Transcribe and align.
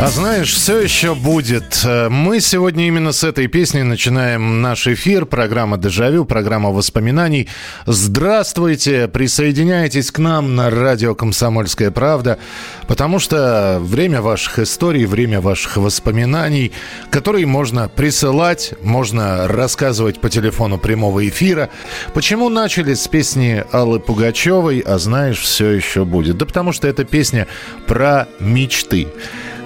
А 0.00 0.08
знаешь, 0.08 0.52
все 0.52 0.80
еще 0.80 1.14
будет. 1.14 1.80
Э, 1.84 2.08
Мы 2.10 2.40
сегодня 2.40 2.88
именно 2.88 3.12
с 3.12 3.24
этой 3.24 3.46
песни 3.46 3.80
начинаем 3.82 4.60
наш 4.60 4.86
эфир. 4.86 5.24
Программа 5.24 5.78
«Дежавю», 5.78 6.26
программа 6.26 6.70
воспоминаний. 6.70 7.48
Здравствуйте, 7.86 9.08
присоединяйтесь 9.08 10.10
к 10.10 10.18
нам 10.18 10.56
на 10.56 10.68
радио 10.68 11.14
«Комсомольская 11.14 11.90
правда», 11.90 12.38
потому 12.86 13.18
что 13.18 13.78
время 13.80 14.20
ваших 14.20 14.58
историй, 14.58 15.06
время 15.06 15.40
ваших 15.40 15.78
воспоминаний, 15.78 16.72
которые 17.10 17.46
можно 17.46 17.88
присылать, 17.88 18.74
можно 18.82 19.48
рассказывать 19.48 20.20
по 20.20 20.28
телефону 20.28 20.76
прямого 20.76 21.26
эфира. 21.26 21.70
Почему 22.12 22.50
начали 22.50 22.92
с 22.92 23.08
песни 23.08 23.64
Аллы 23.72 24.00
Пугачевой, 24.00 24.80
а 24.80 24.98
знаешь, 24.98 25.38
все 25.38 25.70
еще 25.70 26.04
будет? 26.04 26.36
Да 26.36 26.44
потому 26.44 26.72
что 26.72 26.88
это 26.88 27.04
песня 27.04 27.46
про 27.86 28.26
мечты 28.38 29.06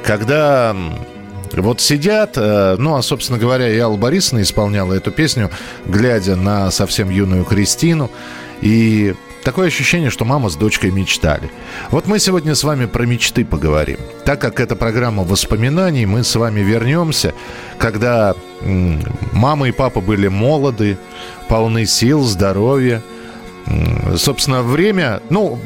когда 0.04 0.76
вот 1.52 1.80
сидят, 1.80 2.32
э, 2.36 2.76
ну, 2.78 2.96
а, 2.96 3.02
собственно 3.02 3.38
говоря, 3.38 3.68
и 3.68 3.78
Алла 3.78 3.96
Борисовна 3.96 4.42
исполняла 4.42 4.94
эту 4.94 5.10
песню, 5.10 5.50
глядя 5.86 6.36
на 6.36 6.70
совсем 6.70 7.10
юную 7.10 7.44
Кристину, 7.44 8.10
и 8.60 9.14
такое 9.44 9.68
ощущение, 9.68 10.10
что 10.10 10.24
мама 10.24 10.50
с 10.50 10.56
дочкой 10.56 10.90
мечтали. 10.90 11.50
Вот 11.90 12.06
мы 12.06 12.18
сегодня 12.18 12.54
с 12.54 12.64
вами 12.64 12.86
про 12.86 13.04
мечты 13.06 13.44
поговорим. 13.44 13.98
Так 14.24 14.40
как 14.40 14.60
это 14.60 14.76
программа 14.76 15.24
воспоминаний, 15.24 16.06
мы 16.06 16.22
с 16.22 16.34
вами 16.36 16.60
вернемся, 16.60 17.34
когда 17.78 18.34
мама 19.32 19.68
и 19.68 19.72
папа 19.72 20.00
были 20.00 20.28
молоды, 20.28 20.98
полны 21.48 21.86
сил, 21.86 22.22
здоровья, 22.22 23.02
Собственно, 24.16 24.62
время, 24.62 25.20
ну, 25.30 25.58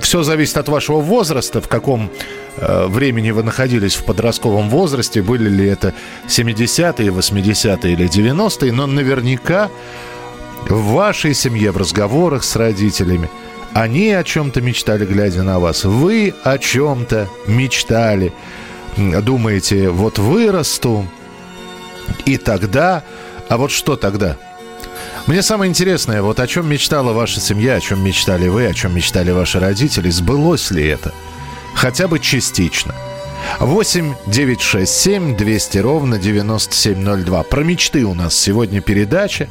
все 0.00 0.22
зависит 0.22 0.56
от 0.56 0.68
вашего 0.68 1.00
возраста, 1.00 1.60
в 1.60 1.68
каком 1.68 2.10
времени 2.56 3.30
вы 3.30 3.42
находились 3.42 3.94
в 3.94 4.04
подростковом 4.04 4.70
возрасте, 4.70 5.22
были 5.22 5.48
ли 5.48 5.66
это 5.66 5.92
70-е, 6.28 7.10
80-е 7.10 7.92
или 7.92 8.08
90-е, 8.08 8.72
но 8.72 8.86
наверняка 8.86 9.70
в 10.68 10.92
вашей 10.92 11.34
семье, 11.34 11.72
в 11.72 11.76
разговорах 11.76 12.44
с 12.44 12.56
родителями, 12.56 13.28
они 13.74 14.12
о 14.12 14.22
чем-то 14.22 14.60
мечтали, 14.60 15.04
глядя 15.04 15.42
на 15.42 15.58
вас. 15.58 15.84
Вы 15.84 16.32
о 16.44 16.58
чем-то 16.58 17.28
мечтали. 17.46 18.32
Думаете, 18.96 19.90
вот 19.90 20.18
вырасту, 20.18 21.06
и 22.24 22.36
тогда... 22.36 23.02
А 23.48 23.56
вот 23.56 23.72
что 23.72 23.96
тогда? 23.96 24.36
Мне 25.26 25.42
самое 25.42 25.68
интересное, 25.68 26.22
вот 26.22 26.38
о 26.38 26.46
чем 26.46 26.68
мечтала 26.68 27.12
ваша 27.12 27.40
семья, 27.40 27.74
о 27.74 27.80
чем 27.80 28.02
мечтали 28.02 28.48
вы, 28.48 28.66
о 28.66 28.74
чем 28.74 28.94
мечтали 28.94 29.32
ваши 29.32 29.58
родители, 29.58 30.08
сбылось 30.08 30.70
ли 30.70 30.86
это? 30.86 31.12
Хотя 31.74 32.08
бы 32.08 32.18
частично. 32.18 32.94
8 33.60 34.14
9 34.26 34.60
6 34.60 34.92
7 34.92 35.36
200 35.36 35.78
ровно 35.78 36.18
9702. 36.18 37.42
Про 37.44 37.62
мечты 37.62 38.04
у 38.04 38.14
нас 38.14 38.34
сегодня 38.34 38.80
передача. 38.80 39.48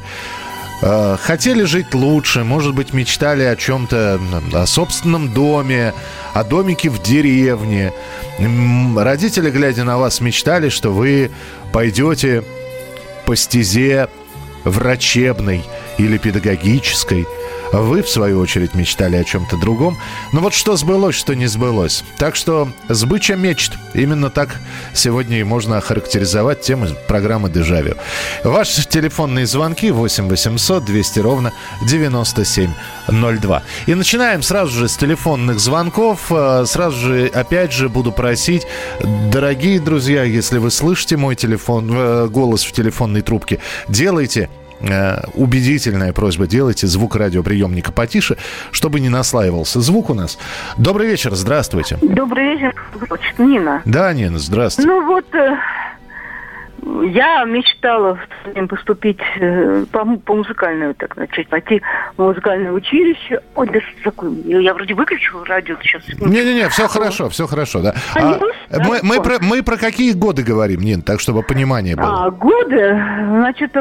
Э, 0.82 1.16
Хотели 1.20 1.64
жить 1.64 1.94
лучше, 1.94 2.44
может 2.44 2.74
быть, 2.74 2.92
мечтали 2.92 3.44
о 3.44 3.56
чем-то, 3.56 4.20
о 4.52 4.66
собственном 4.66 5.32
доме, 5.32 5.94
о 6.32 6.44
домике 6.44 6.90
в 6.90 7.02
деревне. 7.02 7.92
Родители, 8.96 9.50
глядя 9.50 9.84
на 9.84 9.98
вас, 9.98 10.20
мечтали, 10.20 10.68
что 10.68 10.90
вы 10.90 11.30
пойдете 11.72 12.42
по 13.24 13.36
стезе 13.36 14.08
врачебной 14.64 15.64
или 15.98 16.18
педагогической. 16.18 17.26
Вы, 17.80 18.02
в 18.02 18.08
свою 18.08 18.40
очередь, 18.40 18.74
мечтали 18.74 19.16
о 19.16 19.24
чем-то 19.24 19.56
другом. 19.56 19.98
Но 20.32 20.40
вот 20.40 20.54
что 20.54 20.76
сбылось, 20.76 21.16
что 21.16 21.34
не 21.34 21.46
сбылось. 21.46 22.04
Так 22.18 22.36
что 22.36 22.68
сбыча 22.88 23.34
мечт. 23.34 23.72
Именно 23.94 24.30
так 24.30 24.60
сегодня 24.94 25.40
и 25.40 25.44
можно 25.44 25.78
охарактеризовать 25.78 26.60
тему 26.60 26.86
программы 27.08 27.50
«Дежавю». 27.50 27.96
Ваши 28.44 28.86
телефонные 28.86 29.46
звонки 29.46 29.90
8 29.90 30.28
800 30.28 30.84
200 30.84 31.18
ровно 31.20 31.52
9702. 31.86 33.62
И 33.86 33.94
начинаем 33.94 34.42
сразу 34.42 34.72
же 34.72 34.88
с 34.88 34.96
телефонных 34.96 35.58
звонков. 35.58 36.30
Э, 36.30 36.64
Сразу 36.66 36.96
же, 36.98 37.26
опять 37.26 37.72
же, 37.72 37.88
буду 37.88 38.12
просить, 38.12 38.66
дорогие 39.30 39.80
друзья, 39.80 40.22
если 40.24 40.58
вы 40.58 40.70
слышите 40.70 41.16
мой 41.16 41.34
телефон, 41.34 41.90
э, 41.92 42.28
голос 42.28 42.64
в 42.64 42.72
телефонной 42.72 43.22
трубке, 43.22 43.60
делайте 43.88 44.48
убедительная 45.34 46.12
просьба, 46.12 46.46
делайте 46.46 46.86
звук 46.86 47.16
радиоприемника 47.16 47.92
потише, 47.92 48.36
чтобы 48.70 49.00
не 49.00 49.08
наслаивался 49.08 49.80
звук 49.80 50.10
у 50.10 50.14
нас. 50.14 50.38
Добрый 50.78 51.06
вечер, 51.08 51.34
здравствуйте. 51.34 51.98
Добрый 52.02 52.56
вечер, 52.56 52.74
Нина. 53.38 53.82
Да, 53.84 54.12
Нина, 54.12 54.38
здравствуйте. 54.38 54.90
Ну 54.90 55.06
вот, 55.06 55.34
э, 55.34 55.56
я 57.06 57.44
мечтала 57.44 58.18
поступить 58.68 59.20
э, 59.40 59.84
по, 59.90 60.04
по 60.04 60.34
музыкальному, 60.34 60.94
так 60.94 61.16
начать, 61.16 61.48
пойти 61.48 61.82
в 62.16 62.22
музыкальное 62.22 62.72
училище. 62.72 63.40
Ой, 63.54 63.68
да? 63.68 63.80
Я 64.44 64.74
вроде 64.74 64.94
выключила 64.94 65.44
радио 65.46 65.76
сейчас. 65.82 66.02
Не-не-не, 66.20 66.68
все 66.68 66.88
хорошо, 66.88 67.28
все 67.30 67.46
хорошо, 67.46 67.80
да. 67.80 67.94
А, 68.14 68.38
мы, 68.70 69.00
мы 69.02 69.22
про, 69.22 69.38
мы 69.40 69.62
про 69.62 69.76
какие 69.76 70.12
годы 70.12 70.42
говорим, 70.42 70.80
Нин, 70.80 71.02
так 71.02 71.20
чтобы 71.20 71.42
понимание 71.42 71.96
было? 71.96 72.26
А, 72.26 72.30
годы, 72.30 72.90
значит, 73.28 73.76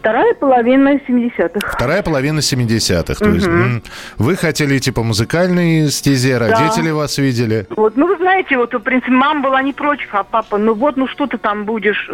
вторая 0.00 0.34
половина 0.34 0.96
70-х. 0.96 1.70
Вторая 1.72 2.02
половина 2.02 2.40
70-х. 2.40 3.14
То 3.14 3.30
есть 3.30 3.46
м, 3.46 3.82
вы 4.18 4.36
хотели 4.36 4.78
идти 4.78 4.90
по 4.90 5.02
музыкальной 5.02 5.90
стезе, 5.90 6.38
родители 6.38 6.90
вас 6.90 7.18
видели. 7.18 7.66
Вот, 7.70 7.96
ну, 7.96 8.06
вы 8.06 8.16
знаете, 8.16 8.56
вот, 8.56 8.72
в 8.72 8.78
принципе, 8.80 9.12
мама 9.12 9.42
была 9.42 9.62
не 9.62 9.72
против, 9.72 10.08
а 10.12 10.24
папа, 10.24 10.58
ну 10.58 10.74
вот, 10.74 10.96
ну 10.96 11.06
что 11.06 11.26
ты 11.26 11.38
там 11.38 11.64
будешь, 11.64 12.10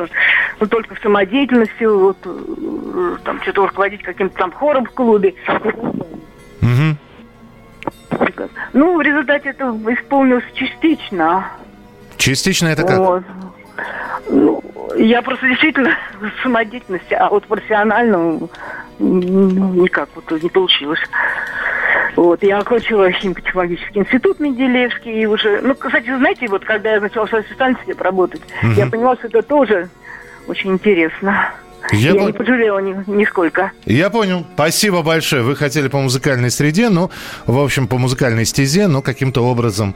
ну 0.60 0.66
только 0.66 0.94
в 0.94 0.98
самодеятельности, 1.00 1.84
вот, 1.84 2.18
э, 2.24 3.16
там 3.24 3.40
что-то 3.42 3.66
руководить 3.66 4.02
каким-то 4.02 4.36
там 4.36 4.52
хором 4.52 4.84
в 4.84 4.90
клубе. 4.90 5.34
Мгм. 6.60 6.98
Ну, 8.72 8.96
в 8.96 9.00
результате 9.00 9.50
это 9.50 9.64
исполнилось 9.88 10.44
частично. 10.54 11.46
Частично 12.16 12.68
это 12.68 12.82
как? 12.82 12.98
Вот. 12.98 13.22
Ну, 14.28 14.62
я 14.96 15.22
просто 15.22 15.46
действительно 15.48 15.90
в 16.20 16.30
самодеятельности, 16.42 17.14
а 17.14 17.28
вот 17.28 17.46
профессионально 17.46 18.48
никак 18.98 20.08
вот 20.14 20.42
не 20.42 20.48
получилось. 20.48 21.00
Вот, 22.16 22.42
я 22.42 22.58
окончила 22.58 23.10
химико-технологический 23.10 23.98
институт 24.00 24.40
Менделеевский, 24.40 25.22
и 25.22 25.26
уже, 25.26 25.60
ну, 25.60 25.74
кстати, 25.74 26.06
знаете, 26.06 26.48
вот 26.48 26.64
когда 26.64 26.94
я 26.94 27.00
начала 27.00 27.26
в 27.26 27.28
специальности 27.42 27.94
работать, 27.98 28.40
я 28.76 28.86
поняла, 28.86 29.16
что 29.16 29.26
это 29.28 29.42
тоже 29.42 29.90
очень 30.48 30.72
интересно. 30.72 31.50
Я 31.92 32.12
Я, 32.12 32.20
пон- 32.20 32.26
не 32.28 32.32
пожалела 32.32 32.78
ни- 32.78 33.04
нисколько. 33.06 33.70
Я 33.84 34.08
понял. 34.10 34.44
Спасибо 34.54 35.02
большое. 35.02 35.42
Вы 35.42 35.54
хотели 35.56 35.88
по 35.88 35.98
музыкальной 35.98 36.50
среде, 36.50 36.88
ну, 36.88 37.10
в 37.46 37.58
общем, 37.62 37.86
по 37.86 37.98
музыкальной 37.98 38.44
стезе, 38.46 38.86
но 38.88 39.02
каким-то 39.02 39.42
образом 39.42 39.94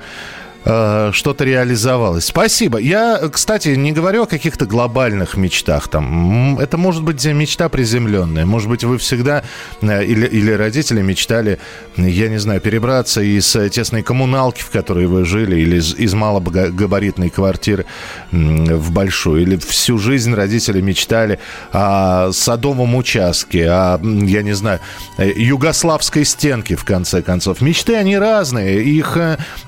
э, 0.64 1.10
что-то 1.12 1.44
реализовалось. 1.44 2.26
Спасибо. 2.26 2.78
Я, 2.78 3.18
кстати, 3.32 3.70
не 3.70 3.92
говорю 3.92 4.24
о 4.24 4.26
каких-то 4.26 4.66
глобальных 4.66 5.36
мечтах. 5.36 5.88
Там. 5.88 6.58
Это 6.58 6.76
может 6.76 7.02
быть 7.02 7.24
мечта 7.24 7.68
приземленная. 7.68 8.46
Может 8.46 8.68
быть, 8.68 8.84
вы 8.84 8.98
всегда 8.98 9.42
э, 9.80 10.04
или, 10.04 10.26
или 10.26 10.52
родители 10.52 11.02
мечтали, 11.02 11.58
я 11.96 12.28
не 12.28 12.38
знаю, 12.38 12.60
перебраться 12.60 13.22
из 13.22 13.54
э, 13.56 13.70
тесной 13.70 14.02
коммуналки, 14.02 14.62
в 14.62 14.70
которой 14.70 15.06
вы 15.06 15.24
жили, 15.24 15.56
или 15.56 15.76
из, 15.76 15.94
из 15.94 16.14
малогабаритной 16.14 17.30
квартиры 17.30 17.86
в 18.30 18.92
большую. 18.92 19.42
Или 19.42 19.56
всю 19.56 19.98
жизнь 19.98 20.34
родители 20.34 20.80
мечтали 20.80 21.38
о 21.72 22.32
садовом 22.32 22.94
участке, 22.94 23.68
о, 23.70 24.00
я 24.02 24.42
не 24.42 24.52
знаю, 24.52 24.80
югославской 25.18 26.24
стенке, 26.24 26.76
в 26.76 26.84
конце 26.84 27.22
концов. 27.22 27.60
Мечты, 27.60 27.94
они 27.96 28.18
разные. 28.18 28.82
Их, 28.82 29.18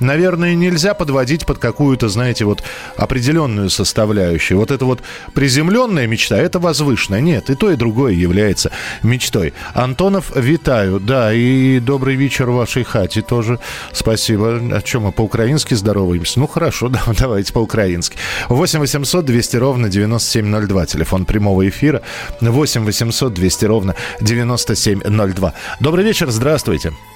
наверное, 0.00 0.54
нельзя 0.54 0.81
нельзя 0.82 0.94
подводить 0.94 1.46
под 1.46 1.58
какую-то, 1.58 2.08
знаете, 2.08 2.44
вот 2.44 2.64
определенную 2.96 3.70
составляющую. 3.70 4.58
Вот 4.58 4.72
это 4.72 4.84
вот 4.84 5.00
приземленная 5.32 6.08
мечта, 6.08 6.36
это 6.36 6.58
возвышенная. 6.58 7.20
Нет, 7.20 7.50
и 7.50 7.54
то, 7.54 7.70
и 7.70 7.76
другое 7.76 8.14
является 8.14 8.72
мечтой. 9.04 9.52
Антонов, 9.74 10.32
витаю. 10.34 10.98
Да, 10.98 11.32
и 11.32 11.78
добрый 11.78 12.16
вечер 12.16 12.50
в 12.50 12.54
вашей 12.54 12.82
хате 12.82 13.22
тоже. 13.22 13.60
Спасибо. 13.92 14.60
О 14.72 14.82
чем 14.82 15.02
мы 15.02 15.12
по-украински 15.12 15.74
здороваемся? 15.74 16.40
Ну, 16.40 16.48
хорошо, 16.48 16.88
да, 16.88 17.02
давайте 17.16 17.52
по-украински. 17.52 18.16
8 18.48 18.80
800 18.80 19.24
200 19.24 19.56
ровно 19.56 19.88
9702. 19.88 20.86
Телефон 20.86 21.24
прямого 21.24 21.68
эфира. 21.68 22.02
8 22.40 22.84
800 22.84 23.32
200 23.32 23.64
ровно 23.66 23.94
9702. 24.20 25.54
Добрый 25.78 26.04
вечер, 26.04 26.28
здравствуйте. 26.30 26.90
Здравствуйте, 26.90 27.11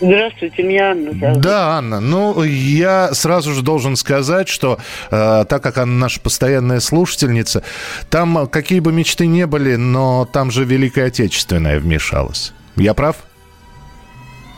меня 0.00 0.90
Анна 0.90 1.12
зовут. 1.12 1.40
Да, 1.40 1.78
Анна, 1.78 2.00
ну, 2.00 2.42
я 2.42 3.12
сразу 3.14 3.52
же 3.52 3.62
должен 3.62 3.96
сказать, 3.96 4.48
что 4.48 4.78
э, 5.10 5.44
так 5.48 5.62
как 5.62 5.78
она 5.78 5.92
наша 5.92 6.20
постоянная 6.20 6.80
слушательница, 6.80 7.62
там 8.10 8.38
э, 8.38 8.46
какие 8.46 8.80
бы 8.80 8.92
мечты 8.92 9.26
не 9.26 9.46
были, 9.46 9.76
но 9.76 10.26
там 10.32 10.50
же 10.50 10.64
Великая 10.64 11.06
Отечественная 11.06 11.80
вмешалась. 11.80 12.52
Я 12.76 12.94
прав? 12.94 13.16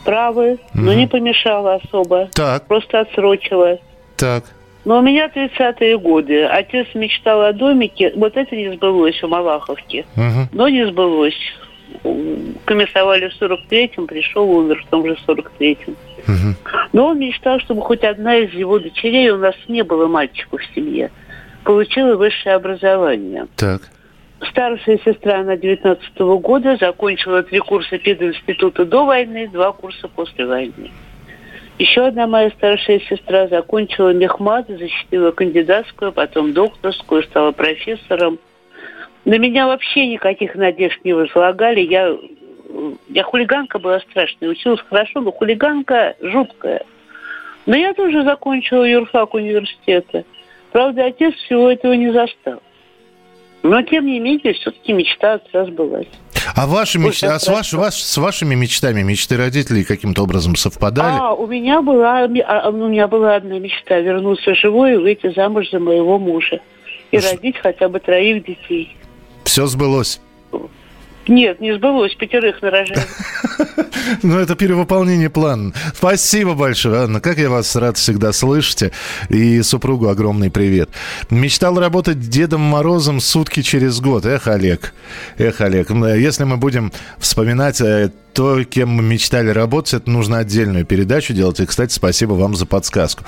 Правы, 0.05 0.59
но 0.75 0.93
не 0.95 1.07
помешала 1.07 1.75
особо. 1.77 2.29
Так. 2.33 2.67
Просто 2.67 3.01
отсрочила. 3.01 3.79
Так. 4.17 4.45
Но 4.85 4.99
у 4.99 5.03
меня 5.03 5.29
30-е 5.29 5.99
годы. 5.99 6.45
Отец 6.45 6.87
мечтал 6.95 7.43
о 7.43 7.53
домике. 7.53 8.13
Вот 8.17 8.37
это 8.37 8.57
не 8.57 8.73
сбылось 8.75 9.23
у 9.23 9.29
Малаховки. 9.29 10.07
Мгм. 10.17 10.49
Но 10.53 10.69
не 10.69 10.87
сбылось. 10.87 11.35
Комиссовали 12.65 13.29
в 13.29 13.41
43-м, 13.41 14.07
пришел, 14.07 14.49
умер 14.51 14.83
в 14.85 14.91
том 14.91 15.07
же 15.07 15.17
43-м. 15.27 15.97
Мгм. 16.27 16.57
Но 16.93 17.09
он 17.09 17.19
мечтал, 17.19 17.61
чтобы 17.61 17.83
хоть 17.83 18.05
одна 18.05 18.37
из 18.37 18.53
его 18.53 18.79
дочерей, 18.79 19.31
у 19.31 19.39
нас 19.39 19.55
не 19.69 19.83
было 19.83 20.07
мальчиков 20.07 20.61
в 20.61 20.75
семье, 20.75 21.11
получила 21.65 22.17
высшее 22.17 22.57
образование. 22.57 23.47
Так. 23.57 23.83
Старшая 24.51 24.99
сестра, 25.05 25.41
она 25.41 25.57
19 25.57 26.19
года, 26.19 26.77
закончила 26.81 27.43
три 27.43 27.59
курса 27.59 27.99
пединститута 27.99 28.85
до 28.85 29.05
войны, 29.05 29.49
два 29.49 29.73
курса 29.73 30.09
после 30.09 30.47
войны. 30.47 30.91
Еще 31.79 32.07
одна 32.07 32.27
моя 32.27 32.51
старшая 32.51 33.01
сестра 33.01 33.49
закончила 33.49 34.13
мехмат, 34.13 34.67
защитила 34.69 35.31
кандидатскую, 35.31 36.13
потом 36.13 36.53
докторскую, 36.53 37.23
стала 37.23 37.53
профессором. 37.53 38.39
На 39.25 39.39
меня 39.39 39.67
вообще 39.67 40.07
никаких 40.07 40.55
надежд 40.55 40.99
не 41.05 41.13
возлагали. 41.13 41.81
Я, 41.81 42.17
я 43.09 43.23
хулиганка 43.23 43.79
была 43.79 44.01
страшная, 44.01 44.49
училась 44.49 44.81
хорошо, 44.89 45.21
но 45.21 45.33
хулиганка 45.33 46.17
жуткая. 46.21 46.85
Но 47.67 47.77
я 47.77 47.93
тоже 47.93 48.25
закончила 48.25 48.85
юрфак 48.85 49.35
университета. 49.35 50.25
Правда, 50.73 51.07
отец 51.07 51.35
всего 51.35 51.71
этого 51.71 51.93
не 51.93 52.11
застал. 52.13 52.63
Но, 53.63 53.83
тем 53.83 54.07
не 54.07 54.19
менее, 54.21 54.55
все-таки 54.55 54.93
мечта 54.93 55.39
сбылась. 55.53 56.07
А 56.57 56.67
ваши 56.67 56.99
как 56.99 57.09
а 57.23 57.39
с, 57.39 57.49
ваш- 57.49 57.73
ваш- 57.75 57.95
с 58.03 58.17
вашими 58.17 58.55
мечтами, 58.55 59.03
мечты 59.03 59.37
родителей 59.37 59.85
каким-то 59.85 60.23
образом 60.23 60.57
совпадали? 60.57 61.19
А, 61.21 61.33
у 61.35 61.47
меня 61.47 61.83
была, 61.83 62.25
а, 62.25 62.71
у 62.71 62.89
меня 62.89 63.07
была 63.09 63.37
одна 63.37 63.59
мечта 63.59 63.99
вернуться 64.01 64.55
живой 64.55 64.95
и 64.95 64.97
выйти 64.97 65.33
замуж 65.35 65.71
за 65.71 65.79
моего 65.79 66.19
мужа. 66.19 66.61
И 67.11 67.19
Ну, 67.19 67.23
родить 67.31 67.57
хотя 67.59 67.89
бы 67.89 68.01
троих 68.01 68.45
детей. 68.45 68.97
Все 69.51 69.67
сбылось. 69.67 70.21
Нет, 71.27 71.61
не 71.61 71.75
сбылось, 71.75 72.15
пятерых 72.15 72.63
нарожали. 72.63 73.03
Ну, 74.23 74.39
это 74.39 74.55
перевыполнение 74.55 75.29
плана. 75.29 75.73
Спасибо 75.95 76.55
большое, 76.55 77.03
Анна. 77.03 77.21
Как 77.21 77.39
я 77.39 77.51
вас 77.51 77.77
рад 77.77 77.97
всегда 77.97 78.33
слышите. 78.33 78.93
И 79.29 79.61
супругу 79.63 80.09
огромный 80.09 80.51
привет. 80.51 80.91
Мечтал 81.31 81.79
работать 81.79 82.21
Дедом 82.21 82.61
Морозом 82.61 83.21
сутки 83.21 83.63
через 83.63 84.01
год. 84.01 84.25
Эх, 84.25 84.47
Олег. 84.47 84.95
Эх, 85.37 85.61
Олег. 85.61 85.91
Если 85.91 86.45
мы 86.45 86.57
будем 86.57 86.93
вспоминать 87.19 87.81
э, 87.81 88.11
то, 88.33 88.65
кем 88.65 88.91
мы 88.91 89.03
мечтали 89.03 89.51
работать, 89.51 89.95
это 89.95 90.11
нужно 90.11 90.39
отдельную 90.39 90.85
передачу 90.85 91.33
делать. 91.33 91.61
И, 91.61 91.67
кстати, 91.67 91.93
спасибо 91.93 92.33
вам 92.35 92.55
за 92.55 92.67
подсказку. 92.67 93.25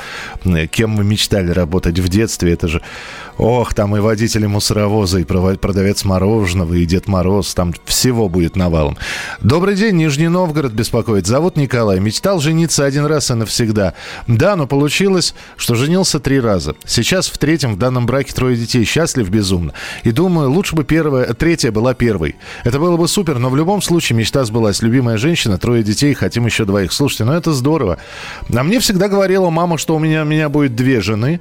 Кем 0.70 0.90
мы 0.90 1.04
мечтали 1.04 1.50
работать 1.50 1.98
в 1.98 2.08
детстве, 2.08 2.52
это 2.52 2.68
же... 2.68 2.82
Ох, 3.38 3.72
там 3.72 3.96
и 3.96 4.00
водители 4.00 4.46
мусоровоза, 4.46 5.18
и 5.18 5.24
продавец 5.24 6.04
мороженого, 6.04 6.74
и 6.74 6.84
Дед 6.84 7.08
Мороз. 7.08 7.54
Там 7.54 7.72
всего 7.86 8.28
будет 8.28 8.56
навалом. 8.56 8.98
Добрый 9.40 9.74
день, 9.74 9.96
Нижний 9.96 10.28
Новгород 10.28 10.72
беспокоит. 10.72 11.26
Зовут 11.26 11.56
Николай. 11.56 11.98
Мечтал 11.98 12.40
жениться 12.40 12.84
один 12.84 13.06
раз 13.06 13.30
и 13.30 13.34
навсегда. 13.34 13.94
Да, 14.26 14.54
но 14.54 14.66
получилось, 14.66 15.34
что 15.56 15.74
женился 15.74 16.20
три 16.20 16.40
раза. 16.40 16.76
Сейчас 16.84 17.28
в 17.28 17.38
третьем 17.38 17.74
в 17.74 17.78
данном 17.78 18.04
браке 18.04 18.34
трое 18.34 18.54
детей. 18.54 18.84
Счастлив 18.84 19.28
безумно. 19.30 19.72
И 20.04 20.12
думаю, 20.12 20.50
лучше 20.50 20.76
бы 20.76 20.84
первая, 20.84 21.32
третья 21.32 21.72
была 21.72 21.94
первой. 21.94 22.36
Это 22.64 22.78
было 22.78 22.98
бы 22.98 23.08
супер, 23.08 23.38
но 23.38 23.48
в 23.48 23.56
любом 23.56 23.80
случае 23.80 24.18
мечта 24.18 24.44
сбылась. 24.44 24.82
Любимая 24.92 25.16
женщина, 25.16 25.56
трое 25.56 25.82
детей, 25.82 26.12
хотим 26.12 26.44
еще 26.44 26.66
двоих. 26.66 26.92
Слушайте, 26.92 27.24
ну 27.24 27.32
это 27.32 27.54
здорово. 27.54 27.96
А 28.54 28.62
мне 28.62 28.78
всегда 28.78 29.08
говорила 29.08 29.48
мама, 29.48 29.78
что 29.78 29.96
у 29.96 29.98
меня, 29.98 30.20
у 30.20 30.26
меня 30.26 30.50
будет 30.50 30.76
две 30.76 31.00
жены, 31.00 31.40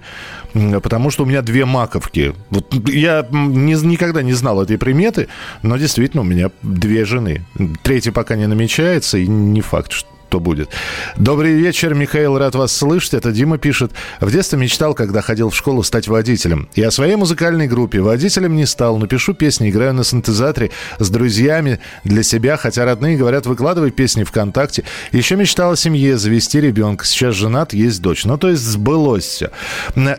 потому 0.53 1.12
что 1.12 1.24
у 1.24 1.25
меня 1.25 1.42
две 1.42 1.65
маковки. 1.65 2.33
Вот 2.50 2.74
я 2.88 3.27
не- 3.30 3.74
никогда 3.86 4.21
не 4.21 4.31
знал 4.31 4.62
этой 4.62 4.77
приметы, 4.77 5.27
но 5.63 5.75
действительно 5.75 6.21
у 6.21 6.25
меня 6.25 6.50
две 6.62 7.03
жены. 7.03 7.45
Третья 7.83 8.13
пока 8.13 8.38
не 8.38 8.48
намечается, 8.48 9.18
и 9.18 9.27
не 9.27 9.59
факт, 9.59 9.92
что 9.92 10.07
что 10.31 10.39
будет. 10.39 10.69
Добрый 11.17 11.55
вечер, 11.55 11.93
Михаил, 11.93 12.37
рад 12.37 12.55
вас 12.55 12.71
слышать. 12.71 13.15
Это 13.15 13.33
Дима 13.33 13.57
пишет. 13.57 13.91
В 14.21 14.31
детстве 14.31 14.57
мечтал, 14.57 14.93
когда 14.93 15.21
ходил 15.21 15.49
в 15.49 15.55
школу, 15.57 15.83
стать 15.83 16.07
водителем. 16.07 16.69
И 16.73 16.81
о 16.81 16.89
своей 16.89 17.17
музыкальной 17.17 17.67
группе 17.67 17.99
водителем 17.99 18.55
не 18.55 18.65
стал, 18.65 18.97
но 18.97 19.07
пишу 19.07 19.33
песни, 19.33 19.69
играю 19.69 19.93
на 19.93 20.05
синтезаторе 20.05 20.71
с 20.99 21.09
друзьями 21.09 21.81
для 22.05 22.23
себя, 22.23 22.55
хотя 22.55 22.85
родные 22.85 23.17
говорят, 23.17 23.45
выкладывай 23.45 23.91
песни 23.91 24.23
ВКонтакте. 24.23 24.85
Еще 25.11 25.35
мечтал 25.35 25.73
о 25.73 25.75
семье, 25.75 26.17
завести 26.17 26.61
ребенка. 26.61 27.05
Сейчас 27.05 27.35
женат, 27.35 27.73
есть 27.73 28.01
дочь. 28.01 28.23
Ну, 28.23 28.37
то 28.37 28.47
есть 28.47 28.61
сбылось 28.63 29.25
все. 29.25 29.51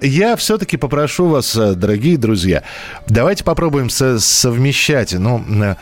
Я 0.02 0.36
все-таки 0.36 0.76
попрошу 0.76 1.28
вас, 1.28 1.56
э, 1.56 1.72
дорогие 1.72 2.18
друзья, 2.18 2.64
давайте 3.08 3.44
попробуем 3.44 3.88
со- 3.88 4.20
совмещать, 4.20 5.14
ну, 5.14 5.42
э, 5.48 5.76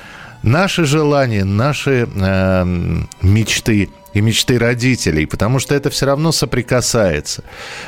наши 0.44 0.84
желания, 0.84 1.44
наши 1.44 2.08
э, 2.14 2.64
мечты 3.22 3.90
и 4.14 4.20
мечты 4.20 4.58
родителей, 4.58 5.26
потому 5.26 5.58
что 5.58 5.74
это 5.74 5.90
все 5.90 6.06
равно 6.06 6.32
соприкасается. 6.32 7.44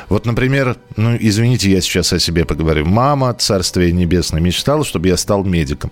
Вот, 0.09 0.25
например, 0.25 0.77
ну, 0.95 1.17
извините, 1.19 1.71
я 1.71 1.81
сейчас 1.81 2.13
о 2.13 2.19
себе 2.19 2.45
поговорю. 2.45 2.85
Мама, 2.85 3.33
царствие 3.33 3.91
небесное, 3.91 4.41
мечтала, 4.41 4.85
чтобы 4.85 5.07
я 5.07 5.17
стал 5.17 5.43
медиком. 5.43 5.91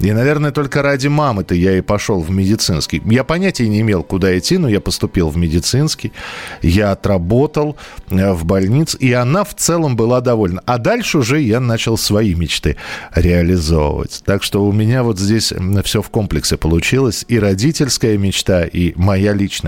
И, 0.00 0.10
наверное, 0.12 0.50
только 0.50 0.82
ради 0.82 1.08
мамы-то 1.08 1.54
я 1.54 1.76
и 1.76 1.82
пошел 1.82 2.20
в 2.20 2.30
медицинский. 2.30 3.02
Я 3.04 3.22
понятия 3.22 3.68
не 3.68 3.80
имел, 3.82 4.02
куда 4.02 4.36
идти, 4.38 4.56
но 4.58 4.68
я 4.68 4.80
поступил 4.80 5.28
в 5.28 5.36
медицинский. 5.36 6.12
Я 6.62 6.92
отработал 6.92 7.76
э, 8.08 8.32
в 8.32 8.44
больнице, 8.44 8.96
и 8.98 9.12
она 9.12 9.44
в 9.44 9.54
целом 9.54 9.96
была 9.96 10.20
довольна. 10.20 10.62
А 10.66 10.78
дальше 10.78 11.18
уже 11.18 11.40
я 11.40 11.60
начал 11.60 11.98
свои 11.98 12.34
мечты 12.34 12.76
реализовывать. 13.14 14.22
Так 14.24 14.42
что 14.42 14.64
у 14.64 14.72
меня 14.72 15.02
вот 15.02 15.18
здесь 15.18 15.52
все 15.84 16.02
в 16.02 16.08
комплексе 16.08 16.56
получилось. 16.56 17.24
И 17.28 17.38
родительская 17.38 18.16
мечта, 18.16 18.64
и 18.64 18.94
моя 18.96 19.32
личная. 19.34 19.59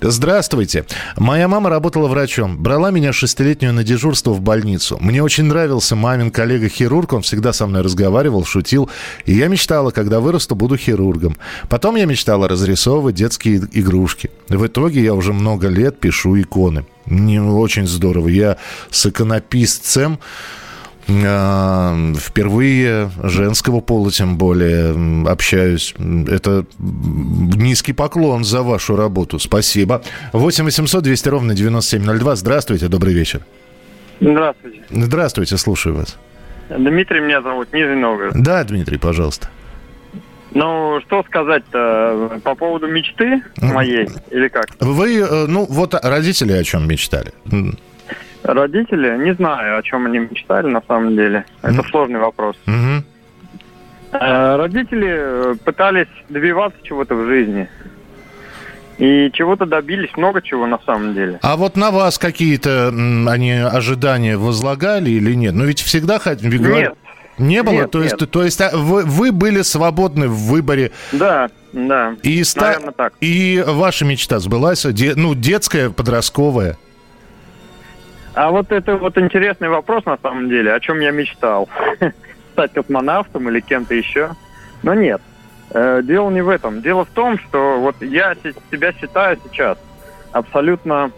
Здравствуйте. 0.00 0.84
Моя 1.16 1.48
мама 1.48 1.70
работала 1.70 2.08
врачом. 2.08 2.58
Брала 2.58 2.90
меня 2.90 3.12
шестилетнюю 3.12 3.72
на 3.72 3.84
дежурство 3.84 4.32
в 4.32 4.40
больницу. 4.40 4.98
Мне 5.00 5.22
очень 5.22 5.44
нравился 5.44 5.96
мамин 5.96 6.30
коллега-хирург. 6.30 7.12
Он 7.12 7.22
всегда 7.22 7.52
со 7.52 7.66
мной 7.66 7.82
разговаривал, 7.82 8.44
шутил. 8.44 8.90
И 9.26 9.34
я 9.34 9.48
мечтала, 9.48 9.90
когда 9.90 10.20
вырасту, 10.20 10.54
буду 10.54 10.76
хирургом. 10.76 11.36
Потом 11.68 11.96
я 11.96 12.04
мечтала 12.04 12.48
разрисовывать 12.48 13.14
детские 13.14 13.62
игрушки. 13.72 14.30
В 14.48 14.66
итоге 14.66 15.02
я 15.02 15.14
уже 15.14 15.32
много 15.32 15.68
лет 15.68 15.98
пишу 16.00 16.40
иконы. 16.40 16.84
Не 17.06 17.40
очень 17.40 17.86
здорово. 17.86 18.28
Я 18.28 18.56
с 18.90 19.06
иконописцем 19.06 20.18
впервые 21.06 23.10
женского 23.22 23.80
пола, 23.80 24.10
тем 24.10 24.38
более, 24.38 25.28
общаюсь. 25.28 25.94
Это 25.98 26.64
низкий 26.78 27.92
поклон 27.92 28.44
за 28.44 28.62
вашу 28.62 28.96
работу. 28.96 29.38
Спасибо. 29.38 30.02
8 30.32 30.64
800 30.64 31.02
200 31.02 31.28
ровно 31.28 31.54
9702. 31.54 32.36
Здравствуйте, 32.36 32.88
добрый 32.88 33.14
вечер. 33.14 33.40
Здравствуйте. 34.20 34.82
Здравствуйте, 34.90 35.56
слушаю 35.56 35.96
вас. 35.96 36.16
Дмитрий 36.70 37.20
меня 37.20 37.42
зовут, 37.42 37.72
Нижний 37.72 37.96
Новгород. 37.96 38.34
Да, 38.34 38.64
Дмитрий, 38.64 38.98
пожалуйста. 38.98 39.48
Ну, 40.52 41.00
что 41.04 41.24
сказать-то 41.24 42.40
по 42.44 42.54
поводу 42.54 42.86
мечты 42.86 43.42
моей, 43.60 44.08
или 44.30 44.48
как? 44.48 44.66
Вы, 44.78 45.18
э, 45.18 45.46
ну, 45.48 45.66
вот 45.68 45.94
родители 46.00 46.52
о 46.52 46.62
чем 46.62 46.86
мечтали? 46.86 47.32
Родители, 48.44 49.16
не 49.24 49.34
знаю, 49.34 49.78
о 49.78 49.82
чем 49.82 50.04
они 50.06 50.18
мечтали 50.18 50.66
на 50.68 50.82
самом 50.86 51.16
деле. 51.16 51.44
Это 51.62 51.72
Мгм. 51.72 51.84
сложный 51.90 52.20
вопрос. 52.20 52.56
Э, 54.12 54.56
Родители 54.56 55.08
э, 55.10 55.54
пытались 55.64 56.06
добиваться 56.28 56.78
чего-то 56.82 57.14
в 57.14 57.26
жизни. 57.26 57.68
И 58.98 59.30
чего-то 59.32 59.66
добились, 59.66 60.10
много 60.16 60.40
чего 60.40 60.66
на 60.66 60.78
самом 60.86 61.14
деле. 61.14 61.40
А 61.42 61.56
вот 61.56 61.76
на 61.76 61.90
вас 61.90 62.16
какие-то 62.18 62.88
они 62.90 63.52
ожидания 63.52 64.36
возлагали 64.36 65.10
или 65.10 65.34
нет? 65.34 65.54
Ну 65.54 65.64
ведь 65.64 65.80
всегда 65.80 66.18
хотели... 66.20 66.58
Нет. 66.58 66.94
Не 67.36 67.64
было? 67.64 67.72
Нет, 67.72 67.90
то, 67.90 68.00
есть, 68.04 68.20
нет. 68.20 68.30
то 68.30 68.44
есть 68.44 68.60
а, 68.60 68.70
вы, 68.72 69.02
вы 69.02 69.32
были 69.32 69.62
свободны 69.62 70.28
в 70.28 70.36
выборе 70.36 70.92
Да, 71.10 71.48
да. 71.72 72.14
и, 72.22 72.44
ста- 72.44 72.66
Наверное, 72.66 72.92
так. 72.92 73.14
и 73.20 73.64
ваша 73.66 74.04
мечта 74.04 74.38
сбылась? 74.38 74.84
Де- 74.84 75.14
ну, 75.16 75.34
детская, 75.34 75.90
подростковая? 75.90 76.76
А 78.34 78.50
вот 78.50 78.72
это 78.72 78.96
вот 78.96 79.16
интересный 79.18 79.68
вопрос 79.68 80.04
на 80.06 80.18
самом 80.18 80.48
деле, 80.48 80.72
о 80.72 80.80
чем 80.80 81.00
я 81.00 81.10
мечтал. 81.12 81.68
Стать 82.52 82.72
космонавтом 82.72 83.48
или 83.48 83.60
кем-то 83.60 83.94
еще. 83.94 84.30
Но 84.82 84.94
нет. 84.94 85.20
Э, 85.70 86.00
Дело 86.04 86.30
не 86.30 86.42
в 86.42 86.48
этом. 86.48 86.82
Дело 86.82 87.04
в 87.04 87.08
том, 87.10 87.38
что 87.38 87.78
вот 87.78 87.96
я 88.02 88.34
се- 88.42 88.54
себя 88.70 88.92
считаю 88.92 89.38
сейчас 89.44 89.78
абсолютно 90.32 91.10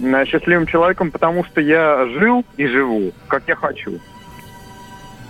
м, 0.00 0.26
счастливым 0.26 0.66
человеком, 0.66 1.10
потому 1.10 1.44
что 1.44 1.60
я 1.60 2.06
жил 2.18 2.44
и 2.56 2.66
живу, 2.66 3.12
как 3.28 3.42
я 3.46 3.54
хочу. 3.56 4.00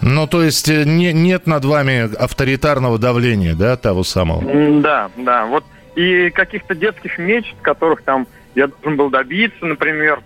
Ну, 0.00 0.26
то 0.26 0.42
есть 0.42 0.68
э, 0.68 0.84
не, 0.84 1.12
нет 1.12 1.46
над 1.46 1.64
вами 1.64 2.14
авторитарного 2.14 2.98
давления, 2.98 3.54
да, 3.54 3.76
того 3.76 4.04
самого? 4.04 4.42
Да, 4.80 5.10
да. 5.16 5.46
Вот 5.46 5.64
и 5.94 6.30
каких-то 6.30 6.74
детских 6.74 7.18
мечт, 7.18 7.54
которых 7.62 8.02
там 8.02 8.26
я 8.54 8.66
должен 8.68 8.96
был 8.96 9.10
добиться, 9.10 9.64
например, 9.64 10.20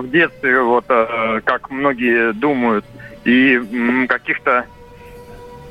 в 0.00 0.10
детстве, 0.10 0.60
вот 0.60 0.84
э, 0.88 1.40
как 1.44 1.70
многие 1.70 2.32
думают, 2.32 2.84
и 3.24 4.06
каких-то 4.08 4.66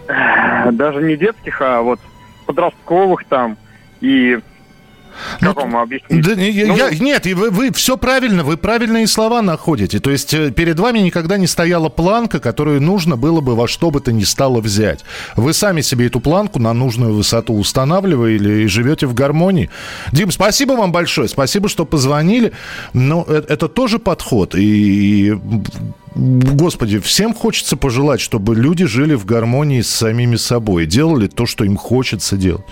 э, 0.07 0.71
даже 0.71 1.01
не 1.01 1.15
детских, 1.15 1.61
а 1.61 1.81
вот 1.81 1.99
подростковых 2.45 3.25
там. 3.25 3.57
И 4.01 4.39
Ну, 5.41 5.53
как 5.53 5.63
вам 5.63 5.77
объяснить? 5.77 6.21
Да, 6.25 6.33
я- 6.33 6.67
Ну, 6.67 6.75
я- 6.77 6.89
нет, 6.91 7.25
вы, 7.27 7.49
вы 7.49 7.71
все 7.71 7.97
правильно, 7.97 8.43
вы 8.43 8.57
правильные 8.57 9.07
слова 9.07 9.41
находите. 9.41 9.99
То 9.99 10.11
есть 10.11 10.33
э, 10.33 10.51
перед 10.51 10.79
вами 10.79 10.99
никогда 10.99 11.37
не 11.37 11.47
стояла 11.47 11.89
планка, 11.89 12.39
которую 12.39 12.81
нужно 12.81 13.15
было 13.17 13.41
бы 13.41 13.55
во 13.55 13.67
что 13.67 13.91
бы 13.91 13.99
то 14.01 14.11
ни 14.11 14.23
стало 14.23 14.61
взять. 14.61 15.03
Вы 15.35 15.53
сами 15.53 15.81
себе 15.81 16.07
эту 16.07 16.19
планку 16.19 16.59
на 16.59 16.73
нужную 16.73 17.13
высоту 17.13 17.53
устанавливали 17.53 18.63
и 18.63 18.67
живете 18.67 19.07
в 19.07 19.13
гармонии. 19.13 19.69
Дим, 20.11 20.31
спасибо 20.31 20.73
вам 20.73 20.91
большое, 20.91 21.27
спасибо, 21.27 21.69
что 21.69 21.85
позвонили. 21.85 22.51
Но 22.93 23.23
это, 23.23 23.53
это 23.53 23.67
тоже 23.67 23.99
подход. 23.99 24.55
И, 24.55 25.29
и, 25.29 25.33
Господи, 26.15 26.99
всем 26.99 27.33
хочется 27.33 27.75
пожелать, 27.77 28.21
чтобы 28.21 28.55
люди 28.55 28.85
жили 28.85 29.15
в 29.15 29.25
гармонии 29.25 29.81
с 29.81 29.89
самими 29.89 30.37
собой, 30.37 30.85
делали 30.85 31.27
то, 31.27 31.45
что 31.45 31.65
им 31.65 31.75
хочется 31.75 32.37
делать. 32.37 32.63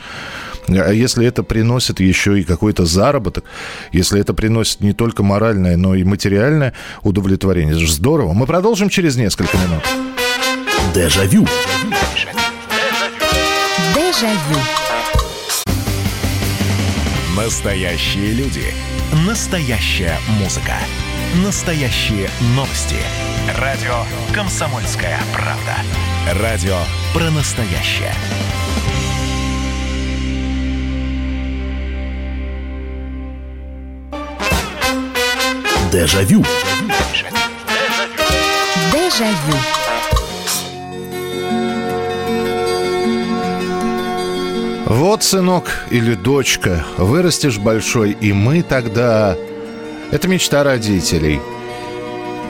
А 0.68 0.92
если 0.92 1.26
это 1.26 1.44
приносит 1.44 2.00
еще 2.00 2.40
и 2.40 2.44
какой-то 2.44 2.86
заработок, 2.86 3.46
если 3.92 4.20
это 4.20 4.34
приносит 4.34 4.82
не 4.82 4.94
только 4.94 5.24
моральное, 5.24 5.78
но 5.78 5.96
и 5.96 6.04
материальное 6.04 6.74
удовлетворение, 7.02 7.74
это 7.74 7.86
же 7.86 7.92
здорово. 7.92 8.34
Мы 8.34 8.46
продолжим 8.46 8.90
через 8.90 9.16
несколько 9.16 9.58
минут. 9.58 9.84
Дежавю. 10.94 11.46
Дежавю. 13.96 14.60
Настоящие 17.36 18.34
люди. 18.34 18.74
Настоящая 19.28 20.18
музыка. 20.40 20.76
Настоящие 21.44 22.30
новости. 22.56 22.96
Радио 23.60 24.06
«Комсомольская 24.34 25.20
правда». 25.34 26.42
Радио 26.42 26.78
про 27.14 27.30
настоящее. 27.32 28.14
Дежавю. 35.94 36.44
Дежавю. 38.92 39.58
Вот, 44.88 45.22
сынок 45.22 45.86
или 45.92 46.16
дочка, 46.16 46.84
вырастешь 46.98 47.60
большой, 47.60 48.18
и 48.20 48.34
мы 48.34 48.64
тогда... 48.64 49.38
Это 50.10 50.28
мечта 50.28 50.64
родителей. 50.64 51.40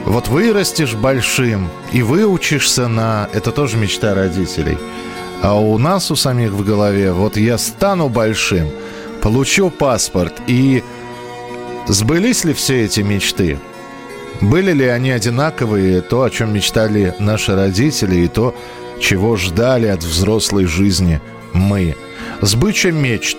Вот 0.06 0.28
вырастешь 0.28 0.94
большим 0.94 1.68
и 1.92 2.00
выучишься 2.00 2.88
на... 2.88 3.28
Это 3.34 3.52
тоже 3.52 3.76
мечта 3.76 4.14
родителей. 4.14 4.78
А 5.42 5.60
у 5.60 5.76
нас 5.76 6.10
у 6.10 6.16
самих 6.16 6.52
в 6.52 6.64
голове, 6.64 7.12
вот 7.12 7.36
я 7.36 7.58
стану 7.58 8.08
большим, 8.08 8.70
получу 9.20 9.68
паспорт, 9.68 10.32
и 10.46 10.82
сбылись 11.86 12.44
ли 12.44 12.52
все 12.52 12.84
эти 12.84 13.00
мечты? 13.00 13.58
Были 14.40 14.72
ли 14.72 14.86
они 14.86 15.10
одинаковые, 15.10 16.00
то, 16.00 16.22
о 16.22 16.30
чем 16.30 16.52
мечтали 16.52 17.14
наши 17.18 17.54
родители, 17.54 18.16
и 18.16 18.28
то, 18.28 18.54
чего 19.00 19.36
ждали 19.36 19.86
от 19.86 20.02
взрослой 20.02 20.66
жизни 20.66 21.20
мы? 21.52 21.96
Сбыча 22.40 22.90
мечт. 22.90 23.38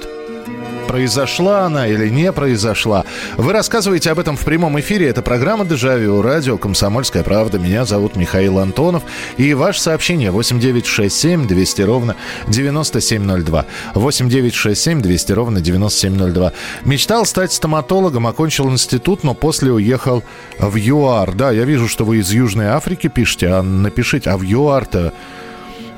Произошла 0.87 1.65
она 1.65 1.87
или 1.87 2.09
не 2.09 2.31
произошла? 2.31 3.03
Вы 3.37 3.53
рассказываете 3.53 4.11
об 4.11 4.19
этом 4.19 4.37
в 4.37 4.45
прямом 4.45 4.79
эфире. 4.79 5.09
Это 5.09 5.21
программа 5.21 5.65
«Дежавю», 5.65 6.21
радио 6.21 6.57
«Комсомольская 6.57 7.23
правда». 7.23 7.59
Меня 7.59 7.85
зовут 7.85 8.15
Михаил 8.15 8.59
Антонов. 8.59 9.03
И 9.37 9.53
ваше 9.53 9.81
сообщение 9.81 10.31
8967 10.31 11.47
200 11.47 11.81
ровно 11.81 12.15
9702. 12.47 13.65
8967 13.95 15.01
200 15.01 15.31
ровно 15.33 15.61
9702. 15.61 16.53
Мечтал 16.83 17.25
стать 17.25 17.51
стоматологом, 17.51 18.27
окончил 18.27 18.69
институт, 18.69 19.23
но 19.23 19.33
после 19.33 19.71
уехал 19.71 20.23
в 20.59 20.77
ЮАР. 20.77 21.33
Да, 21.33 21.51
я 21.51 21.65
вижу, 21.65 21.87
что 21.87 22.05
вы 22.05 22.17
из 22.17 22.31
Южной 22.31 22.67
Африки 22.67 23.07
пишете, 23.07 23.47
а 23.47 23.61
напишите, 23.61 24.29
а 24.29 24.37
в 24.37 24.43
ЮАР-то 24.43 25.13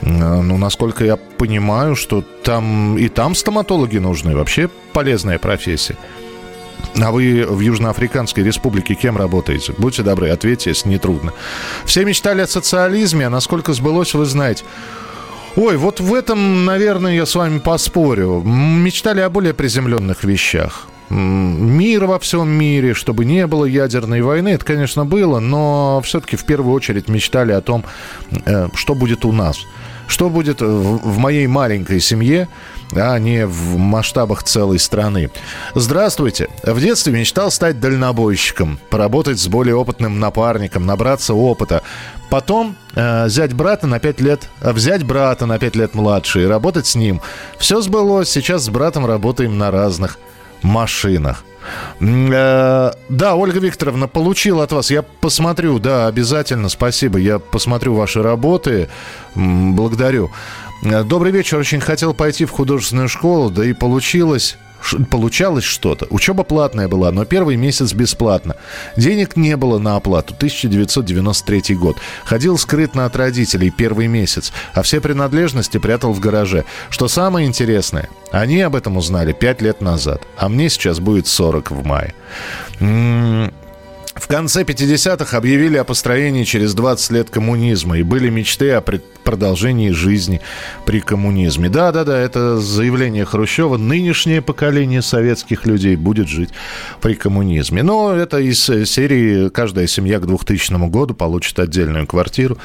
Ну, 0.01 0.57
насколько 0.57 1.03
я 1.03 1.15
понимаю, 1.15 1.95
что 1.95 2.23
там 2.43 2.97
и 2.97 3.07
там 3.09 3.35
стоматологи 3.35 3.97
нужны. 3.97 4.35
Вообще 4.35 4.69
полезная 4.93 5.39
профессия. 5.39 5.97
А 6.99 7.11
вы 7.11 7.45
в 7.47 7.59
Южноафриканской 7.59 8.43
республике 8.43 8.95
кем 8.95 9.17
работаете? 9.17 9.73
Будьте 9.77 10.03
добры, 10.03 10.29
ответьте, 10.29 10.69
если 10.69 10.89
не 10.89 10.97
трудно. 10.97 11.33
Все 11.85 12.05
мечтали 12.05 12.41
о 12.41 12.47
социализме, 12.47 13.27
а 13.27 13.29
насколько 13.29 13.73
сбылось, 13.73 14.13
вы 14.13 14.25
знаете. 14.25 14.63
Ой, 15.55 15.75
вот 15.77 15.99
в 15.99 16.13
этом, 16.13 16.65
наверное, 16.65 17.15
я 17.15 17.25
с 17.25 17.33
вами 17.33 17.59
поспорю. 17.59 18.43
Мечтали 18.45 19.21
о 19.21 19.29
более 19.29 19.53
приземленных 19.53 20.23
вещах. 20.23 20.87
Мир 21.09 22.05
во 22.05 22.19
всем 22.19 22.49
мире, 22.49 22.93
чтобы 22.93 23.25
не 23.25 23.47
было 23.47 23.63
ядерной 23.63 24.21
войны, 24.21 24.49
это, 24.49 24.65
конечно, 24.65 25.05
было, 25.05 25.39
но 25.39 26.01
все-таки 26.03 26.35
в 26.35 26.45
первую 26.45 26.75
очередь 26.75 27.07
мечтали 27.07 27.53
о 27.53 27.61
том, 27.61 27.85
э, 28.45 28.67
что 28.73 28.93
будет 28.93 29.23
у 29.23 29.31
нас. 29.31 29.57
Что 30.07 30.29
будет 30.29 30.61
в 30.61 31.17
моей 31.17 31.47
маленькой 31.47 31.99
семье, 31.99 32.47
а 32.93 33.17
не 33.19 33.45
в 33.45 33.77
масштабах 33.77 34.43
целой 34.43 34.79
страны. 34.79 35.29
Здравствуйте. 35.75 36.47
В 36.63 36.79
детстве 36.79 37.13
мечтал 37.13 37.51
стать 37.51 37.79
дальнобойщиком, 37.79 38.79
поработать 38.89 39.39
с 39.39 39.47
более 39.47 39.75
опытным 39.75 40.19
напарником, 40.19 40.85
набраться 40.85 41.33
опыта. 41.33 41.83
Потом 42.29 42.75
э, 42.95 43.25
взять 43.25 43.53
брата 43.53 43.87
на 43.87 43.99
5 43.99 44.21
лет, 44.21 44.49
взять 44.61 45.03
брата 45.03 45.45
на 45.45 45.59
5 45.59 45.75
лет 45.75 45.93
младше 45.93 46.43
и 46.43 46.45
работать 46.45 46.87
с 46.87 46.95
ним. 46.95 47.21
Все 47.57 47.81
сбылось. 47.81 48.29
Сейчас 48.29 48.63
с 48.63 48.69
братом 48.69 49.05
работаем 49.05 49.57
на 49.57 49.71
разных 49.71 50.17
машинах. 50.61 51.43
Э, 51.99 52.91
Да, 53.09 53.35
Ольга 53.35 53.59
Викторовна, 53.59 54.07
получил 54.07 54.61
от 54.61 54.71
вас. 54.71 54.91
Я 54.91 55.01
посмотрю, 55.01 55.79
да, 55.79 56.07
обязательно, 56.07 56.69
спасибо. 56.69 57.19
Я 57.19 57.39
посмотрю 57.39 57.93
ваши 57.95 58.21
работы. 58.21 58.89
Благодарю. 59.35 60.31
Э, 60.83 61.03
Добрый 61.03 61.31
вечер. 61.31 61.57
Очень 61.57 61.81
хотел 61.81 62.13
пойти 62.13 62.45
в 62.45 62.51
художественную 62.51 63.09
школу, 63.09 63.49
да 63.49 63.65
и 63.65 63.73
получилось. 63.73 64.57
Получалось 65.09 65.63
что-то. 65.63 66.07
Учеба 66.09 66.43
платная 66.43 66.87
была, 66.87 67.11
но 67.11 67.25
первый 67.25 67.55
месяц 67.55 67.93
бесплатно. 67.93 68.55
Денег 68.95 69.35
не 69.35 69.57
было 69.57 69.79
на 69.79 69.95
оплату. 69.95 70.33
1993 70.35 71.75
год. 71.75 71.97
Ходил 72.25 72.57
скрытно 72.57 73.05
от 73.05 73.15
родителей 73.15 73.69
первый 73.69 74.07
месяц, 74.07 74.51
а 74.73 74.81
все 74.81 75.01
принадлежности 75.01 75.77
прятал 75.77 76.13
в 76.13 76.19
гараже. 76.19 76.65
Что 76.89 77.07
самое 77.07 77.47
интересное, 77.47 78.09
они 78.31 78.61
об 78.61 78.75
этом 78.75 78.97
узнали 78.97 79.33
5 79.33 79.61
лет 79.61 79.81
назад, 79.81 80.21
а 80.37 80.49
мне 80.49 80.69
сейчас 80.69 80.99
будет 80.99 81.27
40 81.27 81.71
в 81.71 81.85
мае. 81.85 82.13
М, 82.79 83.51
В 84.19 84.27
конце 84.27 84.63
50-х 84.63 85.37
объявили 85.37 85.77
о 85.77 85.83
построении 85.83 86.43
через 86.43 86.73
20 86.73 87.11
лет 87.11 87.29
коммунизма, 87.29 87.99
и 87.99 88.03
были 88.03 88.29
мечты 88.29 88.71
о 88.71 88.81
продолжении 88.81 89.91
жизни 89.91 90.41
при 90.85 91.01
коммунизме. 91.01 91.69
Да-да-да, 91.69 92.17
это 92.17 92.57
заявление 92.59 93.25
Хрущева. 93.25 93.77
Нынешнее 93.77 94.41
поколение 94.41 95.01
советских 95.01 95.65
людей 95.65 95.95
будет 95.95 96.27
жить 96.27 96.49
при 97.01 97.13
коммунизме. 97.13 97.83
Но 97.83 98.13
это 98.13 98.39
из 98.39 98.67
э, 98.69 98.85
серии 98.85 99.49
«Каждая 99.49 99.87
семья 99.87 100.19
к 100.19 100.25
2000 100.25 100.89
году 100.89 101.13
получит 101.13 101.59
отдельную 101.59 102.07
квартиру». 102.07 102.57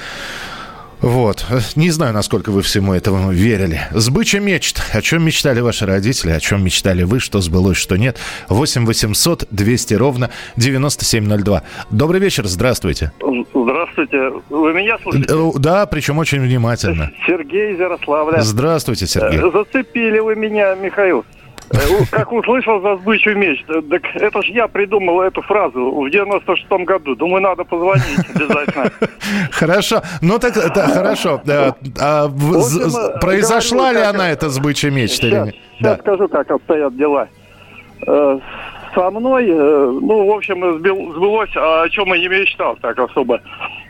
Вот. 1.02 1.44
Не 1.74 1.90
знаю, 1.90 2.14
насколько 2.14 2.50
вы 2.50 2.62
всему 2.62 2.94
этому 2.94 3.32
верили. 3.32 3.80
Сбыча 3.90 4.38
мечт. 4.38 4.80
О 4.92 5.02
чем 5.02 5.24
мечтали 5.24 5.60
ваши 5.60 5.84
родители, 5.84 6.30
о 6.30 6.38
чем 6.40 6.64
мечтали 6.64 7.02
вы, 7.02 7.18
что 7.18 7.40
сбылось, 7.40 7.76
что 7.76 7.96
нет. 7.96 8.18
8 8.48 8.86
800 8.86 9.48
200 9.50 9.94
ровно 9.94 10.30
9702. 10.56 11.62
Добрый 11.90 12.20
вечер, 12.20 12.46
здравствуйте. 12.46 13.12
Здравствуйте. 13.52 14.30
Вы 14.48 14.72
меня 14.72 14.96
слушаете? 15.02 15.34
Э, 15.34 15.50
Да, 15.58 15.86
причем 15.86 16.18
очень 16.18 16.40
внимательно. 16.40 17.10
Сергей 17.26 17.76
Ярославля. 17.76 18.40
Здравствуйте, 18.40 19.06
Сергей. 19.06 19.40
Э, 19.40 19.50
Зацепили 19.52 20.20
вы 20.20 20.36
меня, 20.36 20.74
Михаил. 20.76 21.24
Э, 21.72 22.04
Как 22.10 22.32
услышал 22.32 22.80
за 22.82 22.96
сбычу 22.96 23.34
меч, 23.34 23.64
так 23.66 24.02
это 24.16 24.42
ж 24.42 24.46
я 24.48 24.68
придумал 24.68 25.22
эту 25.22 25.40
фразу 25.42 25.90
в 25.90 26.06
96-м 26.06 26.84
году. 26.84 27.14
Думаю, 27.16 27.42
надо 27.42 27.64
позвонить 27.64 28.18
обязательно. 28.34 28.90
Хорошо. 29.50 30.02
Ну 30.20 30.38
так, 30.38 30.54
хорошо. 30.54 31.40
Произошла 33.20 33.92
ли 33.92 34.00
она, 34.00 34.30
эта 34.30 34.48
сбыча 34.50 34.88
или 34.88 35.06
Сейчас, 35.78 35.98
скажу, 36.00 36.28
как 36.28 36.50
обстоят 36.50 36.96
дела. 36.96 37.28
Э, 38.06 38.38
Со 38.94 39.10
мной, 39.10 39.46
э, 39.48 39.54
ну, 40.02 40.26
в 40.26 40.36
общем, 40.36 40.62
сбил- 40.78 41.14
сбылось, 41.14 41.50
а 41.56 41.82
о 41.84 41.88
чем 41.88 42.12
я 42.12 42.18
не 42.20 42.28
мечтал 42.28 42.76
так 42.82 42.98
особо. 42.98 43.40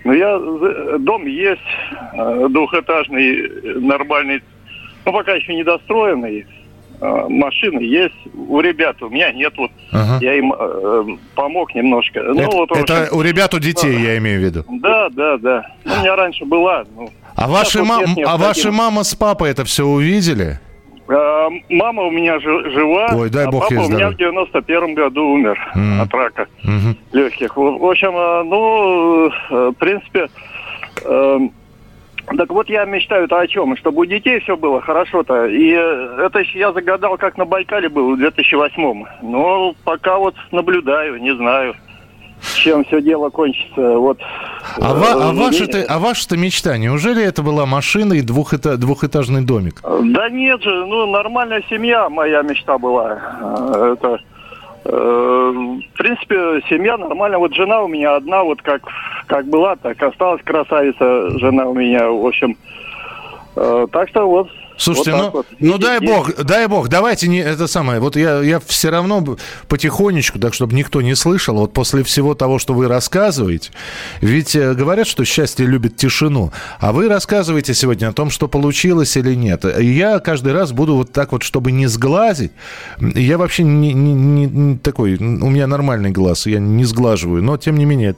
Но 0.05 0.13
я, 0.13 0.39
з- 0.39 0.99
дом 0.99 1.27
есть, 1.27 1.61
двухэтажный, 2.49 3.51
нормальный, 3.81 4.41
ну, 5.05 5.13
пока 5.13 5.33
еще 5.33 5.55
недостроенный. 5.57 6.41
Э, 6.41 6.45
Машины 7.29 7.81
есть 7.81 8.15
у 8.35 8.61
ребят, 8.61 9.03
у 9.03 9.09
меня 9.09 9.33
нет. 9.33 9.53
Вот 9.57 9.71
Ага. 9.91 10.19
я 10.21 10.35
им 10.35 10.53
э, 10.57 11.05
помог 11.35 11.75
немножко. 11.75 12.23
Ну, 12.23 12.41
это, 12.41 12.57
вот, 12.57 12.69
в 12.71 12.73
общем, 12.73 12.85
это 12.85 13.15
у 13.15 13.23
ребят, 13.23 13.53
у 13.55 13.59
детей, 13.59 13.99
я 13.99 14.19
имею 14.19 14.41
в 14.41 14.45
виду. 14.45 14.65
Да, 14.81 15.09
да, 15.11 15.37
да. 15.39 15.67
Ну, 15.85 15.95
у 15.95 15.99
меня 15.99 16.15
раньше 16.17 16.45
была. 16.45 16.85
ну, 16.97 17.11
А 17.35 17.49
ваши, 17.49 17.79
вот 17.81 17.89
мам, 17.89 18.05
а 18.25 18.37
ваши 18.37 18.71
мама 18.71 19.03
с 19.03 19.15
папой 19.15 19.51
это 19.51 19.65
все 19.65 19.85
увидели? 19.85 20.61
А, 21.09 21.49
Мама 21.69 22.05
у 22.05 22.11
меня 22.11 22.39
жи- 22.39 22.71
жива, 22.71 23.09
Ой, 23.15 23.29
дай 23.29 23.47
а 23.47 23.51
бог 23.51 23.69
папа 23.69 23.81
у 23.81 23.89
меня 23.89 24.09
в 24.11 24.17
91 24.17 24.95
году 24.95 25.25
умер 25.27 25.59
Мгм. 25.75 26.01
от 26.03 26.15
рака 26.15 26.47
Мгм. 26.63 26.97
легких. 27.13 27.57
В 27.57 27.85
общем, 27.91 28.13
а, 28.15 28.45
ну, 28.45 29.27
э, 29.29 29.71
в 29.71 29.73
принципе, 29.75 30.29
э, 31.05 31.39
так 32.37 32.51
вот 32.51 32.69
я 32.69 32.85
мечтаю-то 32.85 33.39
о 33.39 33.47
чем? 33.47 33.77
Чтобы 33.77 34.03
у 34.03 34.05
детей 34.05 34.41
все 34.41 34.57
было 34.57 34.81
хорошо-то. 34.81 35.47
И 35.47 35.73
э, 35.73 36.27
это 36.27 36.41
я 36.55 36.73
загадал, 36.73 37.17
как 37.19 37.37
на 37.37 37.45
Байкале 37.45 37.89
был 37.89 38.15
в 38.15 38.19
2008 38.19 39.05
Но 39.23 39.75
пока 39.85 40.19
вот 40.19 40.35
наблюдаю, 40.51 41.21
не 41.21 41.35
знаю, 41.37 41.75
чем 42.57 42.85
все 42.85 43.01
дело 43.03 43.31
кончится. 43.31 43.99
Вот. 43.99 44.19
А, 44.81 44.95
ва- 44.95 45.29
а 45.31 45.33
Э, 45.33 45.37
ваша-то, 45.37 45.79
не- 45.79 45.85
а 45.85 45.99
ваша-то 45.99 46.37
мечта, 46.37 46.77
неужели 46.79 47.23
это 47.25 47.43
была 47.43 47.67
машина 47.67 48.15
и 48.15 48.23
двухэта- 48.23 48.77
двухэтажный 48.77 49.43
домик? 49.45 49.81
Да 49.83 50.29
нет 50.29 50.63
же, 50.63 50.87
ну 50.87 51.07
нормальная 51.07 51.63
семья 51.69 52.09
моя 52.09 52.43
мечта 52.43 52.79
была. 52.79 53.19
Э, 53.41 53.95
Это, 53.99 54.15
э, 54.15 54.19
в 54.85 55.97
принципе, 55.97 56.63
семья 56.69 56.97
нормальная. 56.97 57.39
Вот 57.39 57.55
жена 57.55 57.83
у 57.83 57.89
меня 57.89 58.17
одна, 58.17 58.43
вот 58.43 58.63
как 58.63 58.83
как 59.27 59.47
была, 59.47 59.77
так 59.77 60.03
осталась 60.03 60.43
красавица 60.43 61.39
жена 61.39 61.67
у 61.67 61.75
меня. 61.75 62.11
В 62.11 62.27
общем, 62.27 62.57
э, 63.57 63.87
так 63.93 64.09
что 64.09 64.27
вот. 64.27 64.51
Слушайте, 64.83 65.13
вот 65.13 65.23
ну, 65.23 65.31
вот. 65.31 65.47
ну 65.61 65.79
дай 65.79 66.01
бог, 66.01 66.35
дай 66.43 66.67
бог, 66.67 66.89
давайте 66.89 67.29
не 67.29 67.39
это 67.39 67.67
самое. 67.67 68.01
Вот 68.01 68.17
я, 68.17 68.41
я 68.41 68.61
все 68.61 68.91
равно 68.91 69.37
потихонечку, 69.69 70.39
так 70.39 70.55
чтобы 70.55 70.75
никто 70.75 71.01
не 71.01 71.15
слышал, 71.15 71.57
вот 71.57 71.73
после 71.73 72.03
всего 72.03 72.35
того, 72.35 72.59
что 72.59 72.75
вы 72.75 72.89
рассказываете, 72.89 73.71
ведь 74.21 74.57
э, 74.57 74.75
говорят, 74.75 75.07
что 75.07 75.25
счастье 75.25 75.67
любит 75.67 75.97
тишину, 75.97 76.53
а 76.81 76.93
вы 76.93 77.09
рассказываете 77.09 77.75
сегодня 77.75 78.09
о 78.09 78.13
том, 78.13 78.31
что 78.31 78.49
получилось 78.49 79.17
или 79.17 79.35
нет. 79.35 79.65
Я 79.79 80.19
каждый 80.19 80.53
раз 80.53 80.73
буду 80.73 80.97
вот 80.97 81.13
так 81.13 81.31
вот, 81.31 81.45
чтобы 81.45 81.71
не 81.71 81.87
сглазить. 81.87 82.53
Я 83.01 83.39
вообще 83.39 83.63
не, 83.63 83.93
не- 83.93 84.15
не- 84.15 84.79
такой, 84.79 85.17
у 85.17 85.51
меня 85.51 85.67
нормальный 85.67 86.11
глаз, 86.11 86.47
я 86.47 86.59
не 86.59 86.85
сглаживаю, 86.85 87.43
но 87.43 87.57
тем 87.57 87.77
не 87.77 87.85
менее, 87.85 88.17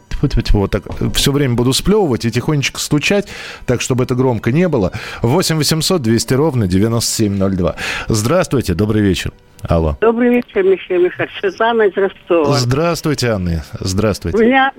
вот 0.52 0.70
так 0.70 0.84
все 1.14 1.30
время 1.30 1.54
буду 1.54 1.72
сплевывать 1.72 2.24
и 2.24 2.30
тихонечко 2.30 2.80
стучать, 2.80 3.28
так, 3.66 3.80
чтобы 3.80 4.04
это 4.04 4.14
громко 4.14 4.50
не 4.50 4.68
было. 4.68 4.92
8 5.22 5.56
800 5.56 6.00
200 6.00 6.34
ровно 6.34 6.53
9702. 6.62 7.76
Здравствуйте, 8.08 8.74
добрый 8.74 9.02
вечер. 9.02 9.32
Алло. 9.68 9.96
Добрый 10.00 10.28
вечер, 10.30 10.62
Михаил 10.62 11.02
Михайлович. 11.04 11.34
Светлана 11.40 11.82
из 11.82 11.96
Ростова. 11.96 12.54
Здравствуйте, 12.58 13.28
Анна. 13.28 13.62
У 13.80 13.84
Здравствуйте. 13.84 14.44
меня, 14.44 14.72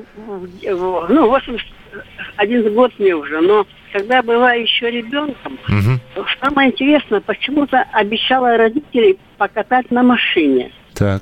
э, 0.63 0.71
ну, 1.09 1.27
81 1.29 2.73
год 2.73 2.91
мне 2.99 3.15
уже, 3.15 3.41
но 3.41 3.65
когда 3.91 4.21
была 4.21 4.53
еще 4.53 4.91
ребенком, 4.91 5.57
Мгм. 5.67 5.99
самое 6.41 6.71
интересное, 6.71 7.21
почему-то 7.21 7.83
обещала 7.93 8.57
родителей 8.57 9.17
покатать 9.37 9.89
на 9.91 10.03
машине. 10.03 10.71
Так. 10.93 11.21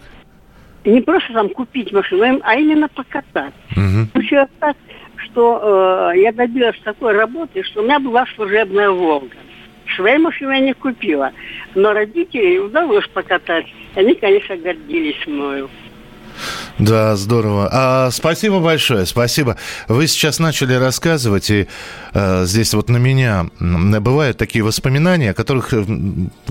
И 0.83 0.89
не 0.89 0.99
просто 1.01 1.31
там 1.33 1.49
купить 1.49 1.93
машину, 1.93 2.41
а 2.43 2.55
именно 2.55 2.89
покатать. 2.89 3.53
Случилось 4.11 4.49
так, 4.59 4.75
что 5.23 6.11
э, 6.13 6.19
я 6.19 6.33
добилась 6.33 6.75
такой 6.83 7.13
работы, 7.13 7.63
что 7.63 7.81
у 7.81 7.85
меня 7.85 7.99
была 7.99 8.25
служебная 8.35 8.89
«Волга». 8.89 9.35
Машину 10.17 10.51
я 10.51 10.59
не 10.59 10.73
купила, 10.73 11.31
но 11.75 11.93
родителей 11.93 12.59
удалось 12.59 13.07
покатать. 13.07 13.65
Они, 13.95 14.15
конечно, 14.15 14.55
гордились 14.57 15.27
мною. 15.27 15.69
Да, 16.79 17.15
здорово. 17.15 17.69
А, 17.71 18.11
спасибо 18.11 18.59
большое, 18.59 19.05
спасибо. 19.05 19.57
Вы 19.87 20.07
сейчас 20.07 20.39
начали 20.39 20.73
рассказывать, 20.73 21.49
и 21.49 21.67
э, 22.13 22.45
здесь 22.45 22.73
вот 22.73 22.89
на 22.89 22.97
меня 22.97 23.47
бывают 23.59 24.37
такие 24.37 24.63
воспоминания, 24.63 25.33
которых, 25.33 25.73
э, 25.73 25.85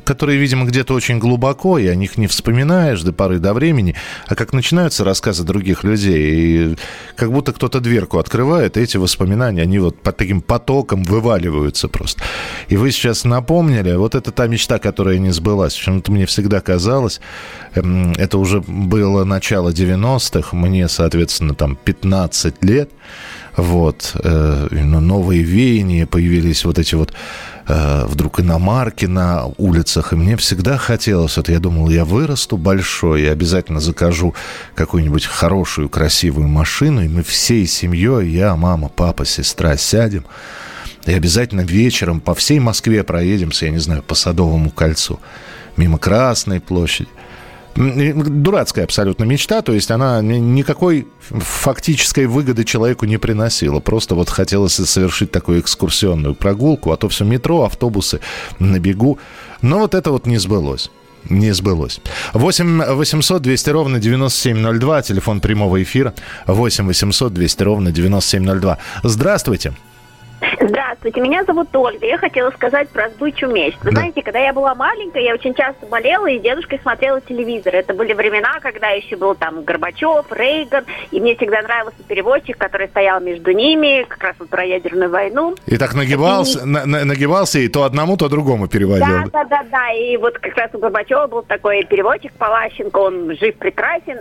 которые, 0.04 0.38
видимо, 0.38 0.64
где-то 0.64 0.94
очень 0.94 1.18
глубоко, 1.18 1.78
и 1.78 1.86
о 1.86 1.94
них 1.94 2.16
не 2.16 2.26
вспоминаешь 2.26 3.02
до 3.02 3.12
поры 3.12 3.38
до 3.38 3.52
времени, 3.54 3.94
а 4.28 4.34
как 4.34 4.52
начинаются 4.52 5.04
рассказы 5.04 5.44
других 5.44 5.84
людей, 5.84 6.72
и 6.72 6.76
как 7.16 7.32
будто 7.32 7.52
кто-то 7.52 7.80
дверку 7.80 8.18
открывает, 8.18 8.76
и 8.76 8.80
эти 8.80 8.96
воспоминания, 8.96 9.62
они 9.62 9.78
вот 9.78 10.00
под 10.00 10.16
таким 10.16 10.40
потоком 10.40 11.02
вываливаются 11.02 11.88
просто. 11.88 12.22
И 12.68 12.76
вы 12.76 12.92
сейчас 12.92 13.24
напомнили, 13.24 13.94
вот 13.94 14.14
это 14.14 14.30
та 14.30 14.46
мечта, 14.46 14.78
которая 14.78 15.18
не 15.18 15.30
сбылась. 15.30 15.74
Почему-то 15.74 16.12
мне 16.12 16.26
всегда 16.26 16.60
казалось, 16.60 17.20
эм, 17.74 18.12
это 18.12 18.38
уже 18.38 18.60
было 18.60 19.24
начало 19.24 19.71
90-х, 19.72 20.56
мне, 20.56 20.88
соответственно, 20.88 21.54
там 21.54 21.76
15 21.76 22.64
лет, 22.64 22.90
вот, 23.56 24.12
э, 24.14 24.68
новые 24.70 25.42
веяния, 25.42 26.06
появились 26.06 26.64
вот 26.64 26.78
эти 26.78 26.94
вот 26.94 27.12
э, 27.66 28.04
вдруг 28.06 28.40
иномарки 28.40 29.04
на 29.06 29.46
улицах, 29.58 30.12
и 30.12 30.16
мне 30.16 30.36
всегда 30.36 30.78
хотелось, 30.78 31.36
вот 31.36 31.48
я 31.48 31.58
думал, 31.58 31.90
я 31.90 32.04
вырасту 32.04 32.56
большой 32.56 33.22
и 33.22 33.26
обязательно 33.26 33.80
закажу 33.80 34.34
какую-нибудь 34.74 35.26
хорошую, 35.26 35.88
красивую 35.88 36.48
машину, 36.48 37.04
и 37.04 37.08
мы 37.08 37.22
всей 37.22 37.66
семьей, 37.66 38.28
я, 38.30 38.56
мама, 38.56 38.88
папа, 38.88 39.24
сестра, 39.24 39.76
сядем, 39.76 40.24
и 41.04 41.12
обязательно 41.12 41.62
вечером 41.62 42.20
по 42.20 42.34
всей 42.34 42.58
Москве 42.58 43.02
проедемся, 43.02 43.66
я 43.66 43.72
не 43.72 43.78
знаю, 43.78 44.02
по 44.02 44.14
Садовому 44.14 44.70
кольцу, 44.70 45.20
мимо 45.76 45.98
Красной 45.98 46.60
площади. 46.60 47.08
Дурацкая 47.74 48.84
абсолютно 48.84 49.24
мечта, 49.24 49.62
то 49.62 49.72
есть 49.72 49.90
она 49.90 50.20
ни- 50.20 50.38
никакой 50.38 51.08
фактической 51.30 52.26
выгоды 52.26 52.64
человеку 52.64 53.06
не 53.06 53.16
приносила. 53.18 53.80
Просто 53.80 54.14
вот 54.14 54.28
хотелось 54.28 54.74
совершить 54.74 55.30
такую 55.30 55.60
экскурсионную 55.60 56.34
прогулку, 56.34 56.92
а 56.92 56.96
то 56.96 57.08
все 57.08 57.24
метро, 57.24 57.62
автобусы 57.64 58.20
на 58.58 58.78
бегу. 58.78 59.18
Но 59.62 59.78
вот 59.78 59.94
это 59.94 60.10
вот 60.10 60.26
не 60.26 60.38
сбылось. 60.38 60.90
Не 61.30 61.52
сбылось. 61.52 62.00
8 62.34 62.94
800 62.94 63.42
200 63.42 63.70
ровно 63.70 64.00
9702, 64.00 65.02
телефон 65.02 65.40
прямого 65.40 65.82
эфира. 65.82 66.14
8 66.46 66.86
800 66.86 67.32
200 67.32 67.62
ровно 67.62 67.92
9702. 67.92 68.78
Здравствуйте. 69.04 69.72
Здравствуйте, 70.60 71.20
меня 71.20 71.44
зовут 71.44 71.74
Ольга. 71.74 72.06
Я 72.06 72.18
хотела 72.18 72.50
сказать 72.50 72.88
про 72.90 73.08
сбычу 73.10 73.46
меч. 73.48 73.74
Вы 73.82 73.90
Да. 73.90 73.96
знаете, 74.00 74.22
когда 74.22 74.38
я 74.40 74.52
была 74.52 74.74
маленькая, 74.74 75.22
я 75.22 75.34
очень 75.34 75.54
часто 75.54 75.86
болела 75.86 76.26
и 76.26 76.38
с 76.38 76.42
дедушкой 76.42 76.78
смотрела 76.82 77.20
телевизор. 77.20 77.74
Это 77.74 77.94
были 77.94 78.12
времена, 78.12 78.58
когда 78.60 78.88
еще 78.88 79.16
был 79.16 79.34
там 79.34 79.62
Горбачев, 79.64 80.26
Рейган, 80.30 80.84
и 81.10 81.20
мне 81.20 81.36
всегда 81.36 81.62
нравился 81.62 82.02
переводчик, 82.06 82.58
который 82.58 82.88
стоял 82.88 83.20
между 83.20 83.52
ними, 83.52 84.04
как 84.08 84.22
раз 84.22 84.36
вот 84.38 84.48
про 84.48 84.64
ядерную 84.64 85.10
войну. 85.10 85.54
И 85.66 85.76
так 85.76 85.94
нагибался, 85.94 86.66
на- 86.66 86.86
на- 86.86 87.04
нагибался 87.04 87.58
и 87.58 87.68
то 87.68 87.84
одному, 87.84 88.16
то 88.16 88.28
другому 88.28 88.68
переводил. 88.68 89.06
Да, 89.06 89.24
да, 89.32 89.44
да, 89.44 89.62
да. 89.70 89.92
И 89.92 90.16
вот 90.16 90.38
как 90.38 90.56
раз 90.56 90.70
у 90.74 90.78
Горбачева 90.78 91.26
был 91.28 91.42
такой 91.42 91.84
переводчик 91.84 92.32
Палащенко, 92.32 92.96
он 92.98 93.36
жив 93.36 93.56
прекрасен. 93.56 94.20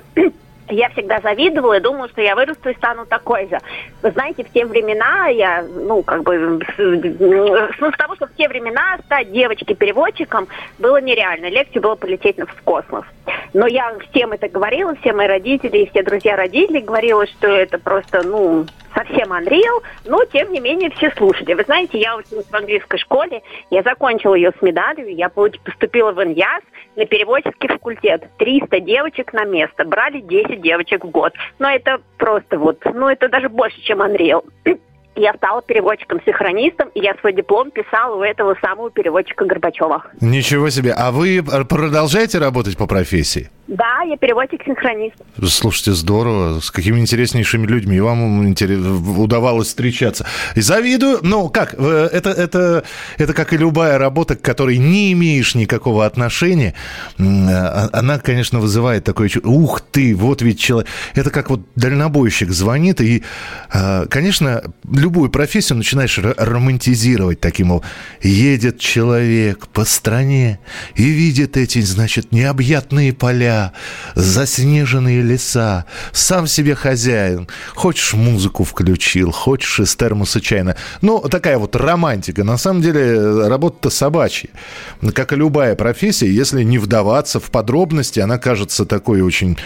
Я 0.70 0.90
всегда 0.90 1.20
завидовала 1.20 1.78
и 1.78 1.82
думала, 1.82 2.08
что 2.10 2.22
я 2.22 2.36
вырасту 2.36 2.70
и 2.70 2.76
стану 2.76 3.06
такой 3.06 3.50
же. 3.50 3.60
Вы 4.02 4.12
знаете, 4.12 4.44
в 4.44 4.52
те 4.52 4.66
времена 4.66 5.28
я, 5.28 5.64
ну, 5.64 6.02
как 6.04 6.24
бы, 6.24 6.60
с, 6.76 6.78
ну, 6.78 7.92
того, 7.92 8.16
что 8.16 8.28
в 8.28 8.36
те 8.36 8.48
времена 8.48 8.98
стать 9.06 9.32
девочкой-переводчиком 9.32 10.48
было 10.80 11.02
нереально. 11.02 11.50
Легче 11.50 11.80
было 11.80 11.96
полететь 11.96 12.38
в 12.38 12.62
космос. 12.64 13.06
Но 13.54 13.68
я 13.68 13.94
всем 14.10 14.32
это 14.32 14.48
говорила, 14.48 14.96
все 14.96 15.14
мои 15.14 15.28
родители 15.28 15.80
и 15.80 15.90
все 15.90 16.04
друзья 16.04 16.36
родителей 16.36 16.82
говорила, 16.82 17.28
что 17.28 17.48
это 17.48 17.78
просто, 17.78 18.24
ну, 18.24 18.66
совсем 18.94 19.34
Unreal, 19.34 19.84
но 20.06 20.24
тем 20.26 20.52
не 20.52 20.60
менее 20.60 20.90
все 20.92 21.12
слушали. 21.12 21.54
Вы 21.54 21.64
знаете, 21.64 22.00
я 22.00 22.16
училась 22.16 22.48
в 22.48 22.56
английской 22.56 22.98
школе, 22.98 23.42
я 23.70 23.82
закончила 23.84 24.36
ее 24.36 24.52
с 24.58 24.62
медалью, 24.62 25.14
я 25.14 25.30
поступила 25.30 26.12
в 26.12 26.24
ИНЯС 26.24 26.64
на 26.96 27.06
переводческий 27.06 27.70
факультет. 27.70 28.24
300 28.38 28.80
девочек 28.82 29.34
на 29.34 29.46
место, 29.46 29.86
брали 29.86 30.20
10 30.22 30.62
девочек 30.62 31.06
в 31.06 31.10
год. 31.10 31.34
Но 31.60 31.70
это 31.70 32.02
просто 32.18 32.58
вот, 32.58 32.80
ну 32.94 33.08
это 33.08 33.30
даже 33.30 33.50
больше, 33.50 33.80
чем 33.82 34.02
Unreal 34.02 34.44
я 35.16 35.34
стала 35.34 35.62
переводчиком-синхронистом, 35.62 36.90
и 36.94 37.02
я 37.02 37.16
свой 37.20 37.34
диплом 37.34 37.72
писала 37.72 38.16
у 38.16 38.24
этого 38.24 38.56
самого 38.62 38.92
переводчика 38.92 39.46
Горбачева. 39.46 40.04
Ничего 40.22 40.70
себе. 40.70 40.94
А 40.94 41.12
вы 41.12 41.44
продолжаете 41.44 42.40
работать 42.40 42.78
по 42.78 42.88
профессии? 42.88 43.50
Да, 43.68 44.02
я 44.06 44.18
переводчик-синхронист. 44.18 45.16
Слушайте, 45.48 45.94
здорово. 45.94 46.60
С 46.60 46.72
какими 46.72 47.00
интереснейшими 47.00 47.66
людьми 47.66 48.02
вам 48.02 48.54
удавалось 49.18 49.68
встречаться. 49.68 50.26
И 50.56 50.62
завидую. 50.62 51.20
Ну, 51.22 51.48
как? 51.48 51.76
Э, 51.78 52.10
это, 52.12 52.32
это, 52.32 52.84
это 53.18 53.34
как 53.34 53.54
и 53.54 53.58
любая 53.58 53.98
работа, 53.98 54.36
к 54.36 54.42
которой 54.42 54.78
не 54.78 55.14
имеешь 55.14 55.56
никакого 55.56 56.06
отношения. 56.06 56.74
А, 57.18 57.90
она, 57.94 58.20
конечно, 58.20 58.60
вызывает 58.60 59.06
такое 59.06 59.30
чувство. 59.30 59.50
Ух 59.50 59.80
ты, 59.80 60.16
вот 60.16 60.42
ведь 60.42 60.60
человек. 60.60 60.90
Это 61.16 61.30
как 61.30 61.50
вот 61.50 61.62
дальнобойщик 61.76 62.50
звонит. 62.50 63.00
И, 63.00 63.24
а, 63.74 64.06
конечно, 64.08 64.64
любую 65.02 65.30
профессию 65.30 65.78
начинаешь 65.78 66.18
романтизировать 66.18 67.40
таким. 67.40 67.82
Едет 68.22 68.80
человек 68.80 69.68
по 69.68 69.86
стране 69.86 70.60
и 70.96 71.04
видит 71.04 71.58
эти, 71.58 71.82
значит, 71.82 72.32
необъятные 72.32 73.14
поля 73.14 73.74
заснеженные 74.16 75.22
леса, 75.22 75.86
сам 76.12 76.48
себе 76.48 76.76
хозяин. 76.76 77.48
Хочешь 77.76 78.14
музыку 78.14 78.64
включил, 78.64 79.32
хочешь 79.32 79.80
из 79.80 79.96
термоса 79.96 80.42
чайно. 80.42 80.76
Ну, 81.02 81.20
такая 81.20 81.58
вот 81.58 81.76
романтика. 81.76 82.44
На 82.44 82.58
самом 82.58 82.82
деле 82.82 83.48
работа-то 83.48 83.90
собачья. 83.90 84.50
Как 85.14 85.34
и 85.34 85.36
любая 85.36 85.76
профессия, 85.76 86.32
если 86.32 86.64
не 86.64 86.78
вдаваться 86.78 87.40
в 87.40 87.52
подробности, 87.52 88.20
она 88.20 88.38
кажется 88.38 88.86
такой 88.86 89.22
очень 89.22 89.58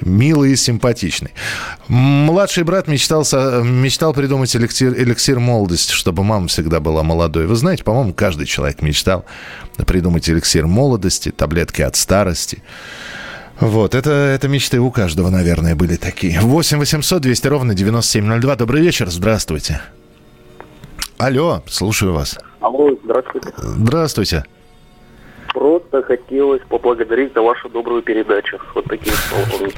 милой 0.00 0.52
и 0.52 0.56
симпатичной. 0.56 1.32
Младший 1.88 2.64
брат 2.64 2.88
мечтал, 2.88 3.24
мечтал 3.62 4.12
придумать 4.14 4.47
эликсир, 4.56 4.94
эликсир 4.94 5.38
молодости, 5.38 5.92
чтобы 5.92 6.24
мама 6.24 6.48
всегда 6.48 6.80
была 6.80 7.02
молодой. 7.02 7.46
Вы 7.46 7.54
знаете, 7.54 7.84
по-моему, 7.84 8.12
каждый 8.12 8.46
человек 8.46 8.82
мечтал 8.82 9.24
придумать 9.86 10.28
эликсир 10.28 10.66
молодости, 10.66 11.30
таблетки 11.30 11.82
от 11.82 11.96
старости. 11.96 12.62
Вот, 13.60 13.94
это, 13.94 14.10
это 14.10 14.46
мечты 14.46 14.78
у 14.78 14.90
каждого, 14.90 15.30
наверное, 15.30 15.74
были 15.74 15.96
такие. 15.96 16.40
8 16.40 16.78
800 16.78 17.22
200 17.22 17.46
ровно 17.48 17.74
9702. 17.74 18.56
Добрый 18.56 18.82
вечер, 18.82 19.10
здравствуйте. 19.10 19.80
Алло, 21.18 21.62
слушаю 21.66 22.12
вас. 22.12 22.38
Алло, 22.60 22.96
здравствуйте. 23.02 23.52
Здравствуйте. 23.56 24.44
Просто 25.52 26.02
хотелось 26.02 26.60
поблагодарить 26.68 27.32
за 27.34 27.40
вашу 27.40 27.68
добрую 27.68 28.02
передачу. 28.02 28.58
Вот 28.74 28.84
такие 28.84 29.14
слова. 29.14 29.70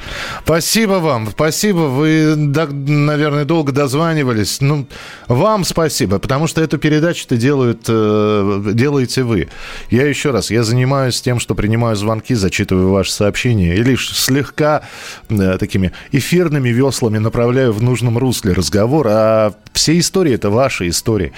Спасибо 0.43 0.93
вам, 0.93 1.27
спасибо. 1.27 1.79
Вы, 1.79 2.35
наверное, 2.35 3.45
долго 3.45 3.71
дозванивались. 3.71 4.59
Ну, 4.59 4.85
вам 5.27 5.63
спасибо, 5.63 6.19
потому 6.19 6.47
что 6.47 6.61
эту 6.61 6.77
передачу-то 6.77 7.37
делают, 7.37 7.85
э, 7.87 8.61
делаете 8.73 9.23
вы. 9.23 9.47
Я 9.89 10.07
еще 10.07 10.31
раз, 10.31 10.51
я 10.51 10.63
занимаюсь 10.63 11.21
тем, 11.21 11.39
что 11.39 11.55
принимаю 11.55 11.95
звонки, 11.95 12.35
зачитываю 12.35 12.89
ваши 12.89 13.11
сообщения 13.11 13.75
и 13.75 13.83
лишь 13.83 14.15
слегка 14.15 14.83
э, 15.29 15.57
такими 15.57 15.93
эфирными 16.11 16.69
веслами 16.69 17.17
направляю 17.17 17.71
в 17.71 17.81
нужном 17.81 18.17
русле 18.17 18.53
разговор, 18.53 19.07
а 19.09 19.53
все 19.71 19.97
истории– 19.97 20.33
это 20.35 20.49
ваши 20.49 20.89
истории. 20.89 21.31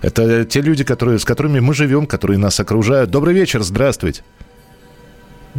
Это 0.00 0.44
те 0.44 0.60
люди, 0.60 0.84
которые, 0.84 1.18
с 1.18 1.24
которыми 1.24 1.60
мы 1.60 1.74
живем, 1.74 2.06
которые 2.06 2.38
нас 2.38 2.60
окружают. 2.60 3.10
Добрый 3.10 3.34
вечер, 3.34 3.62
здравствуйте. 3.62 3.79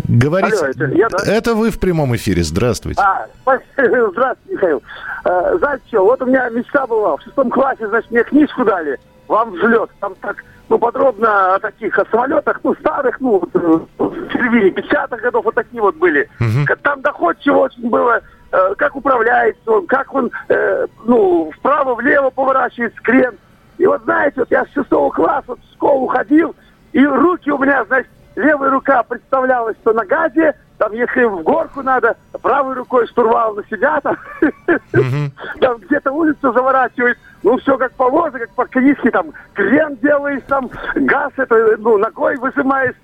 Говорите. 0.08 0.56
Алло, 0.58 0.68
это, 0.68 0.86
я, 0.86 1.10
да? 1.10 1.18
это 1.26 1.56
вы 1.56 1.72
в 1.72 1.80
прямом 1.80 2.16
эфире. 2.16 2.44
Здравствуйте. 2.44 3.02
А, 3.02 3.28
здравствуйте, 3.76 4.54
Михаил. 4.54 4.84
А, 5.24 5.58
знаете 5.58 5.84
что, 5.88 6.04
вот 6.04 6.22
у 6.22 6.26
меня 6.28 6.48
мечта 6.50 6.86
была. 6.86 7.18
В 7.18 7.22
шестом 7.24 7.50
классе, 7.50 7.88
значит, 7.88 8.12
мне 8.12 8.24
книжку 8.24 8.64
дали. 8.64 9.00
Вам 9.28 9.52
взлет. 9.52 9.90
Там 10.00 10.14
так, 10.22 10.38
ну, 10.70 10.78
подробно 10.78 11.56
о 11.56 11.60
таких 11.60 11.98
о 11.98 12.06
самолетах, 12.06 12.60
ну, 12.64 12.76
старых, 12.76 13.20
ну, 13.20 13.40
в 13.54 14.32
середине 14.32 14.70
50-х 14.70 15.18
годов 15.18 15.46
вот 15.46 15.56
такие 15.56 15.82
вот 15.82 15.96
были. 15.96 16.30
Угу. 16.40 16.76
Там 16.84 17.02
доходчиво 17.02 17.58
очень 17.58 17.90
было 17.90 18.22
э, 18.52 18.76
как 18.78 18.96
управляется 18.96 19.72
он, 19.72 19.88
как 19.88 20.14
он, 20.14 20.32
э, 20.50 20.88
ну, 21.06 21.52
вправо-влево 21.58 22.30
поворачивает 22.30 22.94
крен. 23.02 23.34
И 23.78 23.86
вот 23.86 24.04
знаете, 24.04 24.42
вот 24.42 24.52
я 24.52 24.66
с 24.66 24.70
шестого 24.74 25.10
класса 25.10 25.56
в 25.56 25.74
школу 25.74 26.08
ходил, 26.08 26.56
и 26.94 27.06
руки 27.06 27.52
у 27.52 27.58
меня, 27.58 27.86
значит, 27.86 28.10
левая 28.36 28.72
рука 28.72 29.04
представлялась, 29.04 29.78
что 29.82 29.94
на 29.94 30.06
газе, 30.06 30.56
там, 30.78 30.94
если 30.94 31.24
в 31.24 31.44
горку 31.44 31.82
надо, 31.82 32.16
правой 32.42 32.76
рукой 32.76 33.08
штурвал 33.08 33.56
на 33.56 33.64
себя, 33.66 34.00
там, 34.02 34.18
там 35.60 35.78
где-то 35.78 36.12
улицу 36.12 36.52
заворачивает, 36.52 37.18
ну, 37.44 37.58
все 37.58 37.78
как 37.78 37.94
положено, 37.94 38.40
как 38.40 38.50
по 38.52 38.66
книжке, 38.66 39.12
там, 39.12 39.28
крен 39.54 39.98
делаешь, 40.02 40.44
там, 40.48 40.70
газ, 40.96 41.32
это, 41.38 41.76
ну, 41.78 41.98
ногой 41.98 42.38
выжимаешь. 42.38 42.96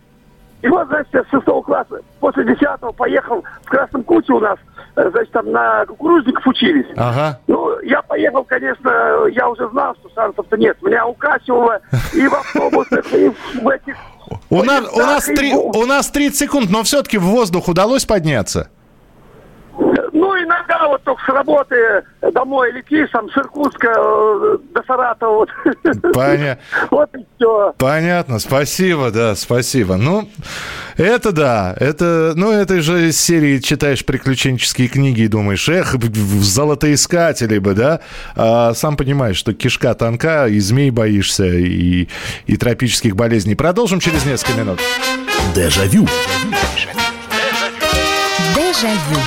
И 0.62 0.68
вот, 0.68 0.88
значит, 0.88 1.14
я 1.14 1.24
с 1.24 1.30
шестого 1.30 1.62
класса, 1.62 2.02
после 2.20 2.44
десятого 2.44 2.92
поехал 2.92 3.44
в 3.64 3.70
Красном 3.70 4.04
Куче 4.04 4.34
у 4.34 4.40
нас, 4.40 4.58
значит, 4.98 5.32
там 5.32 5.52
на 5.52 5.86
кукурузников 5.86 6.46
учились. 6.48 6.88
Ага. 6.96 7.40
Ну, 7.48 7.80
я 7.82 8.02
поехал, 8.02 8.44
конечно, 8.44 8.90
я 9.32 9.48
уже 9.50 9.70
знал, 9.70 9.96
что 10.00 10.10
шансов-то 10.16 10.58
нет. 10.58 10.82
Меня 10.82 11.06
укачивало 11.06 11.80
и 12.14 12.28
в 12.28 12.34
автобусах, 12.34 13.14
и 13.14 13.32
в 13.62 13.68
этих... 13.68 13.96
У 14.50 14.64
нас, 14.64 14.86
у, 14.94 15.00
нас 15.00 15.26
3, 15.26 15.54
у 15.54 15.86
нас 15.86 16.10
30 16.10 16.38
секунд, 16.38 16.70
но 16.70 16.84
все-таки 16.84 17.18
в 17.18 17.24
воздух 17.24 17.68
удалось 17.68 18.06
подняться? 18.06 18.70
Иногда 20.78 20.88
вот 20.88 21.04
только 21.04 21.22
с 21.24 21.28
работы 21.30 21.76
домой 22.34 22.72
летишь, 22.72 23.10
там, 23.12 23.30
с 23.30 23.38
Иркутска 23.38 23.88
э, 23.88 24.58
до 24.74 24.84
Саратова. 24.86 25.38
Вот. 25.38 25.50
Понятно. 26.14 26.64
Вот 26.92 27.10
и 27.16 27.26
все. 27.38 27.74
Понятно, 27.78 28.40
спасибо, 28.40 29.12
да, 29.12 29.36
спасибо. 29.36 29.98
Ну, 29.98 30.30
это 30.96 31.32
да, 31.32 31.76
это, 31.80 32.34
ну, 32.36 32.52
это 32.52 32.82
же 32.82 33.10
из 33.10 33.20
серии 33.20 33.60
читаешь 33.60 34.06
приключенческие 34.06 34.88
книги 34.88 35.22
и 35.22 35.28
думаешь, 35.28 35.68
эх, 35.70 35.94
в 35.94 36.44
золотоискатели 36.44 37.60
бы, 37.60 37.74
да? 37.74 38.00
А 38.36 38.74
сам 38.74 38.98
понимаешь, 38.98 39.38
что 39.38 39.54
кишка 39.54 39.94
тонка, 39.94 40.48
и 40.48 40.60
змей 40.60 40.92
боишься, 40.92 41.46
и, 41.46 42.08
и 42.46 42.58
тропических 42.58 43.16
болезней. 43.16 43.56
Продолжим 43.56 44.00
через 44.00 44.26
несколько 44.26 44.60
минут. 44.60 44.80
Дежавю. 45.56 46.08
Дежавю. 48.56 49.27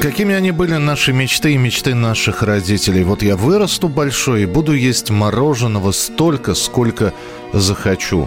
Какими 0.00 0.34
они 0.34 0.50
были 0.50 0.76
наши 0.76 1.12
мечты 1.12 1.52
и 1.52 1.58
мечты 1.58 1.94
наших 1.94 2.42
родителей? 2.42 3.04
Вот 3.04 3.22
я 3.22 3.36
вырасту 3.36 3.88
большой 3.88 4.44
и 4.44 4.46
буду 4.46 4.72
есть 4.72 5.10
мороженого 5.10 5.92
столько, 5.92 6.54
сколько 6.54 7.12
захочу. 7.52 8.26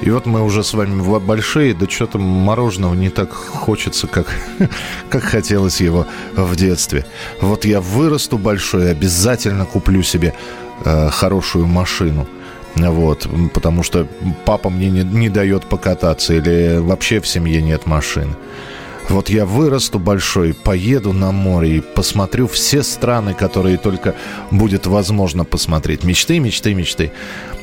И 0.00 0.10
вот 0.10 0.24
мы 0.24 0.42
уже 0.42 0.64
с 0.64 0.72
вами 0.72 1.02
большие, 1.18 1.74
да 1.74 1.86
что-то 1.86 2.18
мороженого 2.18 2.94
не 2.94 3.10
так 3.10 3.30
хочется, 3.30 4.06
как, 4.06 4.34
как 5.10 5.22
хотелось 5.22 5.82
его 5.82 6.06
в 6.34 6.56
детстве. 6.56 7.04
Вот 7.42 7.66
я 7.66 7.82
вырасту 7.82 8.38
большой, 8.38 8.90
обязательно 8.90 9.66
куплю 9.66 10.02
себе 10.02 10.32
э, 10.86 11.10
хорошую 11.10 11.66
машину. 11.66 12.26
Вот, 12.74 13.28
потому 13.52 13.82
что 13.82 14.08
папа 14.46 14.70
мне 14.70 14.88
не, 14.88 15.04
не 15.04 15.28
дает 15.28 15.66
покататься 15.66 16.32
или 16.32 16.78
вообще 16.78 17.20
в 17.20 17.28
семье 17.28 17.60
нет 17.60 17.84
машины. 17.84 18.34
Вот 19.08 19.28
я 19.28 19.44
вырасту 19.44 19.98
большой, 19.98 20.54
поеду 20.54 21.12
на 21.12 21.32
море 21.32 21.76
и 21.76 21.80
посмотрю 21.80 22.46
все 22.46 22.82
страны, 22.82 23.34
которые 23.34 23.76
только 23.76 24.14
будет 24.50 24.86
возможно 24.86 25.44
посмотреть. 25.44 26.04
Мечты, 26.04 26.38
мечты, 26.38 26.74
мечты. 26.74 27.12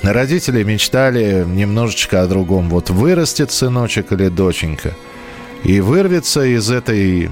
Родители 0.04 0.64
мечтали 0.64 1.46
немножечко 1.48 2.22
о 2.22 2.28
другом. 2.28 2.70
Вот 2.70 2.90
вырастет 2.90 3.52
сыночек 3.52 4.12
или 4.12 4.28
доченька 4.30 4.94
и 5.64 5.82
вырвется 5.82 6.44
из 6.44 6.70
этой 6.72 7.30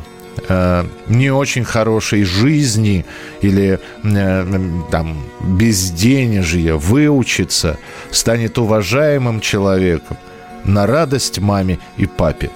э, 0.48 0.86
не 1.08 1.32
очень 1.32 1.64
хорошей 1.64 2.24
жизни 2.24 3.06
или 3.42 3.80
э, 4.04 4.82
там 4.92 5.24
безденежья 5.42 6.76
выучится, 6.76 7.78
станет 8.12 8.58
уважаемым 8.58 9.40
человеком 9.40 10.18
на 10.64 10.86
радость 10.86 11.40
маме 11.40 11.80
и 11.98 12.06
папе. 12.06 12.50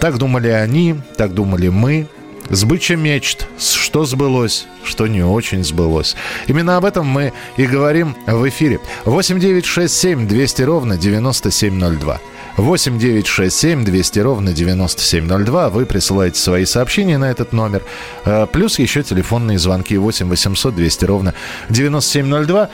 Так 0.00 0.16
думали 0.16 0.48
они, 0.48 0.96
так 1.16 1.34
думали 1.34 1.68
мы. 1.68 2.08
Сбыча 2.48 2.96
мечт, 2.96 3.46
что 3.58 4.04
сбылось, 4.04 4.66
что 4.82 5.06
не 5.06 5.22
очень 5.22 5.62
сбылось. 5.62 6.16
Именно 6.48 6.78
об 6.78 6.84
этом 6.84 7.06
мы 7.06 7.32
и 7.56 7.64
говорим 7.64 8.16
в 8.26 8.48
эфире. 8.48 8.80
8 9.04 9.38
9 9.38 9.64
6 9.64 9.94
7 9.94 10.26
200 10.26 10.62
ровно 10.62 10.96
9702. 10.96 12.18
8 12.56 12.98
9 12.98 13.26
6 13.26 13.56
7 13.56 13.84
200 13.84 14.18
ровно 14.20 14.52
9702. 14.52 15.68
Вы 15.68 15.86
присылаете 15.86 16.40
свои 16.40 16.64
сообщения 16.64 17.18
на 17.18 17.30
этот 17.30 17.52
номер. 17.52 17.82
Э, 18.24 18.46
плюс 18.50 18.78
еще 18.78 19.02
телефонные 19.02 19.58
звонки 19.58 19.96
8 19.96 20.28
800 20.28 20.74
200 20.74 21.04
ровно 21.04 21.34
9702. 21.68 22.70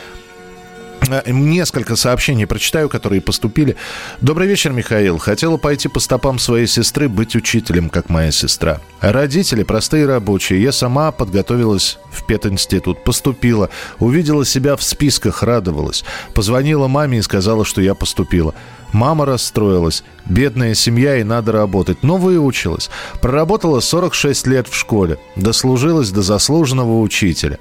Э, 1.08 1.22
несколько 1.30 1.96
сообщений 1.96 2.46
прочитаю, 2.46 2.88
которые 2.88 3.20
поступили. 3.20 3.76
Добрый 4.20 4.48
вечер, 4.48 4.72
Михаил. 4.72 5.18
Хотела 5.18 5.56
пойти 5.56 5.88
по 5.88 6.00
стопам 6.00 6.38
своей 6.38 6.66
сестры, 6.66 7.08
быть 7.08 7.36
учителем, 7.36 7.88
как 7.88 8.08
моя 8.08 8.30
сестра. 8.30 8.80
Родители 9.00 9.62
простые 9.62 10.06
рабочие. 10.06 10.62
Я 10.62 10.72
сама 10.72 11.12
подготовилась 11.12 11.98
в 12.10 12.24
пединститут, 12.26 13.04
поступила, 13.04 13.70
увидела 13.98 14.44
себя 14.44 14.76
в 14.76 14.82
списках, 14.82 15.42
радовалась. 15.42 16.04
Позвонила 16.34 16.88
маме 16.88 17.18
и 17.18 17.22
сказала, 17.22 17.64
что 17.64 17.80
я 17.80 17.94
поступила. 17.94 18.54
Мама 18.92 19.26
расстроилась. 19.26 20.04
Бедная 20.26 20.74
семья 20.74 21.16
и 21.18 21.24
надо 21.24 21.52
работать. 21.52 22.02
Но 22.02 22.16
выучилась. 22.16 22.90
Проработала 23.20 23.80
46 23.80 24.46
лет 24.46 24.68
в 24.68 24.74
школе. 24.74 25.18
Дослужилась 25.36 26.10
до 26.10 26.22
заслуженного 26.22 27.00
учителя. 27.00 27.58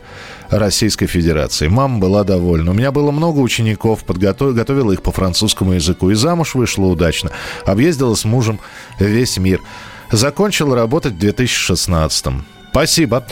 Российской 0.49 1.07
Федерации. 1.07 1.67
Мама 1.67 1.99
была 1.99 2.23
довольна. 2.23 2.71
У 2.71 2.73
меня 2.73 2.91
было 2.91 3.11
много 3.11 3.39
учеников, 3.39 4.03
подготовила 4.03 4.55
готовила 4.55 4.91
их 4.91 5.01
по 5.01 5.11
французскому 5.11 5.73
языку. 5.73 6.09
И 6.09 6.15
замуж 6.15 6.55
вышла 6.55 6.85
удачно. 6.85 7.31
Объездила 7.65 8.15
с 8.15 8.25
мужем 8.25 8.59
весь 8.99 9.37
мир. 9.37 9.61
Закончила 10.11 10.75
работать 10.75 11.13
в 11.13 11.19
2016 11.19 12.27
Спасибо. 12.75 13.25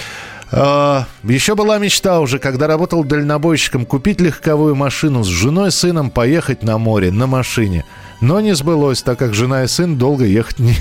А, 0.55 1.07
еще 1.23 1.55
была 1.55 1.79
мечта 1.79 2.19
уже, 2.19 2.37
когда 2.37 2.67
работал 2.67 3.03
дальнобойщиком, 3.03 3.87
купить 3.87 4.21
легковую 4.21 4.75
машину 4.75 5.23
с 5.23 5.27
женой, 5.27 5.71
сыном, 5.71 6.11
поехать 6.11 6.61
на 6.61 6.77
море 6.77 7.11
на 7.11 7.25
машине. 7.25 7.85
Но 8.21 8.39
не 8.39 8.53
сбылось, 8.53 9.01
так 9.01 9.17
как 9.17 9.33
жена 9.33 9.63
и 9.63 9.67
сын 9.67 9.97
долго 9.97 10.25
ехать 10.25 10.59
не, 10.59 10.75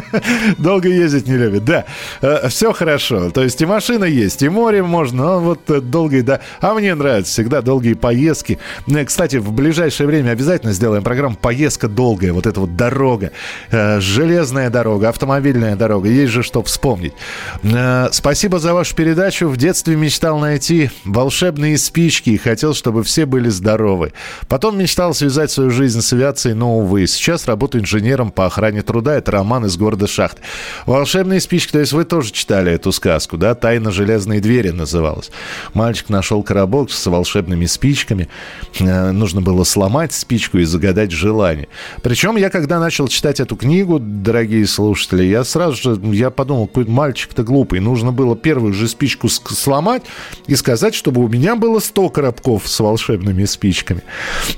Долго 0.58 0.88
ездить 0.88 1.26
не 1.26 1.36
любит, 1.36 1.64
да. 1.64 1.84
Э, 2.20 2.48
Все 2.48 2.72
хорошо. 2.72 3.30
То 3.30 3.42
есть 3.42 3.60
и 3.60 3.66
машина 3.66 4.04
есть, 4.04 4.42
и 4.42 4.48
море 4.48 4.82
можно, 4.82 5.16
но 5.16 5.40
вот 5.40 5.70
э, 5.70 5.80
долгие, 5.80 6.20
да. 6.20 6.40
А 6.60 6.74
мне 6.74 6.94
нравится 6.94 7.32
всегда 7.32 7.62
долгие 7.62 7.94
поездки. 7.94 8.58
Ну 8.86 9.04
кстати, 9.04 9.36
в 9.36 9.52
ближайшее 9.52 10.06
время 10.06 10.30
обязательно 10.30 10.72
сделаем 10.72 11.02
программу 11.02 11.36
«Поездка 11.36 11.88
долгая». 11.88 12.32
Вот 12.32 12.46
эта 12.46 12.60
вот 12.60 12.76
дорога. 12.76 13.32
Э, 13.70 14.00
железная 14.00 14.70
дорога, 14.70 15.08
автомобильная 15.08 15.76
дорога. 15.76 16.08
Есть 16.08 16.32
же 16.32 16.42
что 16.42 16.62
вспомнить. 16.62 17.14
Спасибо 18.10 18.58
за 18.58 18.74
вашу 18.74 18.94
передачу. 18.94 19.48
В 19.48 19.56
детстве 19.56 19.96
мечтал 19.96 20.38
найти 20.38 20.90
волшебные 21.04 21.78
спички 21.78 22.30
и 22.30 22.36
хотел, 22.36 22.74
чтобы 22.74 23.02
все 23.02 23.26
были 23.26 23.48
здоровы. 23.48 24.12
Потом 24.48 24.78
мечтал 24.78 25.14
связать 25.14 25.50
свою 25.50 25.70
жизнь 25.70 26.00
с 26.00 26.12
авиацией, 26.12 26.54
но, 26.54 26.78
увы. 26.78 27.06
Сейчас 27.06 27.46
работаю 27.46 27.82
инженером 27.82 28.30
по 28.30 28.46
охране 28.46 28.82
труда. 28.82 29.14
Это 29.14 29.32
роман 29.32 29.64
из 29.66 29.76
города 29.76 29.85
Шахт. 30.06 30.38
«Волшебные 30.86 31.40
спички», 31.40 31.72
то 31.72 31.78
есть 31.78 31.92
вы 31.92 32.04
тоже 32.04 32.32
читали 32.32 32.72
эту 32.72 32.92
сказку, 32.92 33.36
да? 33.36 33.54
«Тайна 33.54 33.90
железной 33.90 34.40
двери» 34.40 34.70
называлась. 34.70 35.30
Мальчик 35.74 36.08
нашел 36.08 36.42
коробок 36.42 36.90
с 36.90 37.06
волшебными 37.06 37.66
спичками. 37.66 38.28
Э, 38.80 39.10
нужно 39.12 39.40
было 39.40 39.64
сломать 39.64 40.12
спичку 40.12 40.58
и 40.58 40.64
загадать 40.64 41.10
желание. 41.10 41.68
Причем 42.02 42.36
я, 42.36 42.50
когда 42.50 42.78
начал 42.78 43.08
читать 43.08 43.40
эту 43.40 43.56
книгу, 43.56 43.98
дорогие 43.98 44.66
слушатели, 44.66 45.24
я 45.24 45.44
сразу 45.44 45.76
же, 45.76 46.00
я 46.12 46.30
подумал, 46.30 46.66
какой 46.66 46.86
мальчик-то 46.86 47.42
глупый. 47.42 47.80
Нужно 47.80 48.12
было 48.12 48.36
первую 48.36 48.72
же 48.72 48.88
спичку 48.88 49.28
сломать 49.28 50.02
и 50.46 50.56
сказать, 50.56 50.94
чтобы 50.94 51.24
у 51.24 51.28
меня 51.28 51.56
было 51.56 51.78
100 51.78 52.08
коробков 52.10 52.68
с 52.68 52.80
волшебными 52.80 53.44
спичками. 53.44 54.02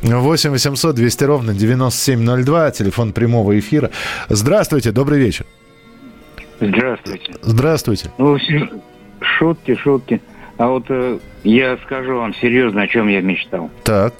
8 0.03 0.51
800 0.51 0.95
200 0.95 1.25
ровно 1.25 1.55
9702, 1.55 2.71
телефон 2.73 3.12
прямого 3.12 3.59
эфира. 3.59 3.91
Здравствуйте, 4.29 4.93
добрый 4.93 5.08
добрый 5.09 5.25
вечер. 5.25 5.47
Здравствуйте. 6.61 7.33
Здравствуйте. 7.40 8.11
Ну, 8.18 8.37
шутки, 9.23 9.75
шутки. 9.77 10.21
А 10.59 10.66
вот 10.66 10.85
э, 10.90 11.18
я 11.44 11.79
скажу 11.79 12.18
вам 12.18 12.35
серьезно, 12.35 12.83
о 12.83 12.88
чем 12.88 13.09
я 13.09 13.23
мечтал. 13.23 13.71
Так. 13.85 14.12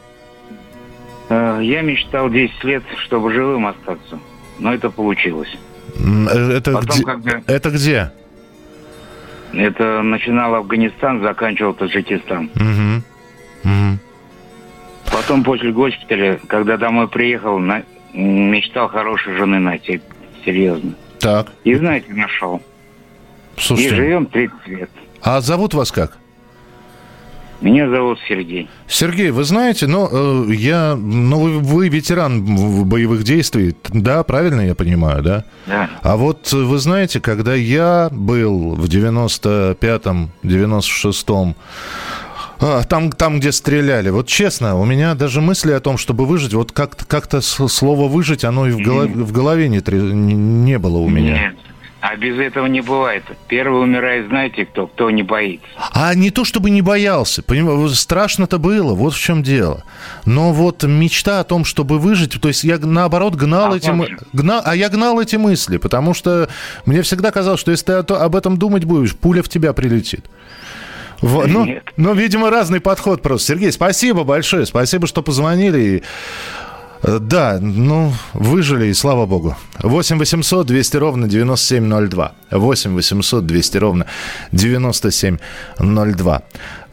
Э, 1.29 1.61
я 1.63 1.83
мечтал 1.83 2.31
10 2.31 2.65
лет, 2.65 2.83
чтобы 3.05 3.35
живым 3.35 3.67
остаться. 3.67 4.19
Но 4.61 4.73
это 4.73 4.89
получилось. 4.89 5.55
Э, 5.99 6.53
это, 6.57 6.73
Потом, 6.73 6.97
где? 6.97 7.05
Когда... 7.05 7.43
это 7.47 7.71
где? 7.71 8.13
Это 9.53 10.01
начинал 10.01 10.55
Афганистан, 10.55 11.21
заканчивал 11.21 11.75
Таджикистан. 11.75 12.51
Угу. 12.55 13.71
Угу. 13.71 13.99
Потом 15.13 15.45
после 15.45 15.71
госпиталя, 15.71 16.41
когда 16.47 16.79
домой 16.79 17.09
приехал, 17.09 17.59
на... 17.59 17.83
мечтал 18.15 18.89
хорошей 18.89 19.35
жены 19.35 19.59
найти 19.59 20.01
серьезно. 20.45 20.95
Так. 21.21 21.53
И 21.65 21.75
знаете, 21.75 22.13
нашел. 22.13 22.63
Слушайте. 23.57 23.95
И 23.95 23.97
живем 23.97 24.27
30 24.27 24.67
лет. 24.69 24.91
А 25.23 25.41
зовут 25.41 25.75
вас 25.75 25.91
как? 25.91 26.19
Меня 27.61 27.89
зовут 27.91 28.21
Сергей. 28.29 28.69
Сергей, 28.87 29.31
вы 29.31 29.43
знаете, 29.43 29.89
ну, 29.89 30.09
э, 30.49 30.55
я, 30.55 30.95
ну, 30.95 31.41
вы, 31.41 31.59
вы 31.59 31.89
ветеран 31.89 32.87
боевых 32.87 33.25
действий, 33.25 33.75
да, 33.89 34.23
правильно 34.23 34.61
я 34.61 34.77
понимаю, 34.77 35.25
да? 35.25 35.45
Да. 35.67 35.91
А 36.03 36.17
вот 36.17 36.53
вы 36.53 36.79
знаете, 36.79 37.21
когда 37.21 37.55
я 37.55 38.11
был 38.13 38.77
в 38.77 38.85
95-м, 38.85 40.31
96-м 40.45 41.49
а, 41.49 41.55
там, 42.59 43.13
там, 43.13 43.41
где 43.41 43.53
стреляли. 43.53 44.11
Вот 44.11 44.27
честно, 44.27 44.77
у 44.77 44.85
меня 44.85 45.15
даже 45.15 45.41
мысли 45.41 45.73
о 45.73 45.81
том, 45.81 45.99
чтобы 45.99 46.27
выжить, 46.27 46.55
вот 46.55 46.73
как-то, 46.73 47.05
как-то 47.05 47.41
слово 47.41 48.09
«выжить», 48.09 48.45
оно 48.45 48.67
и 48.67 48.73
в 48.73 48.79
голове, 48.79 49.13
в 49.13 49.33
голове 49.33 49.69
не, 49.69 49.81
не 49.81 50.79
было 50.79 50.99
у 50.99 51.09
меня. 51.09 51.39
Нет. 51.39 51.55
А 52.01 52.15
без 52.15 52.39
этого 52.39 52.67
не 52.67 52.81
бывает. 52.81 53.25
Первый 53.49 53.83
умирает, 53.83 54.29
знаете 54.29 54.67
кто? 54.67 54.87
Кто 54.87 55.11
не 55.11 55.25
боится. 55.25 55.67
А 55.93 56.15
не 56.15 56.31
то, 56.31 56.45
чтобы 56.45 56.71
не 56.71 56.81
боялся. 56.81 57.43
Понимаете, 57.43 57.95
страшно-то 57.97 58.59
было, 58.59 58.95
вот 58.95 59.15
в 59.15 59.19
чем 59.19 59.43
дело. 59.43 59.83
Но 60.25 60.53
вот 60.53 60.85
мечта 60.85 61.41
о 61.41 61.45
том, 61.45 61.65
чтобы 61.65 61.99
выжить, 61.99 62.41
то 62.41 62.49
есть 62.49 62.63
я 62.63 62.79
наоборот 62.79 63.35
гнал 63.35 63.73
а 63.73 63.77
эти 63.77 63.91
мысли. 63.91 64.17
А 64.65 64.77
я 64.77 64.89
гнал 64.91 65.21
эти 65.21 65.35
мысли, 65.35 65.79
потому 65.79 66.15
что 66.15 66.49
мне 66.87 67.03
всегда 67.03 67.33
казалось, 67.33 67.61
что 67.61 67.73
если 67.73 68.01
ты 68.03 68.15
об 68.15 68.37
этом 68.37 68.59
думать 68.59 68.85
будешь, 68.85 69.17
пуля 69.17 69.43
в 69.43 69.49
тебя 69.49 69.73
прилетит. 69.73 70.25
В, 71.21 71.47
ну, 71.47 71.67
ну, 71.97 72.15
видимо, 72.15 72.51
разный 72.51 72.81
подход 72.81 73.23
просто. 73.23 73.49
Сергей, 73.49 73.73
спасибо 73.73 74.25
большое. 74.25 74.67
Спасибо, 74.67 75.07
что 75.07 75.23
позвонили. 75.23 76.03
Э, 77.03 77.19
да, 77.21 77.59
ну, 77.61 78.13
выжили, 78.35 78.87
и 78.87 78.95
слава 78.95 79.27
богу. 79.27 79.57
8 79.79 80.19
800 80.19 80.67
200 80.67 80.97
ровно 80.97 81.29
9702. 81.29 82.33
8 82.51 82.95
800 82.95 83.47
200 83.47 83.79
ровно 83.79 84.07
9702. 84.53 86.43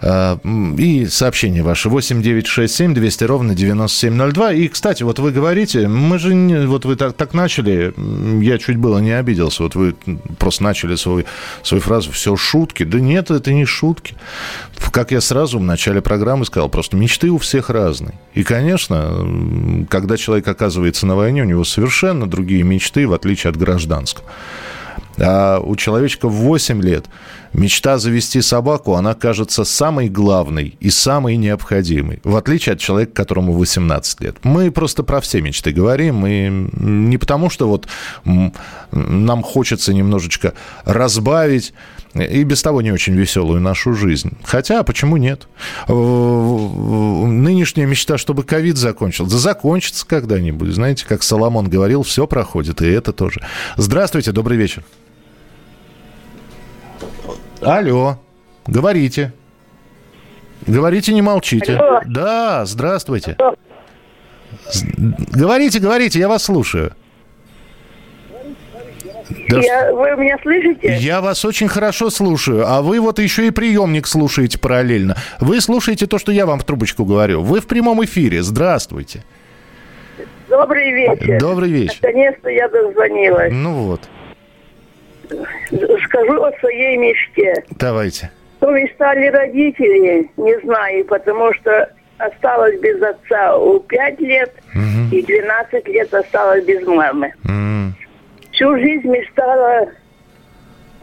Э, 0.05 0.37
и 0.77 1.07
сообщение 1.07 1.63
ваше 1.63 1.89
8 1.89 2.21
9 2.21 2.45
6 2.45 2.73
7 2.73 2.93
200 2.93 3.23
ровно 3.23 3.55
9702. 3.55 4.51
И, 4.53 4.67
кстати, 4.67 5.01
вот 5.01 5.17
вы 5.17 5.31
говорите, 5.31 5.87
мы 5.87 6.19
же, 6.19 6.35
не, 6.35 6.67
вот 6.67 6.85
вы 6.85 6.95
так, 6.95 7.13
так 7.13 7.33
начали, 7.33 7.93
я 8.41 8.59
чуть 8.59 8.77
было 8.77 8.99
не 8.99 9.11
обиделся, 9.11 9.63
вот 9.63 9.73
вы 9.73 9.95
просто 10.37 10.63
начали 10.63 10.95
свой, 10.95 11.25
свою 11.63 11.81
фразу 11.81 12.11
«все 12.11 12.35
шутки». 12.35 12.83
Да 12.83 12.99
нет, 12.99 13.31
это 13.31 13.51
не 13.51 13.65
шутки. 13.65 14.15
Как 14.91 15.11
я 15.11 15.21
сразу 15.21 15.57
в 15.57 15.63
начале 15.63 16.01
программы 16.01 16.45
сказал, 16.45 16.69
просто 16.69 16.95
мечты 16.95 17.31
у 17.31 17.39
всех 17.39 17.71
разные. 17.71 18.13
И, 18.35 18.43
конечно, 18.43 19.87
когда 19.89 20.17
человек 20.17 20.47
оказывается 20.47 21.07
на 21.07 21.15
войне, 21.15 21.41
у 21.41 21.45
него 21.45 21.63
совершенно 21.63 22.27
другие 22.27 22.61
мечты, 22.61 23.07
в 23.07 23.13
отличие 23.13 23.49
от 23.49 23.57
гражданского. 23.57 24.25
А 25.17 25.59
у 25.59 25.75
человечка 25.75 26.27
в 26.27 26.33
8 26.33 26.81
лет 26.81 27.05
мечта 27.53 27.97
завести 27.97 28.41
собаку, 28.41 28.95
она 28.95 29.13
кажется 29.13 29.63
самой 29.63 30.09
главной 30.09 30.75
и 30.79 30.89
самой 30.89 31.37
необходимой, 31.37 32.19
в 32.23 32.35
отличие 32.35 32.73
от 32.73 32.79
человека, 32.79 33.13
которому 33.13 33.53
18 33.53 34.21
лет. 34.21 34.35
Мы 34.43 34.71
просто 34.71 35.03
про 35.03 35.21
все 35.21 35.41
мечты 35.41 35.71
говорим, 35.71 36.25
и 36.27 36.49
не 36.49 37.17
потому, 37.17 37.49
что 37.49 37.69
вот 37.69 37.87
нам 38.91 39.41
хочется 39.41 39.93
немножечко 39.93 40.53
разбавить 40.83 41.73
и 42.13 42.43
без 42.43 42.61
того 42.61 42.81
не 42.81 42.91
очень 42.91 43.13
веселую 43.13 43.61
нашу 43.61 43.93
жизнь. 43.93 44.31
Хотя, 44.43 44.83
почему 44.83 45.17
нет? 45.17 45.47
Нынешняя 45.87 47.85
мечта, 47.87 48.17
чтобы 48.17 48.43
ковид 48.43 48.77
закончился. 48.77 49.37
Закончится 49.37 50.05
когда-нибудь. 50.05 50.73
Знаете, 50.73 51.05
как 51.05 51.23
Соломон 51.23 51.69
говорил, 51.69 52.03
все 52.03 52.27
проходит, 52.27 52.81
и 52.81 52.87
это 52.87 53.13
тоже. 53.13 53.41
Здравствуйте, 53.77 54.31
добрый 54.31 54.57
вечер. 54.57 54.83
Алло, 57.65 58.19
говорите. 58.67 59.33
Говорите, 60.67 61.13
не 61.13 61.21
молчите. 61.21 61.75
Алло. 61.75 62.01
Да, 62.05 62.65
здравствуйте. 62.65 63.35
С- 64.69 64.83
Говорите, 65.33 65.79
говорите, 65.79 66.19
я 66.19 66.27
вас 66.27 66.43
слушаю. 66.43 66.93
Да 69.49 69.59
Я, 69.59 69.91
вы 69.93 70.15
меня 70.17 70.37
слышите? 70.41 70.97
Я 70.99 71.19
вас 71.21 71.43
очень 71.45 71.67
хорошо 71.67 72.09
слушаю, 72.09 72.65
а 72.67 72.81
вы 72.81 72.99
вот 72.99 73.19
еще 73.19 73.47
и 73.47 73.51
приемник 73.51 74.05
слушаете 74.07 74.59
параллельно. 74.59 75.17
Вы 75.39 75.61
слушаете 75.61 76.05
то, 76.07 76.19
что 76.19 76.31
я 76.31 76.45
вам 76.45 76.59
в 76.59 76.63
трубочку 76.63 77.05
говорю. 77.05 77.41
Вы 77.41 77.59
в 77.59 77.67
прямом 77.67 78.03
эфире. 78.05 78.43
Здравствуйте. 78.43 79.23
Добрый 80.47 80.91
вечер. 80.93 81.39
Добрый 81.39 81.69
вечер. 81.71 81.95
Наконец-то 82.01 82.49
я 82.49 82.69
дозвонилась. 82.69 83.51
Ну 83.51 83.73
вот, 83.73 84.01
Скажу 86.05 86.43
о 86.43 86.51
своей 86.59 86.97
мечте. 86.97 87.63
давайте. 87.79 88.31
То 88.59 88.71
мечтали 88.71 89.27
родители, 89.27 90.29
не 90.37 90.59
знаю, 90.61 91.05
потому 91.05 91.53
что 91.55 91.91
осталась 92.17 92.79
без 92.79 93.01
отца 93.01 93.57
у 93.57 93.79
5 93.79 94.19
лет 94.21 94.53
и 95.11 95.21
12 95.21 95.87
лет 95.87 96.13
осталась 96.13 96.63
без 96.65 96.85
мамы. 96.87 97.33
М, 97.47 97.93
Всю 98.51 98.75
жизнь 98.77 99.07
мечтала 99.09 99.89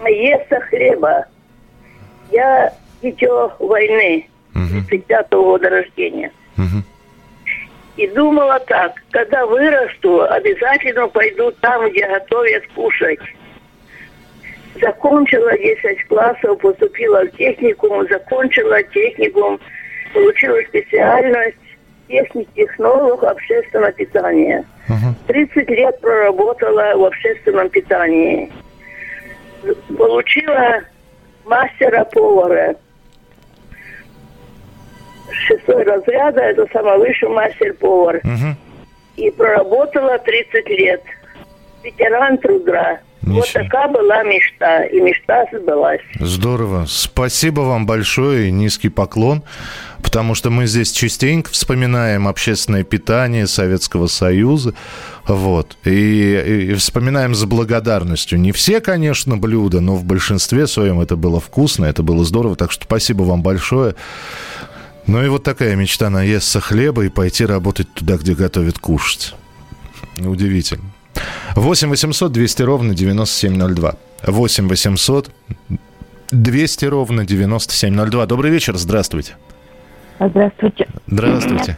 наесться 0.02 0.58
хлеба. 0.60 1.26
Я 2.30 2.72
дитё 3.02 3.52
войны, 3.58 4.26
35 4.88 5.32
года 5.32 5.68
рождения. 5.68 6.32
мгм. 6.56 6.82
И 7.98 8.06
думала 8.08 8.58
так, 8.60 8.92
когда 9.10 9.44
вырасту, 9.44 10.22
обязательно 10.22 11.08
пойду 11.08 11.50
там, 11.60 11.90
где 11.90 12.06
готовят 12.08 12.62
кушать. 12.74 13.18
Закончила 14.80 15.56
10 15.56 16.06
классов, 16.08 16.58
поступила 16.58 17.24
в 17.24 17.30
техникум, 17.36 18.06
закончила 18.08 18.82
техникум, 18.84 19.60
получила 20.14 20.58
специальность 20.68 21.56
техник-технолог 22.08 23.22
общественного 23.24 23.92
питания. 23.92 24.64
30 25.26 25.68
лет 25.70 26.00
проработала 26.00 26.96
в 26.96 27.04
общественном 27.04 27.68
питании. 27.68 28.50
Получила 29.96 30.80
мастера-повара. 31.44 32.76
Шестой 35.30 35.82
разряда, 35.84 36.40
это 36.40 36.66
самый 36.72 36.98
высший 36.98 37.28
мастер-повар. 37.28 38.20
И 39.16 39.30
проработала 39.30 40.18
30 40.18 40.68
лет. 40.70 41.02
Ветеран 41.82 42.38
труда. 42.38 43.00
Вот 43.22 43.46
Ничего. 43.46 43.62
такая 43.62 43.88
была 43.88 44.22
мечта. 44.24 44.84
И 44.86 45.00
мечта 45.00 45.44
сбылась. 45.52 46.00
Здорово. 46.18 46.86
Спасибо 46.88 47.60
вам 47.60 47.86
большое 47.86 48.48
и 48.48 48.50
низкий 48.50 48.88
поклон, 48.88 49.44
потому 50.02 50.34
что 50.34 50.50
мы 50.50 50.66
здесь 50.66 50.90
частенько 50.90 51.50
вспоминаем 51.50 52.26
общественное 52.26 52.82
питание 52.82 53.46
Советского 53.46 54.08
Союза. 54.08 54.74
Вот. 55.26 55.76
И, 55.84 56.70
и 56.70 56.74
вспоминаем 56.74 57.36
с 57.36 57.44
благодарностью. 57.44 58.40
Не 58.40 58.50
все, 58.50 58.80
конечно, 58.80 59.36
блюда, 59.36 59.80
но 59.80 59.94
в 59.94 60.04
большинстве 60.04 60.66
своем 60.66 61.00
это 61.00 61.14
было 61.14 61.38
вкусно, 61.38 61.84
это 61.84 62.02
было 62.02 62.24
здорово. 62.24 62.56
Так 62.56 62.72
что 62.72 62.84
спасибо 62.84 63.22
вам 63.22 63.42
большое. 63.42 63.94
Ну 65.06 65.24
и 65.24 65.28
вот 65.28 65.44
такая 65.44 65.76
мечта 65.76 66.10
наесться 66.10 66.60
хлеба 66.60 67.04
и 67.04 67.08
пойти 67.08 67.46
работать 67.46 67.92
туда, 67.94 68.16
где 68.16 68.34
готовят 68.34 68.80
кушать. 68.80 69.34
Удивительно. 70.18 70.91
8 71.56 71.88
800 71.88 72.32
200 72.32 72.62
ровно 72.62 72.94
9702. 72.94 73.94
8 74.26 74.68
800 74.68 75.30
200 76.30 76.84
ровно 76.86 77.26
9702. 77.26 78.26
Добрый 78.26 78.50
вечер, 78.50 78.76
здравствуйте. 78.76 79.34
Здравствуйте. 80.18 80.86
Здравствуйте. 81.06 81.76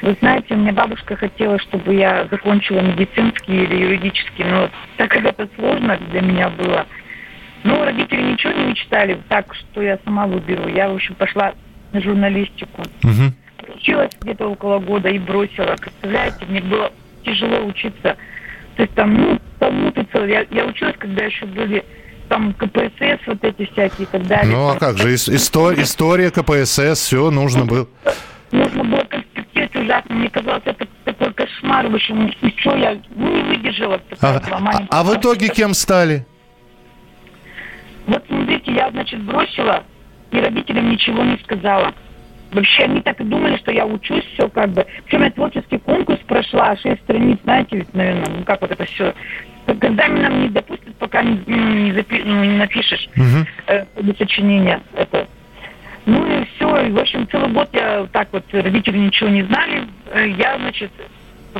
Вы 0.00 0.16
знаете, 0.20 0.54
меня 0.54 0.72
бабушка 0.72 1.16
хотела, 1.16 1.58
чтобы 1.58 1.94
я 1.94 2.28
закончила 2.30 2.80
медицинский 2.80 3.64
или 3.64 3.82
юридический, 3.82 4.44
но 4.44 4.70
так 4.96 5.10
как 5.10 5.24
это 5.24 5.48
сложно 5.56 5.98
для 6.10 6.20
меня 6.20 6.50
было, 6.50 6.86
ну, 7.64 7.82
родители 7.82 8.32
ничего 8.32 8.52
не 8.52 8.66
мечтали, 8.70 9.20
так 9.28 9.52
что 9.54 9.82
я 9.82 9.98
сама 10.04 10.26
выберу. 10.26 10.68
Я, 10.68 10.88
в 10.88 10.94
общем, 10.94 11.16
пошла 11.16 11.52
на 11.92 12.00
журналистику. 12.00 12.82
Училась 13.74 14.12
где-то 14.20 14.46
около 14.46 14.78
года 14.78 15.08
и 15.08 15.18
бросила. 15.18 15.76
Представляете, 15.78 16.46
мне 16.48 16.60
было 16.60 16.92
тяжело 17.24 17.64
учиться. 17.66 18.16
То 18.76 18.82
есть 18.82 18.94
там, 18.94 19.14
ну, 19.14 19.38
помутиться. 19.58 20.24
Я, 20.24 20.46
я 20.50 20.64
училась, 20.66 20.96
когда 20.98 21.24
еще 21.24 21.46
были 21.46 21.84
там 22.28 22.52
КПСС, 22.54 23.26
вот 23.26 23.42
эти 23.42 23.70
всякие 23.72 24.06
и 24.06 24.10
так 24.10 24.26
далее. 24.26 24.54
Ну 24.54 24.68
а 24.68 24.76
как 24.78 24.98
же, 24.98 25.14
ис- 25.14 25.32
исто- 25.34 25.80
история 25.80 26.30
КПСС, 26.30 27.00
все 27.06 27.30
нужно 27.30 27.64
было. 27.64 27.88
Нужно 28.52 28.84
было 28.84 29.04
конспектировать 29.04 29.74
ужасно. 29.76 30.14
Мне 30.14 30.30
казалось, 30.30 30.62
это 30.64 30.86
такой 31.04 31.32
кошмар. 31.32 31.88
В 31.88 31.94
общем, 31.94 32.26
ничего, 32.42 32.74
я 32.76 32.96
ну, 33.14 33.34
не 33.36 33.42
выдержала. 33.42 34.00
А, 34.20 34.36
а- 34.50 34.86
а 34.90 35.04
в 35.04 35.14
итоге 35.16 35.48
кем 35.48 35.74
стали? 35.74 36.26
Вот 38.06 38.24
смотрите, 38.26 38.72
я, 38.72 38.90
значит, 38.90 39.22
бросила, 39.22 39.84
и 40.30 40.38
родителям 40.38 40.90
ничего 40.90 41.22
не 41.24 41.36
сказала. 41.44 41.92
Вообще, 42.52 42.84
они 42.84 43.02
так 43.02 43.20
и 43.20 43.24
думали, 43.24 43.58
что 43.58 43.70
я 43.72 43.84
учусь, 43.84 44.24
все 44.34 44.48
как 44.48 44.70
бы. 44.70 44.86
Причем 45.04 45.22
я 45.24 45.30
творческий 45.30 45.78
конкурс 45.78 45.97
прошла, 46.50 46.76
шесть 46.76 47.02
страниц, 47.02 47.38
знаете, 47.44 47.76
ведь, 47.76 47.94
наверное, 47.94 48.28
ну 48.38 48.44
как 48.44 48.60
вот 48.60 48.70
это 48.70 48.84
все. 48.84 49.14
К 49.66 49.70
экзаменам 49.84 50.42
не 50.42 50.48
допустят, 50.48 50.94
пока 50.96 51.22
не, 51.22 51.38
ну, 51.46 51.56
не, 51.74 51.90
запи- 51.92 52.22
ну, 52.24 52.42
не 52.42 52.56
напишешь 52.56 53.06
э, 53.66 53.84
для 54.00 54.14
сочинения 54.14 54.80
это. 54.96 55.26
Ну 56.06 56.24
и 56.26 56.44
все, 56.56 56.86
и, 56.86 56.90
в 56.90 56.98
общем, 56.98 57.28
целый 57.28 57.50
год 57.50 57.68
я 57.74 58.06
так 58.12 58.28
вот, 58.32 58.44
родители 58.52 58.96
ничего 58.96 59.28
не 59.28 59.42
знали. 59.42 59.84
Э, 60.10 60.26
Я, 60.26 60.56
значит, 60.58 60.90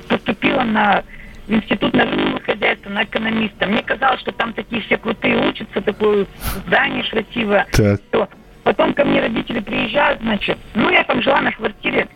поступила 0.09 0.63
на 0.63 1.03
в 1.47 1.53
институт 1.53 1.95
народного 1.95 2.41
хозяйства, 2.41 2.91
на 2.91 3.05
экономиста. 3.05 3.67
Мне 3.67 3.83
казалось, 3.83 4.21
что 4.21 4.33
там 4.33 4.53
такие 4.53 4.83
все 4.83 4.97
крутые 4.99 5.49
учатся, 5.49 5.81
такое 5.81 6.27
здание 6.67 7.03
красивое. 7.05 7.67
Так. 7.73 8.01
То 8.11 8.29
потом 8.65 8.93
ко 8.95 9.05
мне 9.05 9.21
родители 9.21 9.61
приезжают, 9.61 10.21
значит, 10.21 10.59
ну 10.75 10.91
я 10.91 11.05
там 11.05 11.23
жила 11.23 11.41
на 11.41 11.53
квартире, 11.53 12.07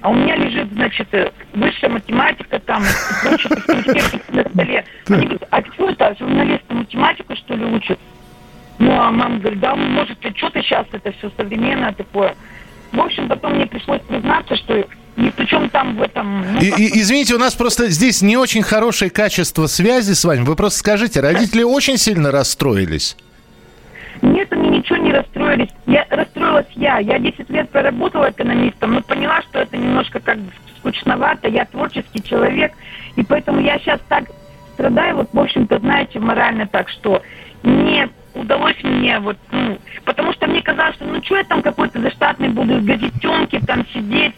а 0.00 0.10
у 0.10 0.14
меня 0.14 0.36
лежит, 0.36 0.72
значит, 0.72 1.08
э, 1.12 1.30
высшая 1.54 1.88
математика 1.88 2.58
там, 2.60 2.82
на 4.32 4.44
столе. 4.50 4.84
Они 5.08 5.24
говорят, 5.26 5.42
а 5.50 5.62
кто 5.62 5.90
это, 5.90 6.16
журналисты 6.18 6.74
математику, 6.74 7.36
что 7.36 7.54
ли, 7.54 7.64
учат? 7.64 7.98
Ну, 8.78 8.92
а 8.92 9.10
мама 9.10 9.38
говорит, 9.38 9.60
да, 9.60 9.74
может, 9.74 10.18
ты 10.20 10.32
что 10.36 10.50
ты 10.50 10.62
сейчас, 10.62 10.86
это 10.92 11.12
все 11.12 11.30
современное 11.36 11.92
такое. 11.92 12.34
В 12.92 13.00
общем, 13.00 13.28
потом 13.28 13.54
мне 13.54 13.66
пришлось 13.66 14.00
признаться, 14.02 14.56
что 14.56 14.86
ни 15.16 15.30
при 15.30 15.46
чем 15.46 15.68
там 15.68 15.96
в 15.96 16.02
этом... 16.02 16.52
ну, 16.54 16.60
И- 16.60 16.66
и- 16.70 17.00
извините, 17.00 17.34
у 17.34 17.38
нас 17.38 17.54
просто 17.54 17.88
здесь 17.90 18.22
не 18.22 18.36
очень 18.36 18.62
хорошее 18.62 19.10
качество 19.10 19.66
связи 19.66 20.12
с 20.12 20.24
вами. 20.24 20.42
Вы 20.42 20.54
просто 20.54 20.78
скажите, 20.78 21.20
родители 21.20 21.64
очень 21.64 21.98
сильно 21.98 22.30
расстроились? 22.30 23.16
Нет, 24.22 24.52
они 24.52 24.68
ничего 24.70 24.98
не 24.98 25.12
расстроились. 25.12 25.70
Я 25.86 26.06
расстроилась 26.10 26.66
я. 26.74 26.98
Я 26.98 27.18
10 27.18 27.50
лет 27.50 27.70
проработала 27.70 28.30
экономистом, 28.30 28.94
но 28.94 29.02
поняла, 29.02 29.42
что 29.42 29.60
это 29.60 29.76
немножко 29.76 30.20
как 30.20 30.38
скучновато. 30.78 31.48
Я 31.48 31.64
творческий 31.66 32.22
человек, 32.22 32.72
и 33.16 33.22
поэтому 33.22 33.60
я 33.60 33.78
сейчас 33.78 34.00
так 34.08 34.24
страдаю, 34.74 35.16
вот, 35.16 35.28
в 35.32 35.38
общем-то, 35.38 35.78
знаете, 35.80 36.20
морально 36.20 36.66
так, 36.66 36.88
что 36.88 37.22
не 37.64 38.08
удалось 38.34 38.76
мне 38.84 39.18
вот, 39.18 39.36
ну, 39.50 39.78
потому 40.04 40.32
что 40.32 40.46
мне 40.46 40.62
казалось, 40.62 40.94
что 40.94 41.04
ну 41.04 41.22
что 41.22 41.36
я 41.36 41.44
там 41.44 41.62
какой-то 41.62 42.00
заштатный 42.00 42.48
буду 42.48 42.78
в 42.78 42.84
газетенке 42.84 43.60
там 43.66 43.84
сидеть, 43.88 44.34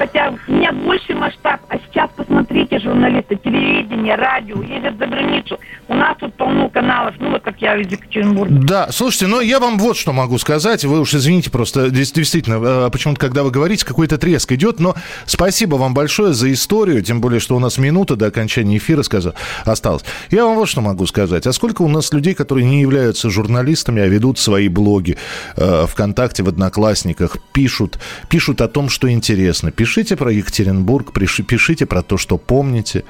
хотя 0.00 0.32
у 0.48 0.52
меня 0.52 0.72
больше 0.72 1.14
масштаб, 1.14 1.60
а 1.68 1.76
сейчас 1.78 2.08
посмотрите, 2.16 2.78
журналисты, 2.78 3.36
телевидение, 3.36 4.14
радио, 4.14 4.62
ездят 4.62 4.96
за 4.96 5.06
границу, 5.06 5.58
у 5.88 5.94
нас 5.94 6.16
тут 6.18 6.32
полно 6.34 6.70
каналов, 6.70 7.14
ну 7.18 7.30
вот 7.32 7.42
как 7.42 7.60
я 7.60 7.76
из 7.76 7.92
Екатеринбурга. 7.92 8.54
Да, 8.62 8.88
слушайте, 8.92 9.26
ну 9.26 9.40
я 9.40 9.60
вам 9.60 9.76
вот 9.76 9.98
что 9.98 10.14
могу 10.14 10.38
сказать. 10.38 10.84
Вы 10.84 11.00
уж 11.00 11.12
извините, 11.12 11.50
просто 11.50 11.90
действительно, 11.90 12.86
э, 12.86 12.90
почему-то, 12.90 13.20
когда 13.20 13.42
вы 13.42 13.50
говорите, 13.50 13.84
какой-то 13.84 14.16
треск 14.16 14.50
идет, 14.52 14.80
но 14.80 14.94
спасибо 15.26 15.76
вам 15.76 15.92
большое 15.92 16.32
за 16.32 16.50
историю, 16.50 17.02
тем 17.02 17.20
более, 17.20 17.40
что 17.40 17.54
у 17.54 17.58
нас 17.58 17.76
минута 17.76 18.16
до 18.16 18.26
окончания 18.26 18.78
эфира 18.78 19.02
сказал, 19.02 19.34
осталось. 19.66 20.04
Я 20.30 20.46
вам 20.46 20.56
вот 20.56 20.68
что 20.70 20.80
могу 20.80 21.06
сказать. 21.06 21.46
А 21.46 21.52
сколько 21.52 21.82
у 21.82 21.88
нас 21.88 22.10
людей, 22.14 22.32
которые 22.32 22.64
не 22.64 22.80
являются 22.80 23.28
журналистами, 23.28 24.00
а 24.00 24.06
ведут 24.06 24.38
свои 24.38 24.68
блоги 24.68 25.18
э, 25.56 25.84
ВКонтакте, 25.86 26.42
в 26.42 26.48
Одноклассниках, 26.48 27.36
пишут, 27.52 27.98
пишут 28.30 28.62
о 28.62 28.68
том, 28.68 28.88
что 28.88 29.10
интересно. 29.10 29.70
Пишите 29.90 30.14
про 30.14 30.30
Екатеринбург, 30.30 31.10
пиши- 31.12 31.42
пишите 31.42 31.84
про 31.84 32.02
то, 32.02 32.16
что 32.16 32.38
помните, 32.38 33.02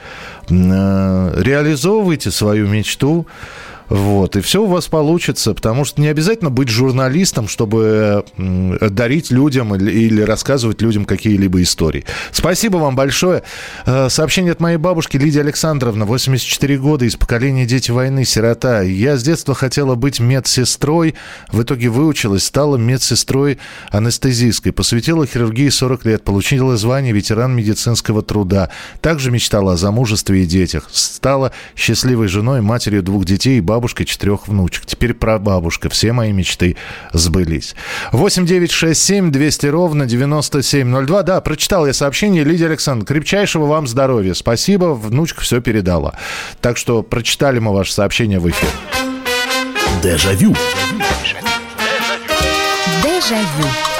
э, 0.49 1.43
реализовывайте 1.43 2.31
свою 2.31 2.69
мечту. 2.69 3.27
Вот, 3.91 4.37
и 4.37 4.41
все 4.41 4.63
у 4.63 4.67
вас 4.67 4.87
получится, 4.87 5.53
потому 5.53 5.85
что 5.85 6.01
не 6.01 6.07
обязательно 6.07 6.49
быть 6.49 6.69
журналистом, 6.69 7.49
чтобы 7.49 8.25
дарить 8.37 9.33
людям 9.33 9.75
или, 9.75 10.23
рассказывать 10.23 10.81
людям 10.81 11.05
какие-либо 11.05 11.61
истории. 11.61 12.05
Спасибо 12.31 12.77
вам 12.77 12.95
большое. 12.95 13.43
Э, 13.87 14.09
сообщение 14.09 14.53
от 14.53 14.61
моей 14.61 14.77
бабушки 14.77 15.17
Лидии 15.17 15.41
Александровны, 15.41 16.05
84 16.05 16.79
года, 16.79 17.05
из 17.05 17.17
поколения 17.17 17.67
«Дети 17.67 17.91
войны», 17.91 18.25
сирота. 18.25 18.83
Я 18.83 19.17
с 19.17 19.25
детства 19.25 19.57
хотела 19.57 19.97
быть 19.97 20.21
медсестрой, 20.21 21.17
в 21.51 21.61
итоге 21.61 21.89
выучилась, 21.89 22.45
стала 22.45 22.77
медсестрой 22.77 23.59
анестезистской. 23.91 24.73
Посвятила 24.73 25.27
хирургии 25.27 25.69
40 25.69 26.05
лет, 26.05 26.23
получила 26.23 26.77
звание 26.77 27.13
ветеран 27.13 27.57
медицинского 27.57 28.23
труда. 28.23 28.71
Также 29.01 29.33
мечтала 29.33 29.73
о 29.73 29.77
замужестве 29.77 30.45
и 30.45 30.47
детях. 30.47 30.89
Стала 30.93 31.51
счастливой 31.75 32.29
женой, 32.29 32.61
матерью 32.61 33.03
двух 33.03 33.25
детей 33.25 33.59
и 33.59 33.61
бабушкой 33.61 33.80
четырех 33.89 34.49
внучек. 34.49 34.87
Теперь 34.87 35.15
про 35.15 35.39
бабушка. 35.39 35.89
Все 35.89 36.13
мои 36.13 36.33
мечты 36.33 36.77
сбылись. 37.13 37.75
8 38.13 38.47
9 38.47 38.71
6 38.71 39.01
7 39.03 39.31
200 39.33 39.67
ровно 39.67 40.07
9702. 40.07 41.23
Да, 41.23 41.41
прочитал 41.41 41.87
я 41.87 41.93
сообщение. 41.93 42.45
Лидия 42.45 42.67
Александровна, 42.67 43.07
крепчайшего 43.07 43.67
вам 43.67 43.87
здоровья. 43.87 44.35
Спасибо, 44.35 44.95
внучка 44.95 45.43
все 45.43 45.61
передала. 45.61 46.15
Так 46.61 46.77
что 46.77 47.03
прочитали 47.03 47.59
мы 47.59 47.73
ваше 47.73 47.93
сообщение 47.93 48.39
в 48.39 48.49
эфир. 48.49 48.71
Дежавю. 50.03 50.55
Дежавю. 53.03 54.00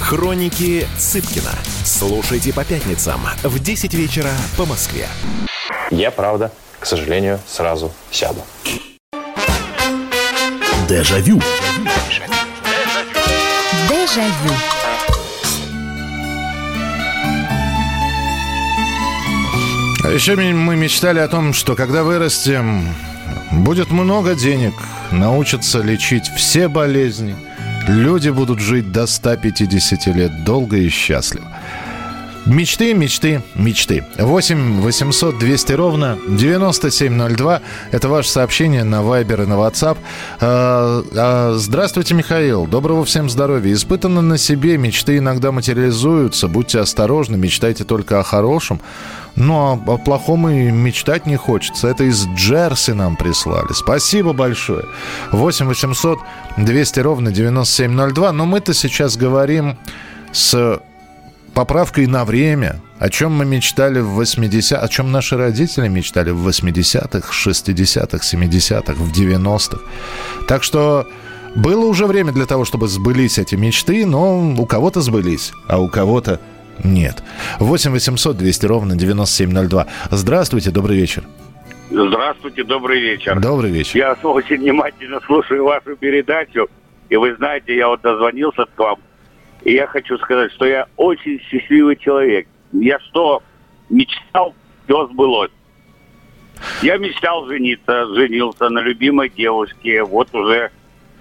Хроники 0.00 0.86
Цыпкина. 0.98 1.52
Слушайте 1.84 2.52
по 2.52 2.64
пятницам 2.64 3.20
в 3.42 3.58
10 3.58 3.94
вечера 3.94 4.30
по 4.56 4.64
Москве. 4.64 5.06
Я, 5.90 6.10
правда, 6.10 6.52
к 6.80 6.86
сожалению, 6.86 7.40
сразу 7.46 7.92
сяду. 8.10 8.42
Дежавю. 10.88 11.40
Дежавю. 13.88 14.54
А 20.04 20.10
еще 20.10 20.36
мы 20.36 20.76
мечтали 20.76 21.18
о 21.18 21.28
том, 21.28 21.52
что 21.52 21.74
когда 21.74 22.02
вырастем, 22.02 22.94
будет 23.52 23.90
много 23.90 24.34
денег, 24.34 24.72
научатся 25.10 25.80
лечить 25.80 26.28
все 26.28 26.68
болезни, 26.68 27.36
люди 27.88 28.28
будут 28.30 28.60
жить 28.60 28.92
до 28.92 29.06
150 29.06 30.06
лет 30.14 30.44
долго 30.44 30.76
и 30.76 30.88
счастливо. 30.88 31.46
Мечты, 32.46 32.94
мечты, 32.94 33.42
мечты. 33.54 34.04
8 34.16 34.80
800 34.80 35.38
200 35.38 35.72
ровно 35.72 36.18
9702. 36.28 37.60
Это 37.90 38.08
ваше 38.08 38.30
сообщение 38.30 38.84
на 38.84 39.02
Viber 39.02 39.42
и 39.42 39.46
на 39.46 39.54
WhatsApp. 39.54 39.98
А, 40.40 41.02
а, 41.14 41.54
здравствуйте, 41.58 42.14
Михаил. 42.14 42.66
Доброго 42.66 43.04
всем 43.04 43.28
здоровья. 43.28 43.72
Испытанно 43.72 44.22
на 44.22 44.38
себе. 44.38 44.78
Мечты 44.78 45.18
иногда 45.18 45.52
материализуются. 45.52 46.48
Будьте 46.48 46.80
осторожны. 46.80 47.36
Мечтайте 47.36 47.84
только 47.84 48.18
о 48.18 48.22
хорошем. 48.22 48.80
Ну, 49.36 49.56
а 49.56 49.72
о 49.72 49.98
плохом 49.98 50.48
и 50.48 50.70
мечтать 50.70 51.26
не 51.26 51.36
хочется. 51.36 51.88
Это 51.88 52.04
из 52.04 52.26
Джерси 52.34 52.92
нам 52.92 53.16
прислали. 53.16 53.72
Спасибо 53.72 54.32
большое. 54.32 54.84
8 55.32 55.66
800 55.66 56.18
200 56.56 57.00
ровно 57.00 57.30
9702. 57.30 58.32
Но 58.32 58.46
мы-то 58.46 58.72
сейчас 58.74 59.16
говорим 59.16 59.76
с 60.32 60.80
поправкой 61.58 62.06
на 62.06 62.24
время, 62.24 62.76
о 63.00 63.10
чем 63.10 63.32
мы 63.32 63.44
мечтали 63.44 63.98
в 63.98 64.10
80 64.10 64.80
о 64.80 64.86
чем 64.86 65.10
наши 65.10 65.36
родители 65.36 65.88
мечтали 65.88 66.30
в 66.30 66.46
80-х, 66.46 67.32
60-х, 67.32 68.18
70-х, 68.18 68.92
в 68.94 69.10
90-х. 69.10 69.78
Так 70.46 70.62
что 70.62 71.04
было 71.56 71.84
уже 71.86 72.06
время 72.06 72.30
для 72.30 72.46
того, 72.46 72.64
чтобы 72.64 72.86
сбылись 72.86 73.38
эти 73.38 73.56
мечты, 73.56 74.06
но 74.06 74.38
у 74.56 74.66
кого-то 74.66 75.00
сбылись, 75.00 75.50
а 75.66 75.80
у 75.80 75.88
кого-то 75.88 76.38
нет. 76.84 77.24
8 77.58 77.90
800 77.90 78.36
200 78.36 78.66
ровно 78.66 78.94
9702. 78.94 79.88
Здравствуйте, 80.12 80.70
добрый 80.70 80.96
вечер. 80.96 81.24
Здравствуйте, 81.90 82.62
добрый 82.62 83.00
вечер. 83.00 83.40
Добрый 83.40 83.72
вечер. 83.72 83.98
Я 83.98 84.12
очень 84.12 84.58
внимательно 84.58 85.18
слушаю 85.26 85.64
вашу 85.64 85.96
передачу. 85.96 86.68
И 87.08 87.16
вы 87.16 87.34
знаете, 87.34 87.74
я 87.74 87.88
вот 87.88 88.00
дозвонился 88.02 88.64
к 88.76 88.78
вам 88.78 88.98
и 89.68 89.74
я 89.74 89.86
хочу 89.86 90.16
сказать, 90.16 90.50
что 90.52 90.64
я 90.64 90.86
очень 90.96 91.38
счастливый 91.40 91.96
человек. 91.96 92.48
Я 92.72 92.98
что 93.00 93.42
мечтал, 93.90 94.54
все 94.84 95.06
сбылось. 95.08 95.50
Я 96.80 96.96
мечтал 96.96 97.46
жениться, 97.46 98.06
женился 98.14 98.70
на 98.70 98.78
любимой 98.78 99.28
девушке. 99.28 100.02
Вот 100.02 100.34
уже 100.34 100.70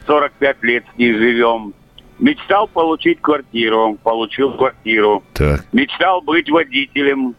45 0.05 0.63
лет 0.63 0.85
с 0.93 0.97
ней 0.97 1.13
живем. 1.13 1.73
Мечтал 2.19 2.69
получить 2.69 3.19
квартиру, 3.19 3.97
получил 4.01 4.53
квартиру. 4.53 5.25
Так. 5.33 5.65
Мечтал 5.73 6.21
быть 6.21 6.49
водителем. 6.49 7.35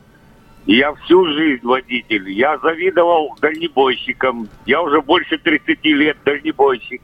Я 0.67 0.93
всю 0.93 1.25
жизнь 1.33 1.65
водитель. 1.65 2.31
Я 2.31 2.59
завидовал 2.59 3.35
дальнебойщикам. 3.41 4.47
Я 4.67 4.83
уже 4.83 5.01
больше 5.01 5.39
30 5.39 5.83
лет 5.85 6.19
дальнебойщик. 6.27 7.01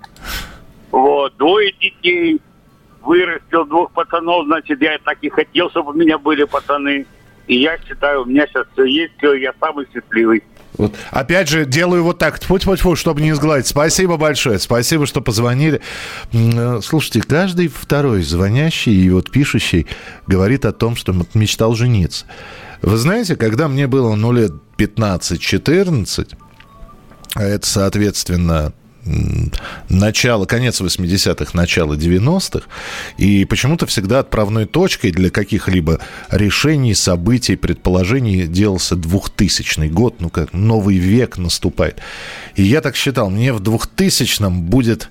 Вот, 0.91 1.35
двое 1.39 1.73
детей 1.73 2.39
вырастил 3.05 3.65
двух 3.67 3.93
пацанов, 3.93 4.47
значит, 4.47 4.81
я 4.81 4.99
так 5.05 5.19
и 5.23 5.29
хотел, 5.29 5.71
чтобы 5.71 5.91
у 5.91 5.95
меня 5.95 6.19
были 6.19 6.45
пацаны. 6.45 7.07
И 7.47 7.57
я 7.57 7.77
считаю, 7.79 8.23
у 8.23 8.25
меня 8.25 8.47
сейчас 8.47 8.67
все 8.73 8.85
есть, 8.85 9.13
все, 9.19 9.35
я 9.35 9.53
самый 9.61 9.87
счастливый. 9.93 10.43
Вот. 10.77 10.95
Опять 11.11 11.49
же, 11.49 11.67
делаю 11.67 12.03
вот 12.03 12.19
так, 12.19 12.39
тьфу 12.39 12.57
-тьфу 12.57 12.75
-тьфу, 12.75 12.97
чтобы 12.97 13.21
не 13.21 13.33
сгладить. 13.35 13.67
Спасибо 13.67 14.17
большое, 14.17 14.59
спасибо, 14.59 15.07
что 15.07 15.21
позвонили. 15.21 15.81
Э, 16.33 16.81
слушайте, 16.83 17.21
каждый 17.21 17.69
второй 17.69 18.23
звонящий 18.23 18.95
и 18.95 19.11
вот 19.11 19.31
пишущий 19.31 19.87
говорит 20.27 20.65
о 20.65 20.73
том, 20.73 20.97
что 20.97 21.15
мечтал 21.35 21.75
жениться. 21.75 22.27
Вы 22.83 22.97
знаете, 22.97 23.37
когда 23.37 23.69
мне 23.69 23.87
было, 23.87 24.15
ну, 24.15 24.33
лет 24.33 24.53
15-14, 24.77 26.35
а 27.35 27.43
это, 27.43 27.67
соответственно, 27.67 28.73
начало, 29.89 30.47
конец 30.47 30.81
80-х, 30.81 31.51
начало 31.55 31.95
90-х. 31.95 32.67
И 33.19 33.45
почему-то 33.45 33.87
всегда 33.87 34.21
отправной 34.21 34.67
точкой 34.67 35.11
для 35.11 35.31
каких-либо 35.31 36.01
решений, 36.31 36.95
событий, 36.95 37.57
предположений 37.57 38.47
делался 38.47 38.97
2000 38.97 39.89
год, 39.89 40.21
ну 40.21 40.31
как 40.31 40.53
новый 40.53 40.97
век 40.97 41.39
наступает. 41.39 41.99
И 42.57 42.63
я 42.63 42.81
так 42.81 42.97
считал, 42.97 43.31
мне 43.31 43.53
в 43.53 43.61
2000-м 43.61 44.63
будет 44.63 45.11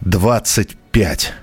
25. 0.00 1.34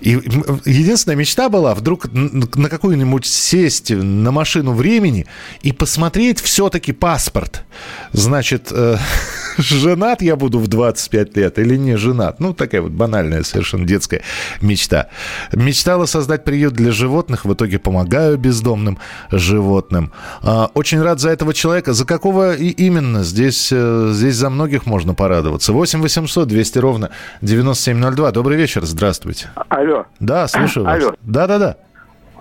И 0.00 0.10
единственная 0.10 1.16
мечта 1.16 1.48
была 1.48 1.74
вдруг 1.74 2.06
на 2.12 2.68
какую-нибудь 2.68 3.26
сесть 3.26 3.90
на 3.90 4.30
машину 4.30 4.72
времени 4.72 5.26
и 5.62 5.72
посмотреть 5.72 6.40
все-таки 6.40 6.92
паспорт. 6.92 7.64
Значит, 8.12 8.68
э, 8.70 8.96
женат 9.58 10.22
я 10.22 10.36
буду 10.36 10.58
в 10.58 10.68
25 10.68 11.36
лет 11.36 11.58
или 11.58 11.76
не 11.76 11.96
женат. 11.96 12.40
Ну, 12.40 12.52
такая 12.54 12.82
вот 12.82 12.92
банальная 12.92 13.42
совершенно 13.42 13.86
детская 13.86 14.22
мечта. 14.60 15.08
Мечтала 15.52 16.06
создать 16.06 16.44
приют 16.44 16.74
для 16.74 16.92
животных, 16.92 17.44
в 17.44 17.52
итоге 17.52 17.78
помогаю 17.78 18.36
бездомным 18.38 18.98
животным. 19.30 20.12
А, 20.42 20.70
очень 20.74 21.00
рад 21.00 21.20
за 21.20 21.30
этого 21.30 21.54
человека. 21.54 21.92
За 21.92 22.04
какого 22.04 22.54
и 22.54 22.68
именно? 22.68 23.24
Здесь, 23.24 23.70
э, 23.72 24.10
здесь 24.12 24.36
за 24.36 24.50
многих 24.50 24.86
можно 24.86 25.14
порадоваться. 25.14 25.72
8 25.72 26.00
800 26.00 26.48
200 26.48 26.78
ровно 26.78 27.10
9702. 27.42 28.30
Добрый 28.32 28.56
вечер, 28.56 28.84
здравствуйте. 28.84 29.50
Алло. 29.86 30.06
Да, 30.18 30.48
слушаю 30.48 30.84
вас. 30.84 31.02
Алло. 31.02 31.14
Да-да-да. 31.22 31.76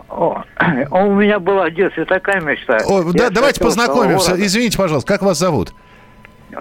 О, 0.10 0.44
у 0.92 1.14
меня 1.14 1.40
была 1.40 1.70
в 1.70 1.74
детстве 1.74 2.06
такая 2.06 2.42
мечта. 2.42 2.80
О, 2.86 3.04
да, 3.14 3.30
давайте 3.30 3.62
познакомимся. 3.62 4.32
города. 4.32 4.46
Извините, 4.46 4.78
пожалуйста, 4.78 5.08
как 5.08 5.22
вас 5.22 5.38
зовут? 5.38 5.74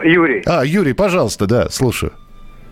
Юрий. 0.03 0.43
А, 0.47 0.65
Юрий, 0.65 0.93
пожалуйста, 0.93 1.47
да, 1.47 1.71
слушаю. 1.71 2.13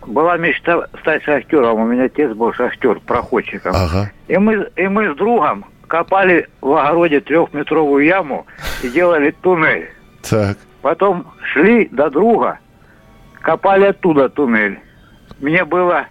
Была 0.07 0.37
мечта 0.37 0.87
стать 1.01 1.23
шахтером. 1.23 1.81
У 1.81 1.87
меня 1.87 2.05
отец 2.05 2.33
был 2.35 2.53
шахтер, 2.53 3.01
проходчиком. 3.01 3.73
Ага. 3.75 4.11
И 4.29 4.37
мы, 4.37 4.69
и 4.77 4.89
мы 4.89 5.15
с 5.15 5.17
другом 5.17 5.65
копали 5.87 6.49
в 6.61 6.73
огороде 6.75 7.21
трехметровую 7.21 8.05
яму 8.05 8.47
и 8.83 8.89
делали 8.89 9.31
туннель. 9.43 9.89
Так. 10.29 10.59
Потом 10.81 11.27
шли 11.53 11.89
до 11.93 12.11
друга, 12.11 12.59
копали 13.41 13.85
оттуда 13.85 14.29
туннель. 14.29 14.81
Мне 15.39 15.65
было 15.65 16.07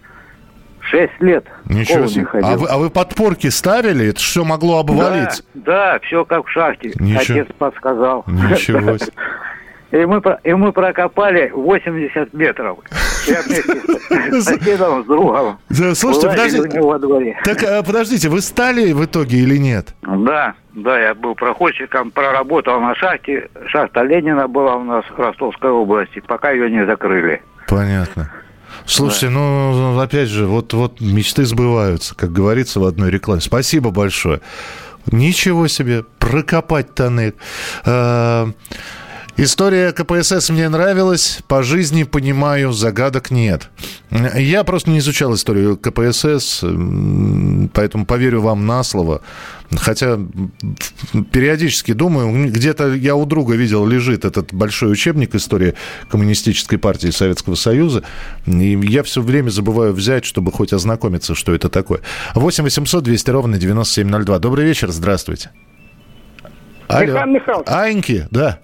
6 0.90 1.12
лет. 1.20 1.44
Ничего 1.66 2.06
себе. 2.06 2.26
А 2.42 2.56
вы, 2.56 2.66
а 2.68 2.78
вы 2.78 2.90
подпорки 2.90 3.48
ставили? 3.48 4.08
Это 4.08 4.20
все 4.20 4.44
могло 4.44 4.80
обвалиться. 4.80 5.42
Да, 5.54 5.94
да, 5.94 5.98
все 6.00 6.24
как 6.24 6.46
в 6.46 6.50
шахте. 6.50 6.92
Ничего. 6.98 7.40
Отец 7.40 7.46
подсказал. 7.58 8.24
Ничего 8.26 8.98
себе. 8.98 9.12
И 9.92 10.06
мы, 10.06 10.22
и 10.42 10.54
мы 10.54 10.72
прокопали 10.72 11.50
80 11.54 12.32
метров. 12.32 12.78
Я 13.26 13.42
вместе 13.42 14.40
с 14.40 14.44
соседом, 14.44 15.04
с 15.04 15.06
другом. 15.06 15.58
Да, 15.68 15.94
слушайте, 15.94 16.28
подождите. 16.28 17.36
Так, 17.44 17.62
а, 17.62 17.82
подождите, 17.82 18.30
вы 18.30 18.40
стали 18.40 18.92
в 18.92 19.04
итоге 19.04 19.36
или 19.36 19.58
нет? 19.58 19.94
Да, 20.00 20.54
да, 20.72 20.98
я 20.98 21.14
был 21.14 21.34
проходчиком, 21.34 22.10
проработал 22.10 22.80
на 22.80 22.94
шахте. 22.94 23.50
Шахта 23.66 24.02
Ленина 24.02 24.48
была 24.48 24.76
у 24.76 24.84
нас 24.84 25.04
в 25.04 25.18
Ростовской 25.18 25.70
области, 25.70 26.20
пока 26.26 26.52
ее 26.52 26.70
не 26.70 26.86
закрыли. 26.86 27.42
Понятно. 27.68 28.30
Слушайте, 28.86 29.28
ну, 29.30 29.98
опять 29.98 30.28
же, 30.28 30.46
вот, 30.46 30.72
вот 30.74 31.00
мечты 31.00 31.44
сбываются, 31.44 32.14
как 32.14 32.32
говорится 32.32 32.80
в 32.80 32.84
одной 32.84 33.10
рекламе. 33.10 33.40
Спасибо 33.40 33.90
большое. 33.90 34.40
Ничего 35.10 35.68
себе, 35.68 36.04
прокопать 36.18 36.94
тоннель. 36.94 37.34
История 39.38 39.92
КПСС 39.92 40.50
мне 40.50 40.68
нравилась, 40.68 41.38
по 41.48 41.62
жизни 41.62 42.02
понимаю, 42.02 42.72
загадок 42.72 43.30
нет. 43.30 43.70
Я 44.10 44.62
просто 44.62 44.90
не 44.90 44.98
изучал 44.98 45.34
историю 45.34 45.78
КПСС, 45.78 46.62
поэтому 47.72 48.04
поверю 48.04 48.42
вам 48.42 48.66
на 48.66 48.82
слово. 48.82 49.22
Хотя 49.74 50.18
периодически 51.30 51.92
думаю, 51.92 52.52
где-то 52.52 52.92
я 52.92 53.14
у 53.16 53.24
друга 53.24 53.54
видел, 53.54 53.86
лежит 53.86 54.26
этот 54.26 54.52
большой 54.52 54.92
учебник 54.92 55.34
истории 55.34 55.74
коммунистической 56.10 56.78
партии 56.78 57.08
Советского 57.08 57.54
Союза, 57.54 58.02
и 58.44 58.78
я 58.82 59.02
все 59.02 59.22
время 59.22 59.48
забываю 59.48 59.94
взять, 59.94 60.26
чтобы 60.26 60.52
хоть 60.52 60.74
ознакомиться, 60.74 61.34
что 61.34 61.54
это 61.54 61.70
такое. 61.70 62.00
8 62.34 62.64
800 62.64 63.02
200 63.02 63.30
ровно 63.30 63.56
9702. 63.56 64.38
Добрый 64.40 64.66
вечер, 64.66 64.90
здравствуйте. 64.92 65.52
Михаил 66.90 67.26
Михайлович. 67.26 67.68
Аньки, 67.68 68.28
да. 68.30 68.58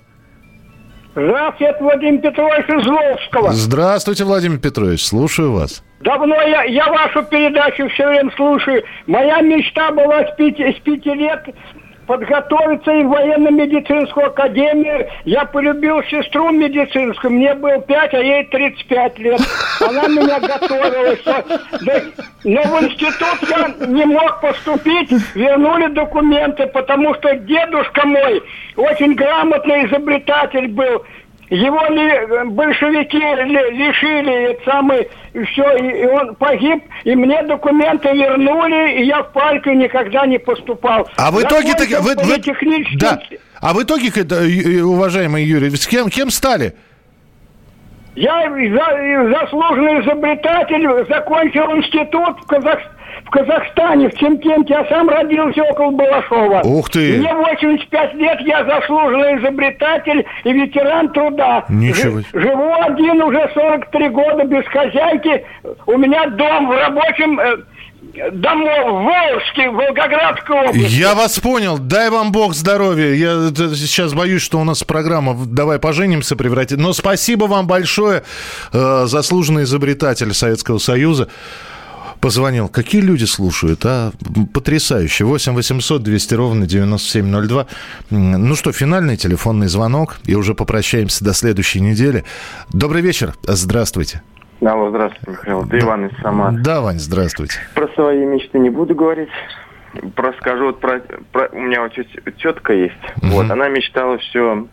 Здравствуйте, 1.19 1.73
это 1.73 1.83
Владимир 1.83 2.21
Петрович 2.21 2.85
из. 2.85 3.53
Здравствуйте, 3.53 4.25
Владимир 4.25 4.59
Петрович, 4.59 5.05
слушаю 5.05 5.53
вас. 5.53 5.83
Давно 6.01 6.37
я, 6.43 6.62
я 6.62 6.87
вашу 6.87 7.25
передачу 7.25 7.89
все 7.89 8.07
время 8.07 8.31
слушаю. 8.37 8.85
Моя 9.09 9.41
мечта 9.41 9.91
была 9.91 10.29
с 10.29 10.37
пяти, 10.37 10.73
с 10.73 10.81
пяти 10.81 11.12
лет 11.14 11.45
подготовиться 12.09 12.91
и 12.91 13.05
в 13.05 13.09
военно-медицинскую 13.09 14.29
академию. 14.29 15.07
Я 15.27 15.45
полюбил 15.45 16.03
сестру 16.05 16.51
медицинскую. 16.51 17.35
Мне 17.35 17.55
было 17.55 17.79
5, 17.81 18.15
а 18.15 18.19
ей 18.19 18.45
35 18.47 19.19
лет. 19.19 19.41
Она 19.87 20.09
меня 20.09 20.41
готовила. 20.41 21.17
Но 22.45 22.63
в 22.63 22.83
институт 22.83 23.51
я 23.51 23.87
не 23.87 24.07
мог 24.07 24.41
поступить. 24.41 25.11
Вернули 25.35 25.89
документы, 25.89 26.67
потому 26.69 27.15
что 27.17 27.37
дедушка 27.37 28.07
мой 28.07 28.43
очень 28.77 29.15
грамотный 29.15 29.87
изобретатель 29.87 30.69
был. 30.69 31.05
Его 31.51 31.82
ли, 31.86 32.44
большевики 32.51 33.16
ли- 33.16 33.70
лишили 33.78 34.59
самый, 34.66 35.09
все, 35.46 35.76
и, 35.78 36.03
и 36.03 36.07
он 36.07 36.34
погиб, 36.34 36.84
и 37.05 37.14
мне 37.14 37.42
документы 37.44 38.09
вернули, 38.12 39.01
и 39.01 39.05
я 39.07 39.22
в 39.22 39.32
партию 39.32 39.76
никогда 39.78 40.26
не 40.26 40.38
поступал. 40.38 41.09
А 41.16 41.30
в 41.30 41.40
итоге 41.42 41.72
так 41.74 41.88
вы, 42.01 42.14
вы- 42.16 42.36
да. 42.96 43.22
А 43.61 43.72
в 43.72 43.82
итоге, 43.82 44.09
это, 44.14 44.36
э, 44.44 44.82
уважаемый 44.82 45.42
Юрий, 45.42 45.70
с 45.74 45.86
кем, 45.86 46.11
кем 46.11 46.30
стали? 46.30 46.74
Я 48.14 48.42
за- 48.51 49.30
заслуженный 49.40 50.01
изобретатель, 50.03 50.86
закончил 51.09 51.76
институт 51.76 52.36
в, 52.40 52.46
Казах- 52.46 52.82
в 53.25 53.31
Казахстане, 53.31 54.09
в 54.09 54.14
Чемкенте, 54.19 54.75
а 54.75 54.89
сам 54.89 55.09
родился 55.09 55.62
около 55.62 55.91
Балашова. 55.91 56.62
Ух 56.64 56.91
ты! 56.91 57.19
Мне 57.19 57.35
85 57.35 58.14
лет, 58.14 58.41
я 58.41 58.64
заслуженный 58.64 59.39
изобретатель 59.39 60.25
и 60.45 60.53
ветеран 60.53 61.12
труда. 61.12 61.64
Ничего 61.69 62.21
Ж- 62.21 62.25
живу 62.33 62.73
один 62.81 63.23
уже 63.23 63.51
43 63.55 64.09
года 64.11 64.45
без 64.45 64.64
хозяйки. 64.66 65.45
У 65.87 65.97
меня 65.99 66.27
дом 66.31 66.69
в 66.69 66.73
рабочем 66.73 67.39
э, 67.39 67.57
домов 68.33 68.87
в 68.87 69.05
Волжске, 69.05 69.71
в 69.71 69.75
Волгоградской 69.75 70.61
области. 70.69 70.95
Я 70.99 71.14
вас 71.14 71.39
понял. 71.39 71.79
Дай 71.79 72.11
вам 72.11 72.33
бог 72.33 72.55
здоровья. 72.55 73.12
Я 73.12 73.51
сейчас 73.75 74.14
боюсь, 74.14 74.43
что 74.43 74.59
у 74.59 74.64
нас 74.64 74.83
программа 74.85 75.37
«Давай 75.47 75.79
поженимся» 75.79 76.37
превратит. 76.37 76.79
Но 76.79 76.93
спасибо 76.93 77.45
вам 77.45 77.66
большое, 77.66 78.23
э, 78.73 79.03
заслуженный 79.07 79.64
изобретатель 79.64 80.33
Советского 80.33 80.79
Союза. 80.79 81.29
Позвонил. 82.21 82.69
Какие 82.69 83.01
люди 83.03 83.25
слушают, 83.25 83.81
а? 83.85 84.11
Потрясающе. 84.53 85.25
8 85.25 85.55
800 85.55 86.03
200 86.03 86.35
ровно 86.35 86.66
9702. 86.66 87.66
М, 88.11 88.49
Ну 88.49 88.55
что, 88.57 88.73
финальный 88.73 89.16
телефонный 89.16 89.69
звонок. 89.69 90.16
И 90.27 90.35
уже 90.35 90.55
попрощаемся 90.55 91.25
до 91.25 91.33
следующей 91.33 91.81
недели. 91.81 92.25
Добрый 92.73 93.03
вечер. 93.03 93.35
Здравствуйте. 93.45 94.23
Алло, 94.61 94.91
здравствуйте, 94.91 95.31
Михаил. 95.31 95.62
Это 95.64 95.79
Иван 95.79 96.07
из 96.07 96.21
Самары. 96.21 96.57
Да, 96.59 96.81
Вань, 96.81 96.99
здравствуйте. 96.99 97.55
Про 97.75 97.87
свои 97.95 98.25
мечты 98.25 98.59
не 98.59 98.71
буду 98.71 98.95
говорить. 98.97 99.29
Расскажу 100.16 100.66
вот 100.66 100.81
про, 100.81 101.01
про- 101.33 101.49
у 101.53 101.61
меня 101.61 101.81
вот 101.83 101.93
тет- 101.95 102.35
тетка 102.43 102.73
есть. 102.73 102.95
Вот, 103.23 103.49
она 103.51 103.69
мечтала 103.69 104.19
все 104.19 104.66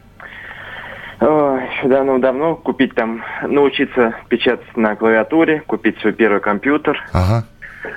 еще 1.19 1.87
давно-давно 1.87 2.55
купить 2.55 2.95
там, 2.95 3.23
научиться 3.41 4.15
печатать 4.29 4.75
на 4.75 4.95
клавиатуре, 4.95 5.61
купить 5.65 5.99
свой 5.99 6.13
первый 6.13 6.41
компьютер. 6.41 7.01
Ага. 7.13 7.45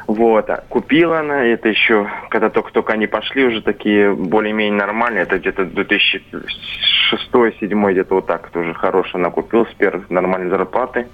Вот, 0.07 0.51
а 0.51 0.65
купила 0.69 1.21
она 1.21 1.45
это 1.45 1.69
еще, 1.69 2.09
когда 2.31 2.51
только-только 2.51 2.93
они 2.93 3.07
пошли 3.07 3.47
уже 3.47 3.63
такие 3.63 4.13
более-менее 4.13 4.79
нормальные, 4.79 5.23
это 5.23 5.39
где-то 5.39 5.63
2006-2007 5.63 7.93
где-то 7.93 8.15
вот 8.15 8.27
так, 8.27 8.51
тоже 8.51 8.75
хорошая 8.75 9.21
она 9.21 9.31
купила 9.31 9.65
с 9.65 9.75
первых 9.75 10.11
нормальной 10.11 10.51
зарплаты. 10.51 11.07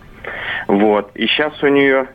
Вот, 0.66 1.11
и 1.14 1.26
сейчас 1.26 1.62
у 1.62 1.68
нее 1.68 2.07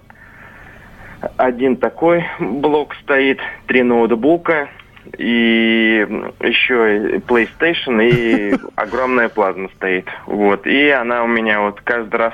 один 1.37 1.77
такой 1.77 2.25
блок 2.39 2.95
стоит, 2.95 3.39
три 3.67 3.83
ноутбука, 3.83 4.69
и 5.17 6.05
еще 6.41 6.97
и 6.97 7.17
PlayStation, 7.17 8.03
и 8.03 8.57
огромная 8.75 9.29
плазма 9.29 9.69
стоит. 9.75 10.07
Вот, 10.25 10.65
и 10.67 10.89
она 10.89 11.23
у 11.23 11.27
меня 11.27 11.61
вот 11.61 11.81
каждый 11.81 12.15
раз 12.15 12.33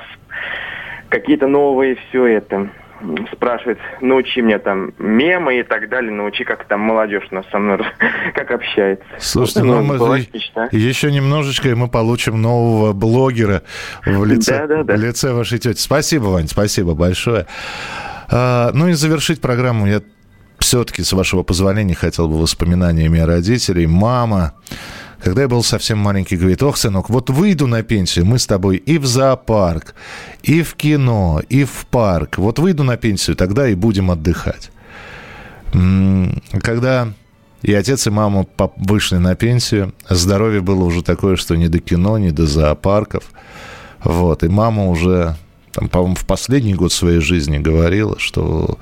какие-то 1.08 1.46
новые 1.46 1.96
все 2.08 2.26
это 2.26 2.70
спрашивает, 3.32 3.78
научи 4.00 4.40
меня 4.40 4.58
там 4.58 4.92
мемы 4.98 5.60
и 5.60 5.62
так 5.62 5.88
далее, 5.88 6.10
научи, 6.10 6.44
как 6.44 6.64
там 6.64 6.80
молодежь 6.80 7.30
нас 7.30 7.44
со 7.50 7.58
мной 7.58 7.78
как 8.34 8.50
общается. 8.50 9.04
Слушайте, 9.18 9.64
ну, 9.64 9.82
мы 9.82 9.96
мечта. 10.32 10.68
еще 10.72 11.12
немножечко, 11.12 11.68
и 11.68 11.74
мы 11.74 11.88
получим 11.88 12.40
нового 12.40 12.92
блогера 12.92 13.62
в 14.04 14.24
лице, 14.24 14.66
Да-да-да. 14.66 14.96
в 14.96 15.00
лице 15.00 15.32
вашей 15.32 15.58
тети. 15.58 15.78
Спасибо, 15.78 16.24
Вань, 16.24 16.48
спасибо 16.48 16.94
большое. 16.94 17.46
А, 18.30 18.70
ну 18.72 18.88
и 18.88 18.92
завершить 18.94 19.40
программу 19.40 19.86
я 19.86 20.00
все-таки, 20.66 21.04
с 21.04 21.12
вашего 21.12 21.44
позволения, 21.44 21.94
хотел 21.94 22.26
бы 22.26 22.40
воспоминаниями 22.40 23.20
родителей. 23.20 23.86
Мама, 23.86 24.54
когда 25.22 25.42
я 25.42 25.48
был 25.48 25.62
совсем 25.62 25.98
маленький, 25.98 26.36
говорит, 26.36 26.60
ох, 26.60 26.76
сынок, 26.76 27.08
вот 27.08 27.30
выйду 27.30 27.68
на 27.68 27.84
пенсию, 27.84 28.26
мы 28.26 28.40
с 28.40 28.48
тобой 28.48 28.78
и 28.78 28.98
в 28.98 29.06
зоопарк, 29.06 29.94
и 30.42 30.62
в 30.62 30.74
кино, 30.74 31.40
и 31.48 31.62
в 31.62 31.86
парк. 31.88 32.38
Вот 32.38 32.58
выйду 32.58 32.82
на 32.82 32.96
пенсию, 32.96 33.36
тогда 33.36 33.68
и 33.68 33.76
будем 33.76 34.10
отдыхать. 34.10 34.72
Когда 35.70 37.12
и 37.62 37.72
отец, 37.72 38.08
и 38.08 38.10
мама 38.10 38.44
вышли 38.76 39.18
на 39.18 39.36
пенсию, 39.36 39.94
здоровье 40.10 40.62
было 40.62 40.82
уже 40.82 41.04
такое, 41.04 41.36
что 41.36 41.54
ни 41.54 41.68
до 41.68 41.78
кино, 41.78 42.18
ни 42.18 42.30
до 42.30 42.44
зоопарков. 42.46 43.22
Вот, 44.02 44.42
и 44.42 44.48
мама 44.48 44.88
уже, 44.88 45.36
там, 45.76 45.90
по-моему, 45.90 46.14
в 46.14 46.24
последний 46.24 46.72
год 46.72 46.90
своей 46.90 47.20
жизни 47.20 47.58
говорила, 47.58 48.18
что 48.18 48.78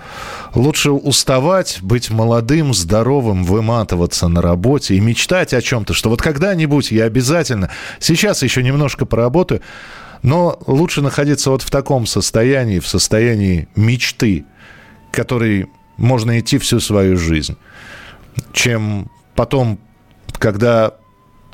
лучше 0.54 0.92
уставать, 0.92 1.78
быть 1.82 2.08
молодым, 2.08 2.72
здоровым, 2.72 3.42
выматываться 3.42 4.28
на 4.28 4.40
работе 4.40 4.94
и 4.94 5.00
мечтать 5.00 5.52
о 5.54 5.60
чем-то, 5.60 5.92
что 5.92 6.08
вот 6.08 6.22
когда-нибудь 6.22 6.92
я 6.92 7.06
обязательно, 7.06 7.68
сейчас 7.98 8.44
еще 8.44 8.62
немножко 8.62 9.06
поработаю, 9.06 9.60
но 10.22 10.56
лучше 10.68 11.02
находиться 11.02 11.50
вот 11.50 11.62
в 11.62 11.70
таком 11.70 12.06
состоянии, 12.06 12.78
в 12.78 12.86
состоянии 12.86 13.66
мечты, 13.74 14.44
которой 15.10 15.66
можно 15.96 16.38
идти 16.38 16.58
всю 16.58 16.78
свою 16.78 17.16
жизнь. 17.16 17.56
чем 18.52 19.10
потом, 19.34 19.80
когда 20.38 20.92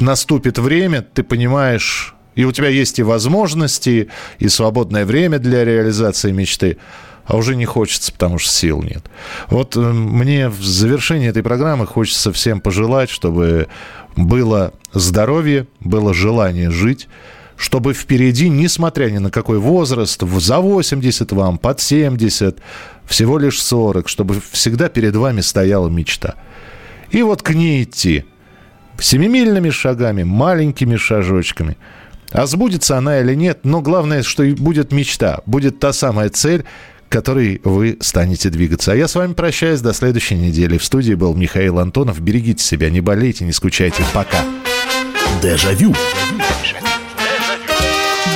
наступит 0.00 0.58
время, 0.58 1.00
ты 1.00 1.22
понимаешь, 1.22 2.14
и 2.34 2.44
у 2.44 2.52
тебя 2.52 2.68
есть 2.68 2.98
и 2.98 3.02
возможности, 3.02 4.08
и 4.38 4.48
свободное 4.48 5.04
время 5.04 5.38
для 5.38 5.64
реализации 5.64 6.32
мечты, 6.32 6.76
а 7.24 7.36
уже 7.36 7.56
не 7.56 7.64
хочется, 7.64 8.12
потому 8.12 8.38
что 8.38 8.50
сил 8.50 8.82
нет. 8.82 9.04
Вот 9.48 9.76
э, 9.76 9.80
мне 9.80 10.48
в 10.48 10.62
завершении 10.62 11.28
этой 11.28 11.42
программы 11.42 11.86
хочется 11.86 12.32
всем 12.32 12.60
пожелать, 12.60 13.10
чтобы 13.10 13.68
было 14.16 14.72
здоровье, 14.92 15.66
было 15.80 16.12
желание 16.14 16.70
жить, 16.70 17.08
чтобы 17.56 17.92
впереди, 17.92 18.48
несмотря 18.48 19.10
ни 19.10 19.18
на 19.18 19.30
какой 19.30 19.58
возраст, 19.58 20.22
за 20.22 20.60
80 20.60 21.32
вам, 21.32 21.58
под 21.58 21.80
70, 21.80 22.58
всего 23.04 23.38
лишь 23.38 23.60
40, 23.62 24.08
чтобы 24.08 24.40
всегда 24.50 24.88
перед 24.88 25.14
вами 25.14 25.42
стояла 25.42 25.88
мечта. 25.88 26.36
И 27.10 27.22
вот 27.22 27.42
к 27.42 27.50
ней 27.50 27.82
идти. 27.82 28.24
Семимильными 28.98 29.70
шагами, 29.70 30.22
маленькими 30.22 30.96
шажочками. 30.96 31.76
А 32.32 32.46
сбудется 32.46 32.96
она 32.96 33.20
или 33.20 33.34
нет, 33.34 33.60
но 33.64 33.80
главное, 33.80 34.22
что 34.22 34.44
будет 34.44 34.92
мечта, 34.92 35.40
будет 35.46 35.78
та 35.78 35.92
самая 35.92 36.28
цель, 36.28 36.64
к 37.08 37.12
которой 37.12 37.60
вы 37.64 37.98
станете 38.00 38.50
двигаться. 38.50 38.92
А 38.92 38.94
я 38.94 39.08
с 39.08 39.14
вами 39.16 39.32
прощаюсь 39.32 39.80
до 39.80 39.92
следующей 39.92 40.36
недели. 40.36 40.78
В 40.78 40.84
студии 40.84 41.14
был 41.14 41.34
Михаил 41.34 41.80
Антонов. 41.80 42.20
Берегите 42.20 42.62
себя, 42.62 42.88
не 42.88 43.00
болейте, 43.00 43.44
не 43.44 43.52
скучайте. 43.52 44.04
Пока. 44.14 44.44
Дежавю. 45.42 45.94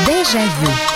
Дежавю. 0.06 0.93